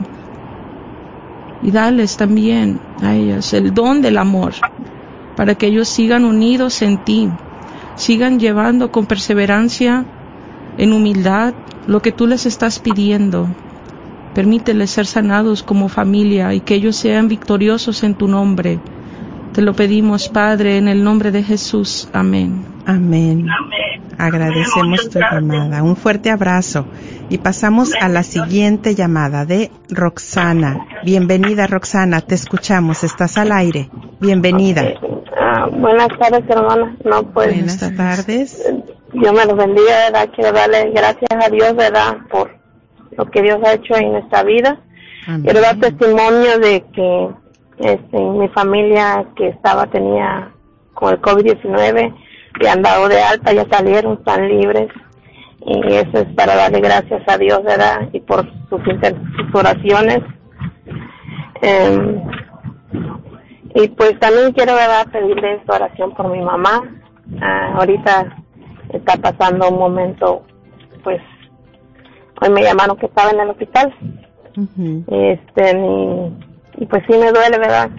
Y 1.61 1.69
dales 1.69 2.17
también 2.17 2.79
a 3.01 3.13
ellas 3.13 3.53
el 3.53 3.73
don 3.73 4.01
del 4.01 4.17
amor, 4.17 4.53
para 5.35 5.53
que 5.55 5.67
ellos 5.67 5.87
sigan 5.87 6.25
unidos 6.25 6.81
en 6.81 7.03
ti, 7.03 7.29
sigan 7.95 8.39
llevando 8.39 8.91
con 8.91 9.05
perseverancia, 9.05 10.05
en 10.77 10.93
humildad, 10.93 11.53
lo 11.85 12.01
que 12.01 12.11
tú 12.11 12.25
les 12.25 12.45
estás 12.45 12.79
pidiendo. 12.79 13.47
Permíteles 14.33 14.91
ser 14.91 15.05
sanados 15.05 15.63
como 15.63 15.89
familia 15.89 16.53
y 16.53 16.61
que 16.61 16.75
ellos 16.75 16.95
sean 16.95 17.27
victoriosos 17.27 18.03
en 18.03 18.15
tu 18.15 18.27
nombre. 18.27 18.79
Te 19.53 19.61
lo 19.61 19.73
pedimos, 19.73 20.29
Padre, 20.29 20.77
en 20.77 20.87
el 20.87 21.03
nombre 21.03 21.31
de 21.31 21.43
Jesús. 21.43 22.07
Amén. 22.13 22.65
Amén. 22.85 23.47
Agradecemos 24.17 25.09
tu 25.09 25.19
llamada. 25.19 25.83
Un 25.83 25.97
fuerte 25.97 26.29
abrazo. 26.29 26.85
Y 27.29 27.39
pasamos 27.39 27.93
a 27.99 28.07
la 28.07 28.23
siguiente 28.23 28.95
llamada 28.95 29.45
de 29.45 29.71
Roxana. 29.89 30.85
Bienvenida, 31.03 31.67
Roxana. 31.67 32.21
Te 32.21 32.35
escuchamos. 32.35 33.03
Estás 33.03 33.37
al 33.37 33.51
aire. 33.51 33.89
Bienvenida. 34.21 34.83
Ah, 35.37 35.67
buenas 35.71 36.09
tardes, 36.19 36.43
hermana. 36.47 36.95
No, 37.03 37.23
pues, 37.33 37.53
buenas 37.53 37.95
tardes. 37.97 38.63
Dios 39.13 39.33
me 39.33 39.45
los 39.45 39.57
bendiga, 39.57 40.11
¿verdad? 40.11 40.29
Quiero 40.33 40.51
darle 40.53 40.91
gracias 40.91 41.45
a 41.45 41.49
Dios, 41.49 41.75
¿verdad? 41.75 42.17
Por 42.29 42.60
lo 43.17 43.25
que 43.25 43.41
Dios 43.41 43.59
ha 43.63 43.73
hecho 43.73 43.95
en 43.95 44.13
nuestra 44.13 44.43
vida. 44.43 44.79
Quiero 45.43 45.61
dar 45.61 45.79
testimonio 45.79 46.57
de 46.59 46.83
que 46.93 47.29
este, 47.77 48.19
mi 48.19 48.47
familia 48.49 49.25
que 49.35 49.49
estaba, 49.49 49.85
tenía 49.87 50.51
con 50.93 51.13
el 51.13 51.21
COVID-19, 51.21 52.15
le 52.59 52.69
han 52.69 52.81
dado 52.81 53.07
de 53.07 53.21
alta, 53.21 53.53
ya 53.53 53.65
salieron, 53.69 54.13
están 54.13 54.47
libres. 54.47 54.89
Y 55.65 55.93
eso 55.93 56.17
es 56.19 56.27
para 56.35 56.55
darle 56.55 56.79
gracias 56.79 57.21
a 57.27 57.37
Dios, 57.37 57.63
¿verdad? 57.63 58.09
Y 58.13 58.19
por 58.21 58.45
sus, 58.69 58.81
sus 58.81 59.55
oraciones. 59.55 60.19
Eh, 61.61 62.21
y 63.75 63.87
pues 63.89 64.19
también 64.19 64.51
quiero 64.53 64.73
¿verdad? 64.73 65.07
pedirle 65.11 65.61
su 65.65 65.71
oración 65.71 66.13
por 66.13 66.29
mi 66.29 66.43
mamá. 66.43 66.83
Ah, 67.41 67.73
ahorita 67.75 68.35
está 68.89 69.15
pasando 69.17 69.69
un 69.69 69.79
momento, 69.79 70.43
pues, 71.03 71.21
hoy 72.41 72.49
me 72.49 72.61
llamaron 72.61 72.97
que 72.97 73.05
estaba 73.05 73.31
en 73.31 73.39
el 73.39 73.49
hospital. 73.49 73.95
Este, 75.07 75.77
y, 76.77 76.85
pues 76.85 77.03
sí 77.07 77.17
me 77.17 77.31
duele, 77.31 77.57
¿verdad? 77.57 77.89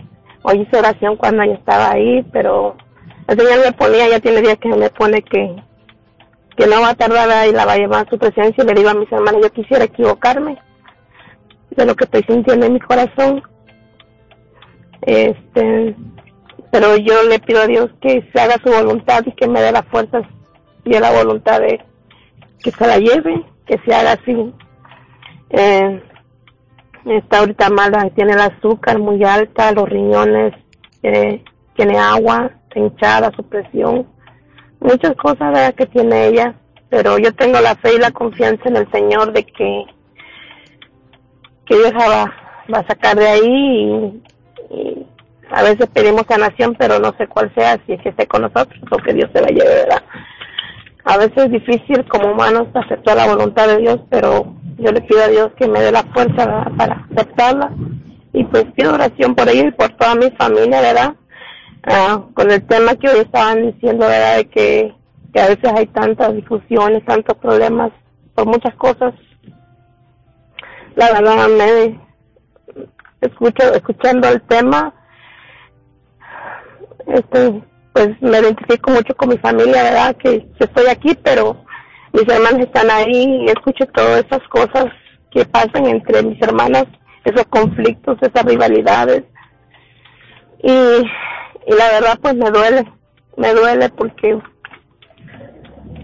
Hoy 0.43 0.61
hice 0.61 0.79
oración 0.79 1.17
cuando 1.17 1.43
ella 1.43 1.55
estaba 1.55 1.93
ahí, 1.93 2.23
pero 2.33 2.77
el 3.29 3.39
Señor 3.39 3.65
me 3.65 3.73
ponía, 3.73 4.09
ya 4.09 4.21
tiene 4.21 4.43
días 4.43 4.59
que 4.59 4.69
me 4.69 4.91
pone 4.91 5.23
que, 5.23 5.57
que 6.57 6.67
no 6.67 6.83
va 6.83 6.91
a 6.91 6.95
tardar 6.95 7.49
y 7.49 7.53
la 7.53 7.65
va 7.65 7.73
a 7.73 7.79
llevar 7.79 8.07
a 8.07 8.11
su 8.11 8.19
presencia 8.19 8.63
y 8.63 8.67
le 8.67 8.75
digo 8.75 8.91
a 8.91 8.95
mis 8.95 9.11
hermanos, 9.11 9.41
yo 9.43 9.51
quisiera 9.51 9.85
equivocarme 9.85 10.59
de 11.71 11.87
lo 11.87 11.95
que 11.95 12.05
estoy 12.05 12.23
sintiendo 12.25 12.67
en 12.67 12.75
mi 12.75 12.81
corazón 12.81 13.43
este, 15.03 15.97
pero 16.71 16.97
yo 16.97 17.23
le 17.25 17.39
pido 17.41 17.61
a 17.63 17.67
Dios 17.67 17.91
que 18.01 18.29
se 18.33 18.41
haga 18.41 18.57
su 18.63 18.71
voluntad 18.71 19.23
y 19.27 19.33
que 19.33 19.49
me 19.49 19.61
dé 19.61 19.73
las 19.73 19.87
fuerzas 19.87 20.25
y 20.85 20.91
la 20.91 21.11
voluntad 21.11 21.61
de 21.61 21.81
que 22.63 22.71
se 22.71 22.87
la 22.87 22.99
lleve, 22.99 23.45
que 23.67 23.79
se 23.85 23.95
haga 23.95 24.13
así. 24.13 24.53
Eh, 25.51 26.03
está 27.07 27.41
ahorita 27.41 27.71
mala, 27.71 28.09
tiene 28.11 28.33
el 28.33 28.41
azúcar 28.41 28.99
muy 28.99 29.23
alta, 29.25 29.73
los 29.73 29.89
riñones, 29.89 30.55
eh, 31.03 31.43
tiene 31.75 31.99
agua, 31.99 32.51
hinchada, 32.75 33.31
su 33.37 33.43
presión, 33.43 34.07
muchas 34.81 35.15
cosas 35.17 35.73
que 35.75 35.87
tiene 35.87 36.29
ella, 36.29 36.55
pero 36.89 37.19
yo 37.19 37.35
tengo 37.35 37.61
la 37.61 37.75
fe 37.77 37.95
y 37.95 37.99
la 37.99 38.11
confianza 38.11 38.69
en 38.69 38.77
el 38.77 38.91
Señor 38.91 39.33
de 39.33 39.45
que, 39.45 39.85
que 41.67 41.75
Dios 41.77 41.93
va, 41.93 42.33
va 42.73 42.79
a 42.79 42.87
sacar 42.87 43.17
de 43.17 43.29
ahí 43.29 43.43
y 43.47 44.23
y 44.73 45.07
a 45.51 45.63
veces 45.63 45.87
pedimos 45.93 46.25
sanación, 46.27 46.75
pero 46.79 46.99
no 46.99 47.15
sé 47.19 47.27
cuál 47.29 47.53
sea, 47.55 47.79
si 47.87 47.93
es 47.93 48.03
que 48.03 48.09
esté 48.09 48.27
con 48.27 48.43
nosotros 48.43 48.81
o 48.91 48.97
que 48.97 49.13
Dios 49.13 49.31
se 49.33 49.43
la 49.43 49.49
lleve, 49.49 49.69
¿verdad? 49.69 50.03
A 51.05 51.19
veces 51.19 51.37
es 51.37 51.51
difícil 51.51 52.05
como 52.09 52.33
humanos 52.33 52.69
aceptar 52.75 53.17
la 53.17 53.27
voluntad 53.27 53.67
de 53.67 53.79
Dios, 53.79 54.01
pero 54.09 54.55
yo 54.79 54.93
le 54.93 55.01
pido 55.03 55.23
a 55.23 55.29
Dios 55.29 55.51
que 55.57 55.69
me 55.69 55.81
dé 55.81 55.91
la 55.91 56.03
fuerza 56.05 56.71
para 56.77 57.07
aceptarla 57.11 57.73
y 58.33 58.45
pues 58.45 58.65
pido 58.77 58.95
oración 58.95 59.35
por 59.35 59.49
ella 59.49 59.69
y 59.69 59.73
por 59.73 59.89
toda 59.97 60.15
mi 60.15 60.31
familia, 60.31 60.81
¿verdad? 60.81 61.15
Ah, 61.85 62.25
con 62.35 62.51
el 62.51 62.65
tema 62.67 62.95
que 62.95 63.09
hoy 63.09 63.21
estaban 63.21 63.73
diciendo, 63.73 64.07
¿verdad? 64.07 64.37
De 64.37 64.49
que, 64.49 64.95
que 65.35 65.41
a 65.41 65.49
veces 65.49 65.73
hay 65.75 65.87
tantas 65.87 66.35
discusiones, 66.35 67.05
tantos 67.05 67.37
problemas 67.39 67.91
por 68.35 68.47
muchas 68.47 68.75
cosas. 68.77 69.15
La 70.95 71.13
verdad 71.13 71.49
me, 71.49 72.01
escucho, 73.21 73.73
escuchando 73.75 74.29
el 74.29 74.43
tema, 74.43 74.95
este, 77.07 77.63
pues 77.93 78.11
me 78.21 78.39
identifico 78.39 78.91
mucho 78.91 79.15
con 79.15 79.29
mi 79.29 79.39
familia, 79.39 79.83
¿verdad? 79.83 80.17
Que 80.17 80.47
estoy 80.59 80.87
aquí, 80.87 81.15
pero 81.23 81.65
mis 82.13 82.29
hermanos 82.29 82.61
están 82.61 82.91
ahí 82.91 83.45
y 83.45 83.49
escucho 83.49 83.87
todas 83.87 84.25
esas 84.25 84.47
cosas 84.49 84.87
que 85.31 85.45
pasan 85.45 85.87
entre 85.87 86.23
mis 86.23 86.41
hermanas, 86.43 86.85
esos 87.25 87.47
conflictos, 87.47 88.19
esas 88.21 88.45
rivalidades. 88.45 89.25
Y, 90.63 90.71
y 90.71 91.75
la 91.77 91.89
verdad 91.93 92.19
pues 92.21 92.35
me 92.35 92.51
duele, 92.51 92.85
me 93.37 93.53
duele 93.53 93.89
porque 93.91 94.39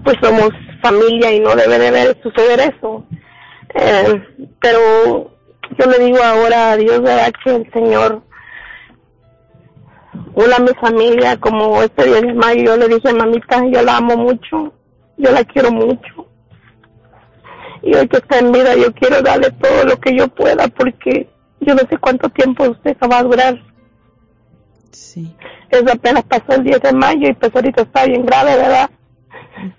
pues 0.05 0.17
somos 0.23 0.51
familia 0.83 1.33
y 1.33 1.41
no 1.41 1.55
debe 1.55 1.91
de 1.91 2.23
suceder 2.23 2.61
eso. 2.61 3.05
Eh, 3.75 4.23
pero 4.61 5.31
yo 5.79 5.91
le 5.91 6.05
digo 6.05 6.19
ahora 6.23 6.73
a 6.73 6.77
Dios, 6.77 7.03
¿verdad? 7.03 7.33
Que 7.45 7.57
el 7.57 7.73
Señor 7.73 8.23
una 10.39 10.59
mi 10.61 10.73
familia, 10.81 11.37
como 11.41 11.83
este 11.83 12.05
día 12.05 12.21
de 12.21 12.33
mayo, 12.33 12.63
yo 12.63 12.77
le 12.77 12.89
dije, 12.89 13.13
mamita, 13.13 13.65
yo 13.67 13.83
la 13.83 13.97
amo 13.97 14.17
mucho, 14.17 14.73
yo 15.17 15.33
la 15.33 15.43
quiero 15.43 15.73
mucho. 15.73 16.27
Y 17.83 17.95
hoy 17.97 18.07
que 18.07 18.19
está 18.19 18.39
en 18.39 18.53
vida, 18.53 18.77
yo 18.77 18.93
quiero 18.95 19.21
darle 19.21 19.51
todo 19.51 19.85
lo 19.85 19.97
que 19.99 20.17
yo 20.17 20.29
pueda, 20.29 20.69
porque 20.69 21.29
yo 21.61 21.75
no 21.75 21.81
sé 21.91 21.99
cuánto 21.99 22.29
tiempo 22.29 22.71
usted 22.71 22.97
va 23.11 23.19
a 23.19 23.23
durar. 23.25 23.61
Sí. 24.93 25.35
Eso 25.71 25.93
apenas 25.93 26.23
pasó 26.23 26.53
el 26.53 26.63
10 26.63 26.83
de 26.83 26.93
mayo 26.93 27.29
y 27.29 27.35
pues 27.35 27.55
ahorita 27.55 27.83
está 27.83 28.07
bien 28.07 28.25
grave, 28.25 28.57
¿verdad? 28.57 28.91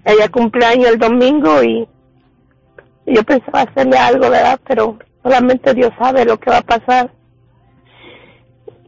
Ella 0.03 0.27
cumpleaños 0.29 0.89
el 0.89 0.99
domingo 0.99 1.63
y 1.63 1.87
yo 3.05 3.23
pensaba 3.23 3.61
hacerle 3.61 3.97
algo, 3.97 4.29
¿verdad? 4.29 4.59
Pero 4.67 4.99
solamente 5.23 5.73
Dios 5.73 5.91
sabe 5.97 6.25
lo 6.25 6.37
que 6.37 6.51
va 6.51 6.57
a 6.57 6.61
pasar. 6.63 7.11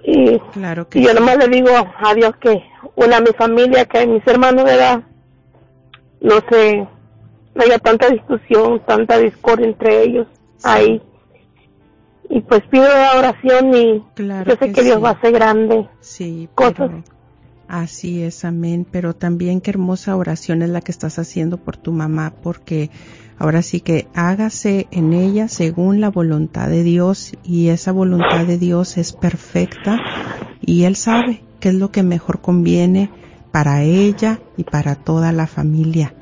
Y, 0.03 0.39
Claro 0.53 0.87
que 0.89 0.99
y 0.99 1.03
yo 1.05 1.13
nomás 1.13 1.37
le 1.37 1.47
digo 1.47 1.69
a 1.69 2.13
Dios 2.15 2.35
que 2.37 2.63
una 2.95 3.19
mi 3.19 3.31
familia, 3.37 3.85
que 3.85 4.07
mis 4.07 4.25
hermanos, 4.25 4.63
¿verdad? 4.65 5.03
No 6.21 6.35
sé, 6.49 6.87
no 7.55 7.63
haya 7.63 7.79
tanta 7.79 8.09
discusión, 8.09 8.81
tanta 8.85 9.17
discordia 9.19 9.67
entre 9.67 10.03
ellos 10.03 10.27
ahí. 10.63 11.01
Y 12.29 12.41
pues 12.41 12.61
pido 12.69 12.85
la 12.87 13.17
oración 13.17 13.75
y 13.75 14.03
Claro 14.15 14.49
yo 14.49 14.57
sé 14.57 14.67
que 14.67 14.73
que, 14.73 14.83
Dios 14.83 14.97
sí. 14.97 15.01
va 15.01 15.09
a 15.11 15.21
ser 15.21 15.31
grande. 15.33 15.89
Sí, 15.99 16.49
cosas. 16.55 16.75
pero 16.77 17.03
así 17.71 18.21
es, 18.21 18.43
amén. 18.45 18.85
Pero 18.89 19.15
también 19.15 19.61
qué 19.61 19.71
hermosa 19.71 20.15
oración 20.15 20.61
es 20.61 20.69
la 20.69 20.81
que 20.81 20.91
estás 20.91 21.17
haciendo 21.17 21.57
por 21.57 21.77
tu 21.77 21.93
mamá, 21.93 22.33
porque 22.43 22.91
ahora 23.39 23.61
sí 23.61 23.79
que 23.79 24.07
hágase 24.13 24.87
en 24.91 25.13
ella 25.13 25.47
según 25.47 26.01
la 26.01 26.09
voluntad 26.09 26.67
de 26.67 26.83
Dios 26.83 27.33
y 27.43 27.69
esa 27.69 27.91
voluntad 27.91 28.45
de 28.45 28.57
Dios 28.57 28.97
es 28.97 29.13
perfecta 29.13 29.99
y 30.59 30.83
Él 30.83 30.95
sabe 30.95 31.43
qué 31.59 31.69
es 31.69 31.75
lo 31.75 31.91
que 31.91 32.03
mejor 32.03 32.41
conviene 32.41 33.09
para 33.51 33.83
ella 33.83 34.39
y 34.57 34.63
para 34.63 34.95
toda 34.95 35.31
la 35.31 35.47
familia. 35.47 36.13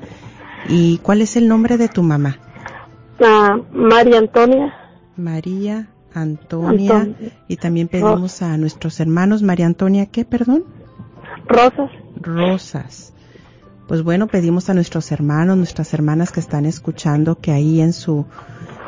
¿Y 0.68 0.98
cuál 0.98 1.20
es 1.20 1.36
el 1.36 1.48
nombre 1.48 1.76
de 1.76 1.88
tu 1.88 2.02
mamá? 2.02 2.38
A 3.22 3.58
María 3.72 4.18
Antonia 4.18 4.74
María 5.16 5.88
Antonia. 6.14 7.00
Antonia. 7.00 7.32
Y 7.48 7.56
también 7.56 7.88
pedimos 7.88 8.42
a 8.42 8.56
nuestros 8.56 8.98
hermanos, 9.00 9.42
María 9.42 9.66
Antonia, 9.66 10.06
¿qué, 10.06 10.24
perdón? 10.24 10.64
Rosas. 11.50 11.90
Rosas. 12.20 13.12
Pues 13.88 14.04
bueno, 14.04 14.28
pedimos 14.28 14.70
a 14.70 14.74
nuestros 14.74 15.10
hermanos, 15.10 15.56
nuestras 15.56 15.92
hermanas 15.94 16.30
que 16.30 16.38
están 16.38 16.64
escuchando 16.64 17.40
que 17.40 17.50
ahí 17.50 17.80
en 17.80 17.92
su 17.92 18.24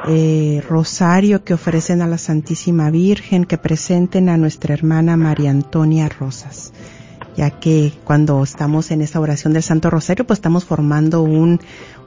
eh, 0.06 0.62
rosario 0.68 1.42
que 1.42 1.54
ofrecen 1.54 2.02
a 2.02 2.06
la 2.06 2.18
Santísima 2.18 2.88
Virgen, 2.90 3.46
que 3.46 3.58
presenten 3.58 4.28
a 4.28 4.36
nuestra 4.36 4.74
hermana 4.74 5.16
María 5.16 5.50
Antonia 5.50 6.08
Rosas, 6.08 6.72
ya 7.36 7.50
que 7.50 7.92
cuando 8.04 8.40
estamos 8.44 8.92
en 8.92 9.02
esa 9.02 9.18
oración 9.18 9.52
del 9.52 9.64
Santo 9.64 9.90
Rosario, 9.90 10.24
pues 10.24 10.38
estamos 10.38 10.64
formando 10.64 11.22
un, 11.22 11.60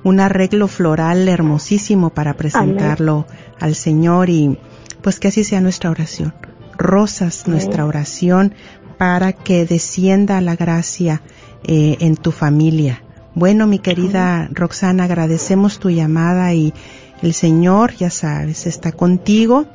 un 0.06 0.20
arreglo 0.22 0.70
floral 0.70 1.28
hermosísimo 1.28 2.12
para 2.12 2.36
presentarlo 2.36 3.26
al 3.60 3.76
Señor 3.76 4.30
y 4.30 4.58
pues 5.02 5.20
que 5.20 5.28
así 5.28 5.44
sea 5.44 5.60
nuestra 5.60 5.90
oración. 5.90 6.34
Rosas, 6.78 7.46
nuestra 7.48 7.86
oración 7.86 8.54
para 8.98 9.34
que 9.34 9.66
descienda 9.66 10.42
la 10.42 10.56
gracia 10.56 11.22
eh, 11.64 11.98
en 12.00 12.16
tu 12.16 12.32
familia. 12.32 13.04
Bueno, 13.34 13.68
mi 13.68 13.80
querida 13.80 14.48
Roxana, 14.52 15.04
agradecemos 15.06 15.80
tu 15.80 15.90
llamada 15.90 16.54
y 16.54 16.74
el 17.22 17.34
Señor, 17.34 17.94
ya 17.96 18.10
sabes, 18.10 18.66
está 18.66 18.92
contigo 18.92 19.66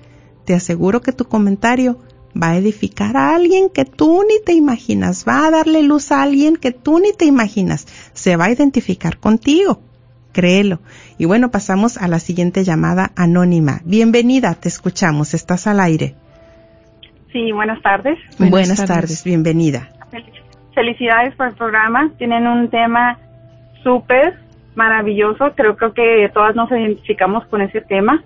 Te 0.46 0.54
aseguro 0.54 1.02
que 1.02 1.14
tu 1.14 1.26
comentario 1.26 1.98
va 2.42 2.52
a 2.52 2.58
edificar 2.58 3.16
a 3.18 3.36
alguien 3.36 3.70
que 3.70 3.86
tú 3.86 4.24
ni 4.28 4.44
te 4.44 4.54
imaginas, 4.54 5.26
va 5.28 5.46
a 5.48 5.52
darle 5.52 5.84
luz 5.84 6.12
a 6.12 6.22
alguien 6.24 6.58
que 6.58 6.72
tú 6.72 7.00
ni 7.00 7.14
te 7.14 7.26
imaginas, 7.26 7.86
se 8.14 8.36
va 8.36 8.46
a 8.46 8.52
identificar 8.52 9.18
contigo. 9.18 9.80
Créelo. 10.34 10.80
Y 11.18 11.26
bueno, 11.26 11.50
pasamos 11.50 11.98
a 11.98 12.10
la 12.10 12.20
siguiente 12.20 12.64
llamada 12.66 13.12
anónima. 13.16 13.80
Bienvenida, 13.86 14.54
te 14.56 14.68
escuchamos, 14.68 15.34
estás 15.34 15.66
al 15.66 15.80
aire. 15.80 16.16
Sí, 17.32 17.52
buenas 17.54 17.82
tardes. 17.82 18.18
Buenas, 18.38 18.52
Buenas 18.52 18.78
tardes. 18.78 18.88
tardes. 18.88 19.24
bienvenida. 19.24 19.90
Fel- 20.12 20.26
Felicidades 20.74 21.34
por 21.36 21.48
el 21.48 21.54
programa. 21.56 22.12
Tienen 22.18 22.48
un 22.48 22.70
tema 22.70 23.18
súper 23.84 24.38
maravilloso. 24.76 25.54
Creo, 25.56 25.78
creo 25.78 25.94
que 25.94 26.30
todas 26.34 26.54
nos 26.56 26.70
identificamos 26.70 27.46
con 27.48 27.62
ese 27.62 27.80
tema. 27.82 28.22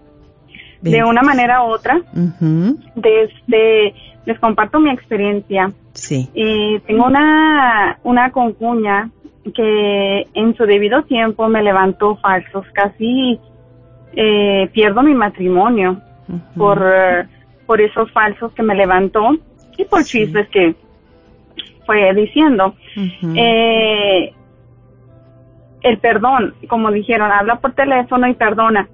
De 0.81 1.03
una 1.03 1.21
manera 1.21 1.63
u 1.63 1.67
otra, 1.71 2.01
desde, 2.95 3.93
les 4.25 4.39
comparto 4.39 4.79
mi 4.79 4.89
experiencia. 4.91 5.71
Sí. 5.93 6.29
Y 6.33 6.79
tengo 6.79 7.05
una, 7.05 7.99
una 8.03 8.31
concuña 8.31 9.09
que 9.53 10.27
en 10.33 10.55
su 10.55 10.65
debido 10.65 11.03
tiempo 11.03 11.47
me 11.49 11.63
levantó 11.63 12.15
falsos. 12.17 12.65
Casi 12.73 13.39
eh, 14.13 14.69
pierdo 14.73 15.01
mi 15.01 15.13
matrimonio 15.13 15.99
por, 16.55 16.81
por 17.65 17.81
esos 17.81 18.11
falsos 18.11 18.51
que 18.53 18.63
me 18.63 18.75
levantó 18.75 19.31
y 19.77 19.85
por 19.85 20.03
Sí. 20.03 20.19
chismes 20.19 20.47
que 20.49 20.75
fue 21.85 22.13
diciendo. 22.13 22.75
Eh, 23.35 24.33
el 25.81 25.97
perdón, 25.99 26.53
como 26.67 26.91
dijeron, 26.91 27.31
habla 27.31 27.55
por 27.55 27.73
teléfono 27.73 28.27
y 28.27 28.33
perdona. 28.33 28.87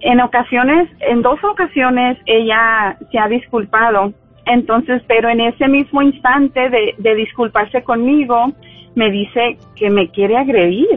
En 0.00 0.20
ocasiones, 0.20 0.88
en 1.00 1.22
dos 1.22 1.38
ocasiones, 1.44 2.18
ella 2.26 2.96
se 3.10 3.18
ha 3.18 3.28
disculpado. 3.28 4.12
Entonces, 4.46 5.02
pero 5.06 5.28
en 5.28 5.40
ese 5.40 5.68
mismo 5.68 6.00
instante 6.02 6.70
de, 6.70 6.94
de 6.98 7.14
disculparse 7.14 7.82
conmigo, 7.82 8.46
me 8.94 9.10
dice 9.10 9.58
que 9.76 9.90
me 9.90 10.08
quiere 10.08 10.36
agredir, 10.36 10.88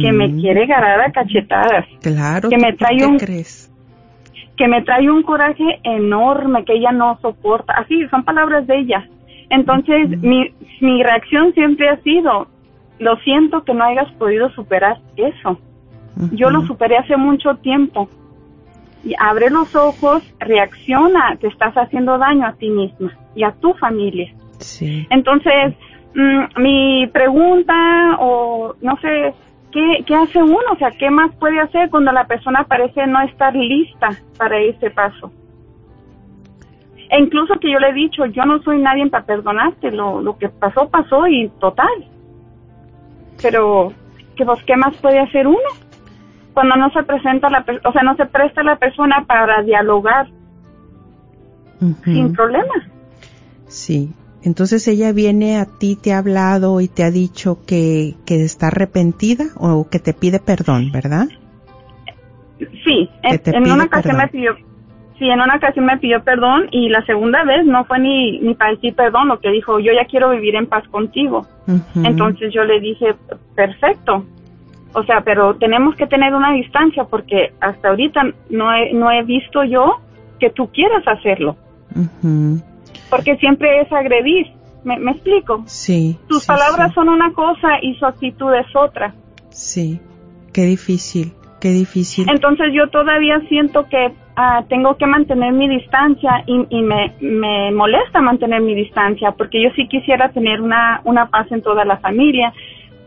que 0.00 0.12
me 0.12 0.28
mm, 0.28 0.40
quiere 0.40 0.62
agarrar 0.64 1.00
a 1.00 1.12
cachetadas, 1.12 1.84
Claro. 2.00 2.48
que 2.48 2.56
¿tú 2.56 2.62
me 2.62 2.72
trae 2.72 3.04
un- 3.06 3.18
crees? 3.18 3.70
que 4.56 4.68
me 4.68 4.82
trae 4.82 5.10
un 5.10 5.24
coraje 5.24 5.80
enorme 5.82 6.64
que 6.64 6.74
ella 6.74 6.92
no 6.92 7.18
soporta. 7.20 7.72
Así, 7.74 8.06
son 8.08 8.22
palabras 8.22 8.66
de 8.68 8.78
ella. 8.78 9.04
Entonces, 9.50 10.06
Ujú. 10.06 10.26
mi, 10.26 10.54
mi 10.80 11.02
reacción 11.02 11.52
siempre 11.54 11.88
ha 11.88 11.96
sido, 12.02 12.46
lo 13.00 13.16
siento 13.18 13.64
que 13.64 13.74
no 13.74 13.82
hayas 13.84 14.10
podido 14.12 14.48
superar 14.50 14.98
eso. 15.16 15.58
Yo 16.32 16.50
lo 16.50 16.62
superé 16.66 16.96
hace 16.96 17.16
mucho 17.16 17.56
tiempo. 17.56 18.08
Y 19.04 19.14
abre 19.18 19.50
los 19.50 19.74
ojos, 19.74 20.22
reacciona, 20.38 21.36
te 21.40 21.48
estás 21.48 21.74
haciendo 21.74 22.16
daño 22.16 22.46
a 22.46 22.52
ti 22.54 22.70
misma 22.70 23.12
y 23.34 23.44
a 23.44 23.52
tu 23.52 23.74
familia. 23.74 24.32
Sí. 24.60 25.06
Entonces, 25.10 25.74
mm, 26.14 26.60
mi 26.62 27.06
pregunta 27.08 28.16
o 28.20 28.74
no 28.80 28.96
sé, 29.00 29.34
¿qué, 29.72 30.04
¿qué 30.06 30.14
hace 30.14 30.42
uno? 30.42 30.72
O 30.72 30.76
sea, 30.76 30.90
¿qué 30.92 31.10
más 31.10 31.34
puede 31.36 31.60
hacer 31.60 31.90
cuando 31.90 32.12
la 32.12 32.26
persona 32.26 32.64
parece 32.64 33.06
no 33.06 33.20
estar 33.22 33.54
lista 33.54 34.10
para 34.38 34.58
ese 34.58 34.90
paso? 34.90 35.30
E 37.10 37.20
incluso 37.20 37.54
que 37.60 37.70
yo 37.70 37.78
le 37.78 37.90
he 37.90 37.92
dicho, 37.92 38.24
yo 38.26 38.44
no 38.44 38.62
soy 38.62 38.78
nadie 38.78 39.06
para 39.08 39.26
perdonarte, 39.26 39.90
lo, 39.90 40.20
lo 40.20 40.38
que 40.38 40.48
pasó, 40.48 40.88
pasó 40.88 41.26
y 41.26 41.48
total. 41.60 42.08
Pero, 43.42 43.92
¿qué, 44.36 44.44
pues, 44.44 44.62
¿qué 44.64 44.76
más 44.76 44.96
puede 44.96 45.18
hacer 45.18 45.46
uno? 45.46 45.58
Cuando 46.54 46.76
no 46.76 46.90
se 46.90 47.02
presenta 47.02 47.50
la, 47.50 47.64
o 47.84 47.92
sea, 47.92 48.02
no 48.02 48.16
se 48.16 48.26
presta 48.26 48.62
la 48.62 48.76
persona 48.76 49.24
para 49.26 49.62
dialogar 49.62 50.28
sin 52.04 52.32
problema. 52.32 52.74
Sí. 53.66 54.12
Entonces 54.44 54.86
ella 54.88 55.12
viene 55.12 55.58
a 55.58 55.64
ti, 55.64 55.96
te 55.96 56.12
ha 56.12 56.18
hablado 56.18 56.80
y 56.80 56.88
te 56.88 57.02
ha 57.02 57.10
dicho 57.10 57.58
que, 57.66 58.14
que 58.26 58.44
está 58.44 58.68
arrepentida 58.68 59.46
o 59.58 59.88
que 59.88 59.98
te 59.98 60.12
pide 60.12 60.38
perdón, 60.38 60.92
¿verdad? 60.92 61.26
Sí, 62.58 63.08
en, 63.22 63.62
una 63.62 63.84
ocasión 63.84 64.16
perdón. 64.16 64.16
me 64.18 64.28
pidió, 64.28 64.54
sí, 65.18 65.30
en 65.30 65.40
una 65.40 65.56
ocasión 65.56 65.86
me 65.86 65.96
pidió 65.96 66.22
perdón 66.22 66.68
y 66.70 66.90
la 66.90 67.04
segunda 67.06 67.42
vez 67.44 67.64
no 67.64 67.84
fue 67.86 67.98
ni, 67.98 68.38
ni 68.40 68.54
para 68.54 68.72
decir 68.72 68.94
perdón, 68.94 69.28
lo 69.28 69.40
que 69.40 69.50
dijo, 69.50 69.80
yo 69.80 69.92
ya 69.92 70.04
quiero 70.04 70.30
vivir 70.30 70.56
en 70.56 70.66
paz 70.66 70.86
contigo. 70.88 71.46
Entonces 71.96 72.52
yo 72.52 72.64
le 72.64 72.80
dije, 72.80 73.14
perfecto. 73.54 74.26
O 74.94 75.02
sea, 75.04 75.22
pero 75.22 75.56
tenemos 75.56 75.96
que 75.96 76.06
tener 76.06 76.34
una 76.34 76.52
distancia 76.52 77.04
porque 77.04 77.52
hasta 77.60 77.88
ahorita 77.88 78.22
no 78.50 78.72
he, 78.72 78.92
no 78.92 79.10
he 79.10 79.22
visto 79.24 79.64
yo 79.64 80.00
que 80.38 80.50
tú 80.50 80.70
quieras 80.72 81.02
hacerlo. 81.06 81.56
Ujú. 81.94 82.62
Porque 83.10 83.36
siempre 83.36 83.80
es 83.80 83.92
agredir. 83.92 84.46
¿Me, 84.84 84.98
me 84.98 85.12
explico? 85.12 85.62
Sí. 85.66 86.18
Tus 86.28 86.42
sí, 86.42 86.46
palabras 86.46 86.88
sí. 86.88 86.94
son 86.94 87.08
una 87.08 87.32
cosa 87.32 87.78
y 87.82 87.94
su 87.94 88.06
actitud 88.06 88.52
es 88.54 88.66
otra. 88.76 89.14
Sí, 89.50 90.00
qué 90.52 90.62
difícil, 90.62 91.32
Qué 91.64 91.70
difícil. 91.70 92.28
Entonces 92.28 92.66
yo 92.74 92.88
todavía 92.88 93.40
siento 93.48 93.88
que 93.88 94.12
ah, 94.36 94.64
tengo 94.68 94.98
que 94.98 95.06
mantener 95.06 95.54
mi 95.54 95.66
distancia 95.66 96.44
y, 96.46 96.66
y 96.68 96.82
me, 96.82 97.14
me 97.20 97.72
molesta 97.72 98.20
mantener 98.20 98.60
mi 98.60 98.74
distancia 98.74 99.32
porque 99.32 99.62
yo 99.62 99.70
sí 99.74 99.88
quisiera 99.88 100.28
tener 100.28 100.60
una, 100.60 101.00
una 101.04 101.30
paz 101.30 101.50
en 101.50 101.62
toda 101.62 101.86
la 101.86 101.96
familia, 101.96 102.52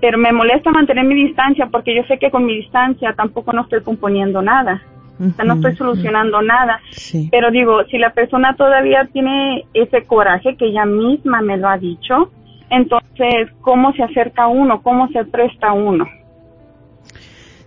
pero 0.01 0.17
me 0.17 0.31
molesta 0.31 0.71
mantener 0.71 1.05
mi 1.05 1.15
distancia 1.15 1.67
porque 1.71 1.95
yo 1.95 2.03
sé 2.03 2.17
que 2.17 2.31
con 2.31 2.45
mi 2.45 2.55
distancia 2.57 3.13
tampoco 3.13 3.53
no 3.53 3.63
estoy 3.63 3.81
componiendo 3.81 4.41
nada. 4.41 4.81
O 5.19 5.35
sea, 5.35 5.45
no 5.45 5.55
estoy 5.55 5.75
solucionando 5.75 6.43
nada. 6.43 6.79
Sí. 6.91 7.27
Pero 7.31 7.49
digo, 7.49 7.83
si 7.85 7.97
la 7.97 8.13
persona 8.13 8.55
todavía 8.55 9.09
tiene 9.11 9.65
ese 9.73 10.03
coraje 10.03 10.55
que 10.55 10.67
ella 10.67 10.85
misma 10.85 11.41
me 11.41 11.57
lo 11.57 11.67
ha 11.67 11.77
dicho, 11.79 12.31
entonces, 12.69 13.49
¿cómo 13.61 13.93
se 13.93 14.03
acerca 14.03 14.47
uno? 14.47 14.81
¿Cómo 14.83 15.07
se 15.09 15.25
presta 15.25 15.73
uno? 15.73 16.05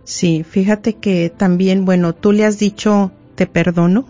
Sí, 0.04 0.44
fíjate 0.44 0.94
que 0.94 1.30
también, 1.30 1.84
bueno, 1.84 2.14
tú 2.14 2.32
le 2.32 2.44
has 2.44 2.58
dicho 2.58 3.10
te 3.34 3.46
perdono. 3.46 4.04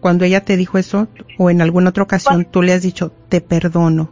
Cuando 0.00 0.24
ella 0.24 0.44
te 0.44 0.56
dijo 0.56 0.78
eso, 0.78 1.08
o 1.38 1.50
en 1.50 1.62
alguna 1.62 1.90
otra 1.90 2.02
ocasión 2.02 2.44
tú 2.44 2.62
le 2.62 2.72
has 2.72 2.82
dicho 2.82 3.10
te 3.28 3.40
perdono. 3.40 4.10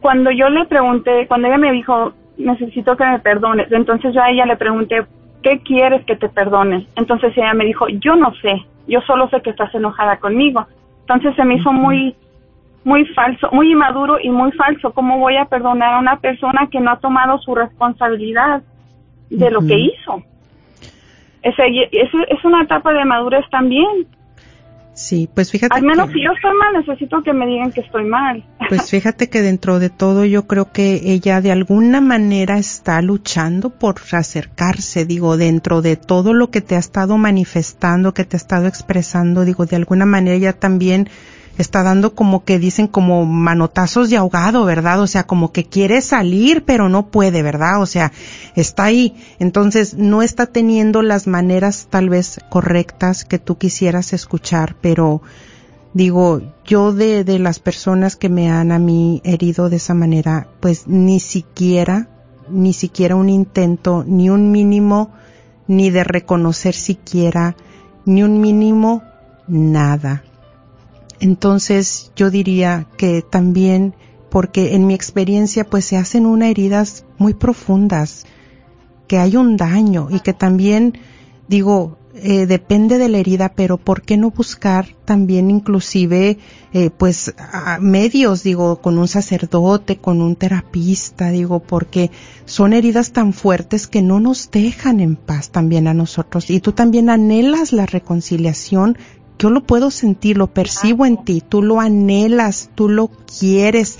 Cuando 0.00 0.30
yo 0.30 0.48
le 0.48 0.64
pregunté, 0.66 1.26
cuando 1.28 1.48
ella 1.48 1.58
me 1.58 1.72
dijo, 1.72 2.12
necesito 2.36 2.96
que 2.96 3.04
me 3.04 3.18
perdones, 3.18 3.70
entonces 3.72 4.14
yo 4.14 4.22
a 4.22 4.30
ella 4.30 4.46
le 4.46 4.56
pregunté, 4.56 5.04
¿qué 5.42 5.60
quieres 5.60 6.04
que 6.04 6.16
te 6.16 6.28
perdone? 6.28 6.86
Entonces 6.96 7.36
ella 7.36 7.54
me 7.54 7.64
dijo, 7.64 7.88
yo 7.88 8.16
no 8.16 8.34
sé, 8.36 8.64
yo 8.86 9.00
solo 9.02 9.28
sé 9.28 9.40
que 9.42 9.50
estás 9.50 9.74
enojada 9.74 10.18
conmigo. 10.18 10.66
Entonces 11.00 11.34
se 11.36 11.44
me 11.44 11.56
hizo 11.56 11.72
muy, 11.72 12.14
muy 12.84 13.04
falso, 13.06 13.48
muy 13.52 13.72
inmaduro 13.72 14.18
y 14.20 14.30
muy 14.30 14.52
falso. 14.52 14.92
¿Cómo 14.92 15.18
voy 15.18 15.36
a 15.36 15.44
perdonar 15.44 15.94
a 15.94 15.98
una 15.98 16.16
persona 16.16 16.68
que 16.70 16.80
no 16.80 16.92
ha 16.92 17.00
tomado 17.00 17.38
su 17.38 17.54
responsabilidad 17.54 18.62
de 19.30 19.50
lo 19.50 19.60
que 19.60 19.78
hizo? 19.78 20.22
Eso 21.42 21.62
es 21.62 22.44
una 22.44 22.62
etapa 22.62 22.92
de 22.92 23.04
madurez 23.04 23.44
también. 23.50 24.06
Sí, 24.94 25.28
pues 25.34 25.50
fíjate. 25.50 25.74
Al 25.74 25.82
menos 25.84 26.08
que- 26.08 26.14
si 26.14 26.24
yo 26.24 26.30
estoy 26.32 26.50
mal, 26.58 26.84
necesito 26.84 27.22
que 27.22 27.32
me 27.32 27.46
digan 27.46 27.72
que 27.72 27.80
estoy 27.80 28.04
mal. 28.04 28.44
Pues 28.68 28.90
fíjate 28.90 29.28
que 29.28 29.42
dentro 29.42 29.78
de 29.78 29.90
todo 29.90 30.24
yo 30.24 30.46
creo 30.46 30.70
que 30.72 31.00
ella 31.12 31.40
de 31.40 31.50
alguna 31.52 32.00
manera 32.00 32.58
está 32.58 33.00
luchando 33.02 33.70
por 33.70 33.96
acercarse, 34.12 35.04
digo, 35.04 35.36
dentro 35.36 35.82
de 35.82 35.96
todo 35.96 36.32
lo 36.32 36.50
que 36.50 36.60
te 36.60 36.76
ha 36.76 36.78
estado 36.78 37.18
manifestando, 37.18 38.14
que 38.14 38.24
te 38.24 38.36
ha 38.36 38.38
estado 38.38 38.66
expresando, 38.66 39.44
digo, 39.44 39.66
de 39.66 39.76
alguna 39.76 40.06
manera 40.06 40.36
ella 40.36 40.52
también 40.52 41.08
está 41.58 41.82
dando 41.82 42.14
como 42.14 42.44
que 42.44 42.58
dicen 42.58 42.86
como 42.86 43.26
manotazos 43.26 44.10
de 44.10 44.16
ahogado, 44.16 44.64
¿verdad? 44.64 45.00
O 45.00 45.06
sea, 45.06 45.24
como 45.24 45.52
que 45.52 45.64
quiere 45.64 46.00
salir 46.00 46.64
pero 46.64 46.88
no 46.88 47.08
puede, 47.08 47.42
¿verdad? 47.42 47.80
O 47.82 47.86
sea, 47.86 48.12
está 48.56 48.84
ahí. 48.84 49.14
Entonces 49.38 49.94
no 49.94 50.22
está 50.22 50.46
teniendo 50.46 51.02
las 51.02 51.26
maneras 51.26 51.88
tal 51.90 52.08
vez 52.08 52.40
correctas 52.48 53.24
que 53.24 53.38
tú 53.38 53.58
quisieras 53.58 54.12
escuchar, 54.12 54.76
pero 54.80 55.22
digo, 55.94 56.40
yo 56.64 56.92
de, 56.92 57.24
de 57.24 57.38
las 57.38 57.58
personas 57.58 58.16
que 58.16 58.28
me 58.28 58.50
han 58.50 58.72
a 58.72 58.78
mí 58.78 59.20
herido 59.24 59.68
de 59.68 59.76
esa 59.76 59.94
manera, 59.94 60.48
pues 60.60 60.86
ni 60.86 61.20
siquiera, 61.20 62.08
ni 62.48 62.72
siquiera 62.72 63.16
un 63.16 63.28
intento, 63.28 64.04
ni 64.06 64.30
un 64.30 64.50
mínimo, 64.50 65.10
ni 65.66 65.90
de 65.90 66.04
reconocer 66.04 66.74
siquiera, 66.74 67.56
ni 68.04 68.22
un 68.22 68.40
mínimo, 68.40 69.02
nada. 69.46 70.22
Entonces 71.22 72.10
yo 72.16 72.30
diría 72.30 72.88
que 72.96 73.22
también, 73.22 73.94
porque 74.28 74.74
en 74.74 74.86
mi 74.88 74.94
experiencia 74.94 75.64
pues 75.64 75.84
se 75.84 75.96
hacen 75.96 76.26
unas 76.26 76.50
heridas 76.50 77.04
muy 77.16 77.32
profundas, 77.34 78.26
que 79.06 79.18
hay 79.18 79.36
un 79.36 79.56
daño 79.56 80.08
y 80.10 80.18
que 80.20 80.32
también 80.32 80.98
digo, 81.46 81.98
eh, 82.14 82.46
depende 82.46 82.98
de 82.98 83.08
la 83.08 83.18
herida, 83.18 83.52
pero 83.54 83.78
¿por 83.78 84.02
qué 84.02 84.16
no 84.16 84.30
buscar 84.30 84.86
también 85.04 85.48
inclusive 85.50 86.38
eh, 86.72 86.90
pues 86.90 87.34
a- 87.38 87.78
medios, 87.80 88.42
digo, 88.42 88.80
con 88.82 88.98
un 88.98 89.06
sacerdote, 89.08 89.98
con 89.98 90.20
un 90.20 90.34
terapista, 90.34 91.30
digo, 91.30 91.60
porque 91.60 92.10
son 92.46 92.72
heridas 92.72 93.12
tan 93.12 93.32
fuertes 93.32 93.86
que 93.86 94.02
no 94.02 94.18
nos 94.18 94.50
dejan 94.50 94.98
en 95.00 95.14
paz 95.16 95.50
también 95.50 95.86
a 95.86 95.94
nosotros 95.94 96.50
y 96.50 96.58
tú 96.60 96.72
también 96.72 97.10
anhelas 97.10 97.72
la 97.72 97.86
reconciliación. 97.86 98.98
Yo 99.42 99.50
lo 99.50 99.64
puedo 99.64 99.90
sentir, 99.90 100.38
lo 100.38 100.54
percibo 100.54 101.04
en 101.04 101.16
ti, 101.16 101.42
tú 101.46 101.62
lo 101.62 101.80
anhelas, 101.80 102.70
tú 102.76 102.88
lo 102.88 103.08
quieres, 103.08 103.98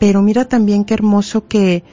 pero 0.00 0.22
mira 0.22 0.46
también 0.46 0.84
qué 0.84 0.94
hermoso 0.94 1.46
que 1.46 1.84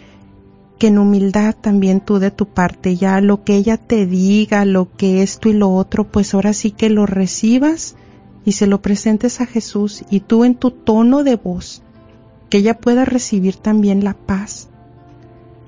que 0.80 0.88
en 0.88 0.98
humildad 0.98 1.56
también 1.56 2.02
tú 2.02 2.18
de 2.18 2.32
tu 2.32 2.48
parte 2.48 2.96
ya 2.96 3.22
lo 3.22 3.44
que 3.44 3.58
ella 3.58 3.78
te 3.78 4.08
diga, 4.08 4.66
lo 4.66 4.92
que 4.92 5.22
esto 5.22 5.50
y 5.50 5.54
lo 5.54 5.72
otro, 5.72 6.12
pues 6.12 6.34
ahora 6.34 6.52
sí 6.52 6.72
que 6.72 6.90
lo 6.90 7.06
recibas 7.06 7.96
y 8.44 8.54
se 8.54 8.66
lo 8.66 8.82
presentes 8.82 9.40
a 9.40 9.46
Jesús 9.46 10.04
y 10.10 10.22
tú 10.22 10.44
en 10.44 10.56
tu 10.56 10.72
tono 10.72 11.24
de 11.24 11.36
voz, 11.36 11.84
que 12.50 12.58
ella 12.58 12.80
pueda 12.80 13.06
recibir 13.06 13.56
también 13.56 14.04
la 14.04 14.16
paz 14.16 14.70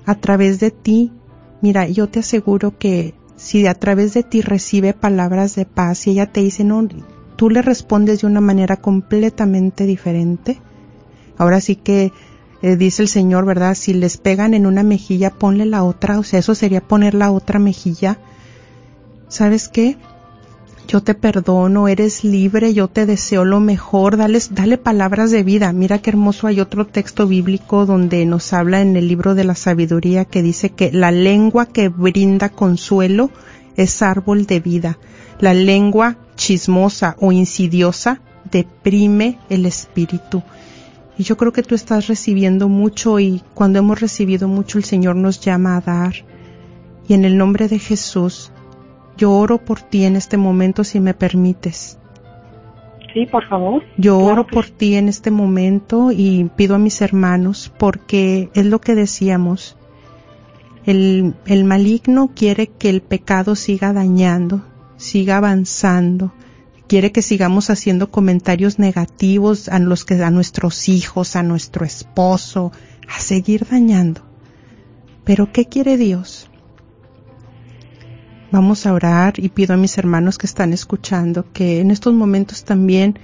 a 0.06 0.16
través 0.16 0.58
de 0.58 0.72
ti. 0.72 1.12
Mira, 1.60 1.86
yo 1.86 2.08
te 2.08 2.18
aseguro 2.18 2.76
que 2.76 3.14
si 3.36 3.66
a 3.66 3.74
través 3.74 4.14
de 4.14 4.22
ti 4.22 4.40
recibe 4.40 4.94
palabras 4.94 5.54
de 5.54 5.66
paz 5.66 6.06
y 6.06 6.10
ella 6.10 6.32
te 6.32 6.40
dice, 6.40 6.64
no, 6.64 6.88
tú 7.36 7.50
le 7.50 7.62
respondes 7.62 8.22
de 8.22 8.26
una 8.26 8.40
manera 8.40 8.76
completamente 8.76 9.84
diferente. 9.84 10.60
Ahora 11.38 11.60
sí 11.60 11.76
que 11.76 12.12
eh, 12.62 12.76
dice 12.76 13.02
el 13.02 13.08
Señor, 13.08 13.44
¿verdad? 13.44 13.74
Si 13.74 13.92
les 13.92 14.16
pegan 14.16 14.54
en 14.54 14.66
una 14.66 14.82
mejilla, 14.82 15.30
ponle 15.30 15.66
la 15.66 15.84
otra, 15.84 16.18
o 16.18 16.22
sea, 16.22 16.40
eso 16.40 16.54
sería 16.54 16.80
poner 16.80 17.14
la 17.14 17.30
otra 17.30 17.58
mejilla. 17.58 18.18
¿Sabes 19.28 19.68
qué? 19.68 19.96
Yo 20.88 21.02
te 21.02 21.14
perdono, 21.14 21.88
eres 21.88 22.22
libre, 22.22 22.72
yo 22.72 22.86
te 22.86 23.06
deseo 23.06 23.44
lo 23.44 23.58
mejor, 23.58 24.16
dale, 24.16 24.38
dale 24.50 24.78
palabras 24.78 25.32
de 25.32 25.42
vida. 25.42 25.72
Mira 25.72 25.98
qué 25.98 26.10
hermoso 26.10 26.46
hay 26.46 26.60
otro 26.60 26.86
texto 26.86 27.26
bíblico 27.26 27.86
donde 27.86 28.24
nos 28.24 28.52
habla 28.52 28.80
en 28.80 28.96
el 28.96 29.08
libro 29.08 29.34
de 29.34 29.42
la 29.42 29.56
sabiduría 29.56 30.24
que 30.24 30.42
dice 30.42 30.70
que 30.70 30.92
la 30.92 31.10
lengua 31.10 31.66
que 31.66 31.88
brinda 31.88 32.50
consuelo 32.50 33.30
es 33.76 34.00
árbol 34.00 34.46
de 34.46 34.60
vida. 34.60 34.98
La 35.40 35.54
lengua 35.54 36.18
chismosa 36.36 37.16
o 37.18 37.32
insidiosa 37.32 38.20
deprime 38.50 39.40
el 39.48 39.66
espíritu. 39.66 40.44
Y 41.18 41.24
yo 41.24 41.36
creo 41.36 41.52
que 41.52 41.64
tú 41.64 41.74
estás 41.74 42.06
recibiendo 42.06 42.68
mucho 42.68 43.18
y 43.18 43.42
cuando 43.54 43.80
hemos 43.80 44.00
recibido 44.00 44.46
mucho 44.46 44.78
el 44.78 44.84
Señor 44.84 45.16
nos 45.16 45.40
llama 45.40 45.76
a 45.76 45.80
dar. 45.80 46.14
Y 47.08 47.14
en 47.14 47.24
el 47.24 47.36
nombre 47.38 47.68
de 47.68 47.78
Jesús, 47.78 48.52
yo 49.16 49.32
oro 49.32 49.58
por 49.58 49.80
ti 49.80 50.04
en 50.04 50.16
este 50.16 50.36
momento 50.36 50.84
si 50.84 51.00
me 51.00 51.14
permites. 51.14 51.98
Sí, 53.12 53.26
por 53.26 53.48
favor. 53.48 53.82
Yo 53.96 54.18
Claro 54.18 54.32
oro 54.32 54.46
que 54.46 54.54
por 54.54 54.68
ti 54.68 54.94
en 54.94 55.08
este 55.08 55.30
momento 55.30 56.12
y 56.12 56.50
pido 56.56 56.74
a 56.74 56.78
mis 56.78 57.00
hermanos 57.00 57.72
porque 57.78 58.50
es 58.54 58.66
lo 58.66 58.80
que 58.80 58.94
decíamos. 58.94 59.76
El, 60.84 61.34
el 61.46 61.64
maligno 61.64 62.30
quiere 62.34 62.66
que 62.66 62.90
el 62.90 63.00
pecado 63.00 63.56
siga 63.56 63.92
dañando, 63.92 64.62
siga 64.98 65.38
avanzando, 65.38 66.32
quiere 66.86 67.10
que 67.10 67.22
sigamos 67.22 67.70
haciendo 67.70 68.10
comentarios 68.10 68.78
negativos 68.78 69.68
a 69.68 69.78
los 69.78 70.04
que 70.04 70.22
a 70.22 70.30
nuestros 70.30 70.88
hijos, 70.88 71.36
a 71.36 71.42
nuestro 71.42 71.84
esposo, 71.84 72.70
a 73.08 73.18
seguir 73.18 73.66
dañando. 73.68 74.20
Pero 75.24 75.52
¿qué 75.52 75.64
quiere 75.64 75.96
Dios? 75.96 76.48
Vamos 78.52 78.86
a 78.86 78.92
orar 78.92 79.34
y 79.38 79.48
pido 79.48 79.74
a 79.74 79.76
mis 79.76 79.98
hermanos 79.98 80.38
que 80.38 80.46
están 80.46 80.72
escuchando 80.72 81.44
que 81.52 81.80
en 81.80 81.90
estos 81.90 82.14
momentos 82.14 82.62
también 82.62 83.18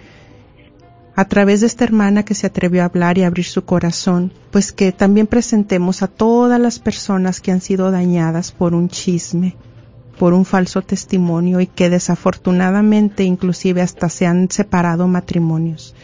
a 1.14 1.26
través 1.26 1.60
de 1.60 1.68
esta 1.68 1.84
hermana 1.84 2.24
que 2.24 2.34
se 2.34 2.46
atrevió 2.46 2.82
a 2.82 2.86
hablar 2.86 3.18
y 3.18 3.22
abrir 3.22 3.44
su 3.44 3.64
corazón, 3.64 4.32
pues 4.50 4.72
que 4.72 4.90
también 4.90 5.28
presentemos 5.28 6.02
a 6.02 6.08
todas 6.08 6.58
las 6.58 6.80
personas 6.80 7.40
que 7.40 7.52
han 7.52 7.60
sido 7.60 7.90
dañadas 7.92 8.50
por 8.50 8.74
un 8.74 8.88
chisme, 8.88 9.54
por 10.18 10.32
un 10.32 10.44
falso 10.44 10.82
testimonio 10.82 11.60
y 11.60 11.68
que 11.68 11.88
desafortunadamente 11.88 13.22
inclusive 13.22 13.80
hasta 13.80 14.08
se 14.08 14.26
han 14.26 14.50
separado 14.50 15.06
matrimonios. 15.06 15.94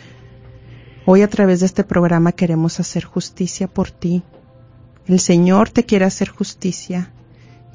Hoy 1.07 1.23
a 1.23 1.29
través 1.29 1.61
de 1.61 1.67
este 1.67 1.83
programa 1.83 2.33
queremos 2.33 2.79
hacer 2.79 3.05
justicia 3.05 3.67
por 3.67 3.91
ti. 3.91 4.23
El 5.07 5.19
Señor 5.19 5.71
te 5.71 5.85
quiere 5.85 6.05
hacer 6.05 6.29
justicia 6.29 7.11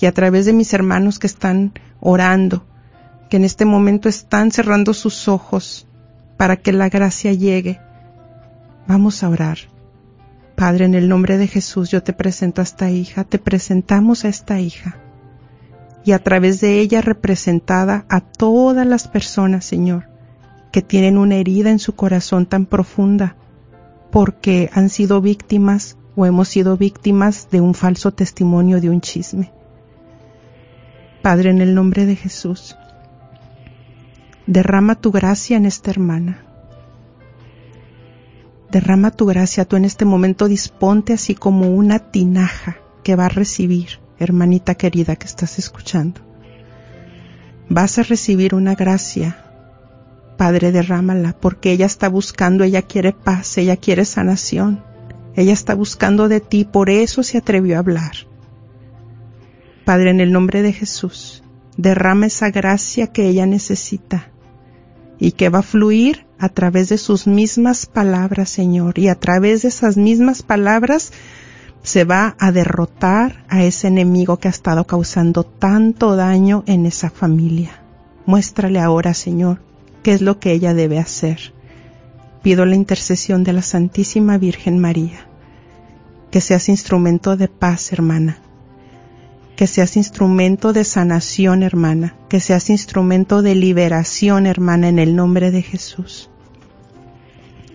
y 0.04 0.06
a 0.06 0.12
través 0.12 0.46
de 0.46 0.52
mis 0.52 0.74
hermanos 0.74 1.18
que 1.18 1.28
están 1.28 1.72
orando, 2.02 2.66
que 3.30 3.38
en 3.38 3.46
este 3.46 3.64
momento 3.64 4.10
están 4.10 4.52
cerrando 4.52 4.94
sus 4.94 5.30
ojos 5.30 5.88
para 6.36 6.58
que 6.58 6.74
la 6.74 6.90
gracia 6.90 7.32
llegue. 7.32 7.80
Vamos 8.86 9.24
a 9.24 9.30
orar. 9.30 9.60
Padre, 10.58 10.84
en 10.84 10.96
el 10.96 11.08
nombre 11.08 11.38
de 11.38 11.48
Jesús 11.48 11.90
yo 11.90 12.04
te 12.04 12.12
presento 12.12 12.60
a 12.60 12.66
esta 12.66 12.92
hija, 12.92 13.24
te 13.24 13.40
presentamos 13.40 14.26
a 14.26 14.28
esta 14.28 14.60
hija 14.60 14.98
y 16.04 16.12
a 16.12 16.22
través 16.22 16.60
de 16.60 16.82
ella 16.82 17.00
representada 17.00 18.06
a 18.10 18.20
todas 18.20 18.86
las 18.86 19.08
personas, 19.08 19.64
Señor, 19.64 20.10
que 20.74 20.82
tienen 20.82 21.18
una 21.18 21.36
herida 21.36 21.70
en 21.70 21.80
su 21.80 21.96
corazón 21.96 22.46
tan 22.46 22.66
profunda 22.66 23.38
porque 24.12 24.70
han 24.74 24.90
sido 24.90 25.22
víctimas 25.22 25.96
o 26.18 26.26
hemos 26.26 26.50
sido 26.50 26.76
víctimas 26.76 27.48
de 27.52 27.62
un 27.62 27.74
falso 27.74 28.12
testimonio, 28.12 28.82
de 28.82 28.90
un 28.90 29.00
chisme. 29.00 29.63
Padre, 31.24 31.52
en 31.52 31.62
el 31.62 31.74
nombre 31.74 32.06
de 32.06 32.18
Jesús, 32.18 32.76
derrama 34.46 34.96
tu 34.96 35.10
gracia 35.10 35.56
en 35.56 35.66
esta 35.66 35.90
hermana. 35.90 36.44
Derrama 38.70 39.10
tu 39.10 39.26
gracia, 39.26 39.64
tú 39.64 39.78
en 39.78 39.86
este 39.86 40.04
momento 40.04 40.50
disponte 40.50 41.14
así 41.14 41.34
como 41.34 41.74
una 41.74 42.00
tinaja 42.00 42.76
que 43.06 43.16
va 43.16 43.28
a 43.28 43.30
recibir, 43.30 44.02
hermanita 44.20 44.76
querida 44.76 45.16
que 45.16 45.28
estás 45.28 45.60
escuchando. 45.60 46.20
Vas 47.70 48.00
a 48.00 48.04
recibir 48.04 48.54
una 48.54 48.76
gracia. 48.76 49.46
Padre, 50.36 50.74
derrámala, 50.74 51.38
porque 51.40 51.72
ella 51.72 51.86
está 51.86 52.10
buscando, 52.10 52.66
ella 52.66 52.82
quiere 52.82 53.14
paz, 53.14 53.58
ella 53.58 53.78
quiere 53.78 54.04
sanación. 54.04 54.84
Ella 55.38 55.54
está 55.54 55.74
buscando 55.74 56.28
de 56.28 56.42
ti, 56.42 56.66
por 56.66 56.90
eso 56.90 57.24
se 57.24 57.38
atrevió 57.38 57.78
a 57.78 57.80
hablar. 57.80 58.33
Padre, 59.84 60.12
en 60.12 60.22
el 60.22 60.32
nombre 60.32 60.62
de 60.62 60.74
Jesús, 60.74 61.44
derrama 61.78 62.28
esa 62.28 62.50
gracia 62.50 63.08
que 63.08 63.28
ella 63.28 63.46
necesita 63.46 64.30
y 65.20 65.34
que 65.34 65.50
va 65.50 65.60
a 65.60 65.64
fluir 65.64 66.26
a 66.40 66.50
través 66.50 66.90
de 66.90 66.98
sus 66.98 67.28
mismas 67.28 67.86
palabras, 67.86 68.50
Señor, 68.50 69.00
y 69.00 69.08
a 69.08 69.16
través 69.16 69.62
de 69.62 69.70
esas 69.70 69.98
mismas 69.98 70.42
palabras 70.44 71.12
se 71.82 72.06
va 72.06 72.36
a 72.40 72.52
derrotar 72.52 73.46
a 73.50 73.64
ese 73.64 73.88
enemigo 73.88 74.38
que 74.38 74.48
ha 74.48 74.52
estado 74.52 74.86
causando 74.86 75.44
tanto 75.44 76.16
daño 76.16 76.64
en 76.66 76.86
esa 76.86 77.10
familia. 77.10 77.82
Muéstrale 78.26 78.80
ahora, 78.80 79.14
Señor, 79.14 79.62
qué 80.02 80.14
es 80.14 80.22
lo 80.22 80.40
que 80.40 80.54
ella 80.54 80.74
debe 80.74 81.00
hacer. 81.00 81.54
Pido 82.42 82.66
la 82.66 82.76
intercesión 82.76 83.44
de 83.44 83.54
la 83.54 83.62
Santísima 83.62 84.38
Virgen 84.38 84.80
María, 84.80 85.28
que 86.32 86.42
seas 86.42 86.70
instrumento 86.70 87.38
de 87.38 87.48
paz, 87.48 87.92
hermana, 87.94 88.40
que 89.56 89.68
seas 89.68 89.98
instrumento 89.98 90.74
de 90.74 90.84
sanación, 90.84 91.64
hermana, 91.64 92.16
que 92.30 92.40
seas 92.40 92.70
instrumento 92.70 93.42
de 93.42 93.56
liberación, 93.56 94.48
hermana, 94.48 94.90
en 94.90 95.00
el 95.00 95.16
nombre 95.16 95.52
de 95.52 95.62
Jesús. 95.62 96.30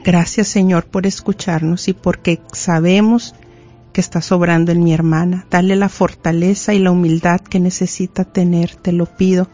Gracias 0.05 0.49
Señor 0.49 0.87
por 0.87 1.07
escucharnos 1.07 1.89
y 1.89 1.93
porque 1.93 2.41
sabemos 2.53 3.35
que 3.93 4.01
está 4.01 4.20
sobrando 4.20 4.72
en 4.72 4.83
mi 4.83 4.93
hermana. 4.93 5.47
Dale 5.51 5.76
la 5.76 5.89
fortaleza 5.89 6.74
y 6.74 6.79
la 6.79 6.91
humildad 6.91 7.41
que 7.41 7.61
necesita 7.61 8.24
tener, 8.24 8.74
te 8.74 8.93
lo 8.93 9.07
pido. 9.07 9.49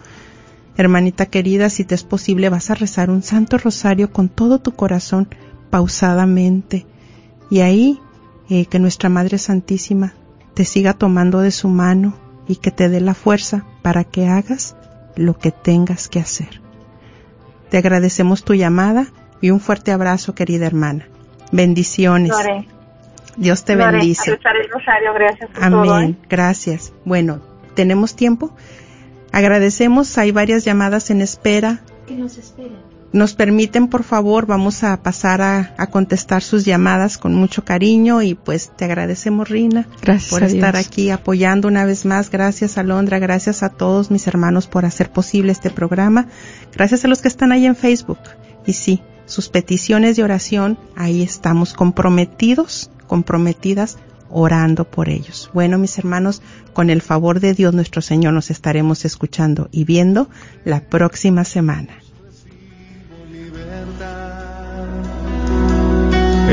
Hermanita 0.77 1.27
querida, 1.27 1.71
si 1.71 1.85
te 1.85 1.95
es 1.95 2.05
posible, 2.05 2.49
vas 2.49 2.71
a 2.71 2.75
rezar 2.75 3.11
un 3.11 3.23
santo 3.23 3.59
rosario 3.59 4.13
con 4.13 4.29
todo 4.29 4.61
tu 4.61 4.73
corazón, 4.73 5.29
pausadamente. 5.71 6.87
Y 7.51 7.61
ahí, 7.61 8.01
eh, 8.49 8.67
que 8.67 8.79
nuestra 8.79 9.09
Madre 9.09 9.39
Santísima 9.39 10.15
te 10.55 10.65
siga 10.65 10.95
tomando 10.95 11.41
de 11.41 11.51
su 11.51 11.69
mano 11.69 12.15
y 12.47 12.57
que 12.57 12.71
te 12.71 12.89
dé 12.89 13.01
la 13.01 13.15
fuerza 13.15 13.65
para 13.83 14.05
que 14.05 14.29
hagas 14.29 14.77
lo 15.17 15.39
que 15.39 15.51
tengas 15.51 16.09
que 16.09 16.21
hacer. 16.21 16.61
Te 17.71 17.79
agradecemos 17.79 18.45
tu 18.45 18.55
llamada 18.55 19.07
y 19.41 19.51
un 19.51 19.61
fuerte 19.61 19.93
abrazo, 19.93 20.35
querida 20.35 20.67
hermana. 20.67 21.09
Bendiciones. 21.53 22.33
Dios 23.37 23.65
te 23.65 23.77
bendice. 23.77 24.31
El 24.31 24.71
rosario, 24.71 25.13
gracias 25.13 25.51
Amén. 25.61 26.11
¿eh? 26.11 26.27
Gracias. 26.29 26.93
Bueno, 27.05 27.41
¿tenemos 27.75 28.15
tiempo? 28.15 28.55
Agradecemos, 29.33 30.17
hay 30.19 30.31
varias 30.31 30.65
llamadas 30.65 31.11
en 31.11 31.21
espera. 31.21 31.81
Que 32.07 32.15
nos 32.15 32.39
esperen. 32.39 32.79
Nos 33.15 33.35
permiten, 33.35 33.87
por 33.87 34.03
favor, 34.03 34.45
vamos 34.45 34.83
a 34.83 35.01
pasar 35.01 35.41
a, 35.41 35.73
a, 35.79 35.87
contestar 35.87 36.43
sus 36.43 36.65
llamadas 36.65 37.17
con 37.17 37.33
mucho 37.33 37.65
cariño 37.65 38.23
y 38.23 38.35
pues 38.35 38.73
te 38.77 38.87
agradecemos, 38.87 39.49
Rina, 39.49 39.87
gracias 40.03 40.31
por 40.31 40.43
estar 40.43 40.75
aquí 40.75 41.11
apoyando 41.11 41.69
una 41.69 41.85
vez 41.85 42.07
más. 42.07 42.29
Gracias, 42.29 42.77
Alondra. 42.77 43.21
Gracias 43.21 43.63
a 43.63 43.69
todos 43.69 44.11
mis 44.11 44.27
hermanos 44.27 44.67
por 44.67 44.85
hacer 44.85 45.13
posible 45.13 45.53
este 45.53 45.71
programa. 45.71 46.27
Gracias 46.75 47.05
a 47.05 47.09
los 47.09 47.23
que 47.23 47.29
están 47.29 47.53
ahí 47.53 47.67
en 47.67 47.77
Facebook. 47.77 48.19
Y 48.67 48.73
sí, 48.73 49.01
sus 49.27 49.49
peticiones 49.49 50.17
de 50.17 50.25
oración, 50.25 50.77
ahí 50.97 51.23
estamos 51.23 51.73
comprometidos, 51.73 52.91
comprometidas 53.07 53.97
orando 54.29 54.91
por 54.91 55.09
ellos. 55.09 55.51
Bueno, 55.55 55.79
mis 55.79 55.97
hermanos, 55.99 56.43
con 56.73 56.91
el 56.91 57.01
favor 57.01 57.39
de 57.39 57.55
Dios 57.55 57.75
nuestro 57.75 58.03
Señor 58.03 58.35
nos 58.35 58.51
estaremos 58.51 59.05
escuchando 59.05 59.69
y 59.71 59.85
viendo 59.85 60.29
la 60.65 60.81
próxima 60.81 61.45
semana. 61.45 62.04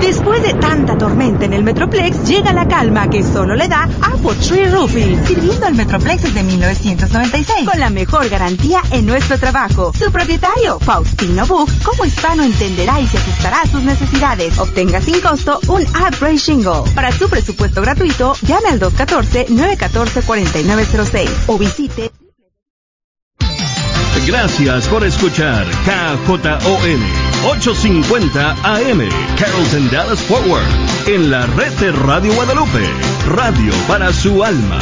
Después 0.00 0.42
de 0.42 0.54
tanta 0.54 0.96
tormenta 0.96 1.44
en 1.44 1.52
el 1.52 1.62
Metroplex, 1.62 2.26
llega 2.26 2.52
la 2.52 2.66
calma 2.66 3.08
que 3.10 3.22
solo 3.22 3.54
le 3.54 3.68
da 3.68 3.86
Apple 4.00 4.34
Tree 4.46 4.70
Roofing, 4.70 5.26
sirviendo 5.26 5.66
al 5.66 5.74
Metroplex 5.74 6.22
desde 6.22 6.42
1996, 6.42 7.68
con 7.68 7.78
la 7.78 7.90
mejor 7.90 8.26
garantía 8.28 8.80
en 8.90 9.04
nuestro 9.06 9.38
trabajo. 9.38 9.92
Su 9.96 10.10
propietario, 10.10 10.80
Faustino 10.80 11.46
Book, 11.46 11.70
como 11.84 12.06
hispano 12.06 12.42
entenderá 12.42 13.00
y 13.00 13.06
se 13.06 13.18
ajustará 13.18 13.60
a 13.62 13.66
sus 13.66 13.82
necesidades. 13.82 14.58
Obtenga 14.58 15.00
sin 15.02 15.20
costo 15.20 15.60
un 15.68 15.82
upgrade 15.82 16.38
shingle. 16.38 16.82
Para 16.94 17.12
su 17.12 17.28
presupuesto 17.28 17.82
gratuito, 17.82 18.34
llame 18.42 18.70
al 18.70 18.80
214-914-4906 18.80 21.28
o 21.46 21.58
visite 21.58 22.10
gracias 24.26 24.88
por 24.88 25.04
escuchar 25.04 25.66
KJON 25.84 27.00
850 27.44 28.50
AM, 28.62 29.08
Carrollton 29.38 29.90
Dallas 29.90 30.20
Forward, 30.20 30.64
en 31.06 31.30
la 31.30 31.46
red 31.46 31.72
de 31.78 31.92
Radio 31.92 32.32
Guadalupe, 32.34 32.86
radio 33.26 33.72
para 33.86 34.12
su 34.12 34.44
alma. 34.44 34.78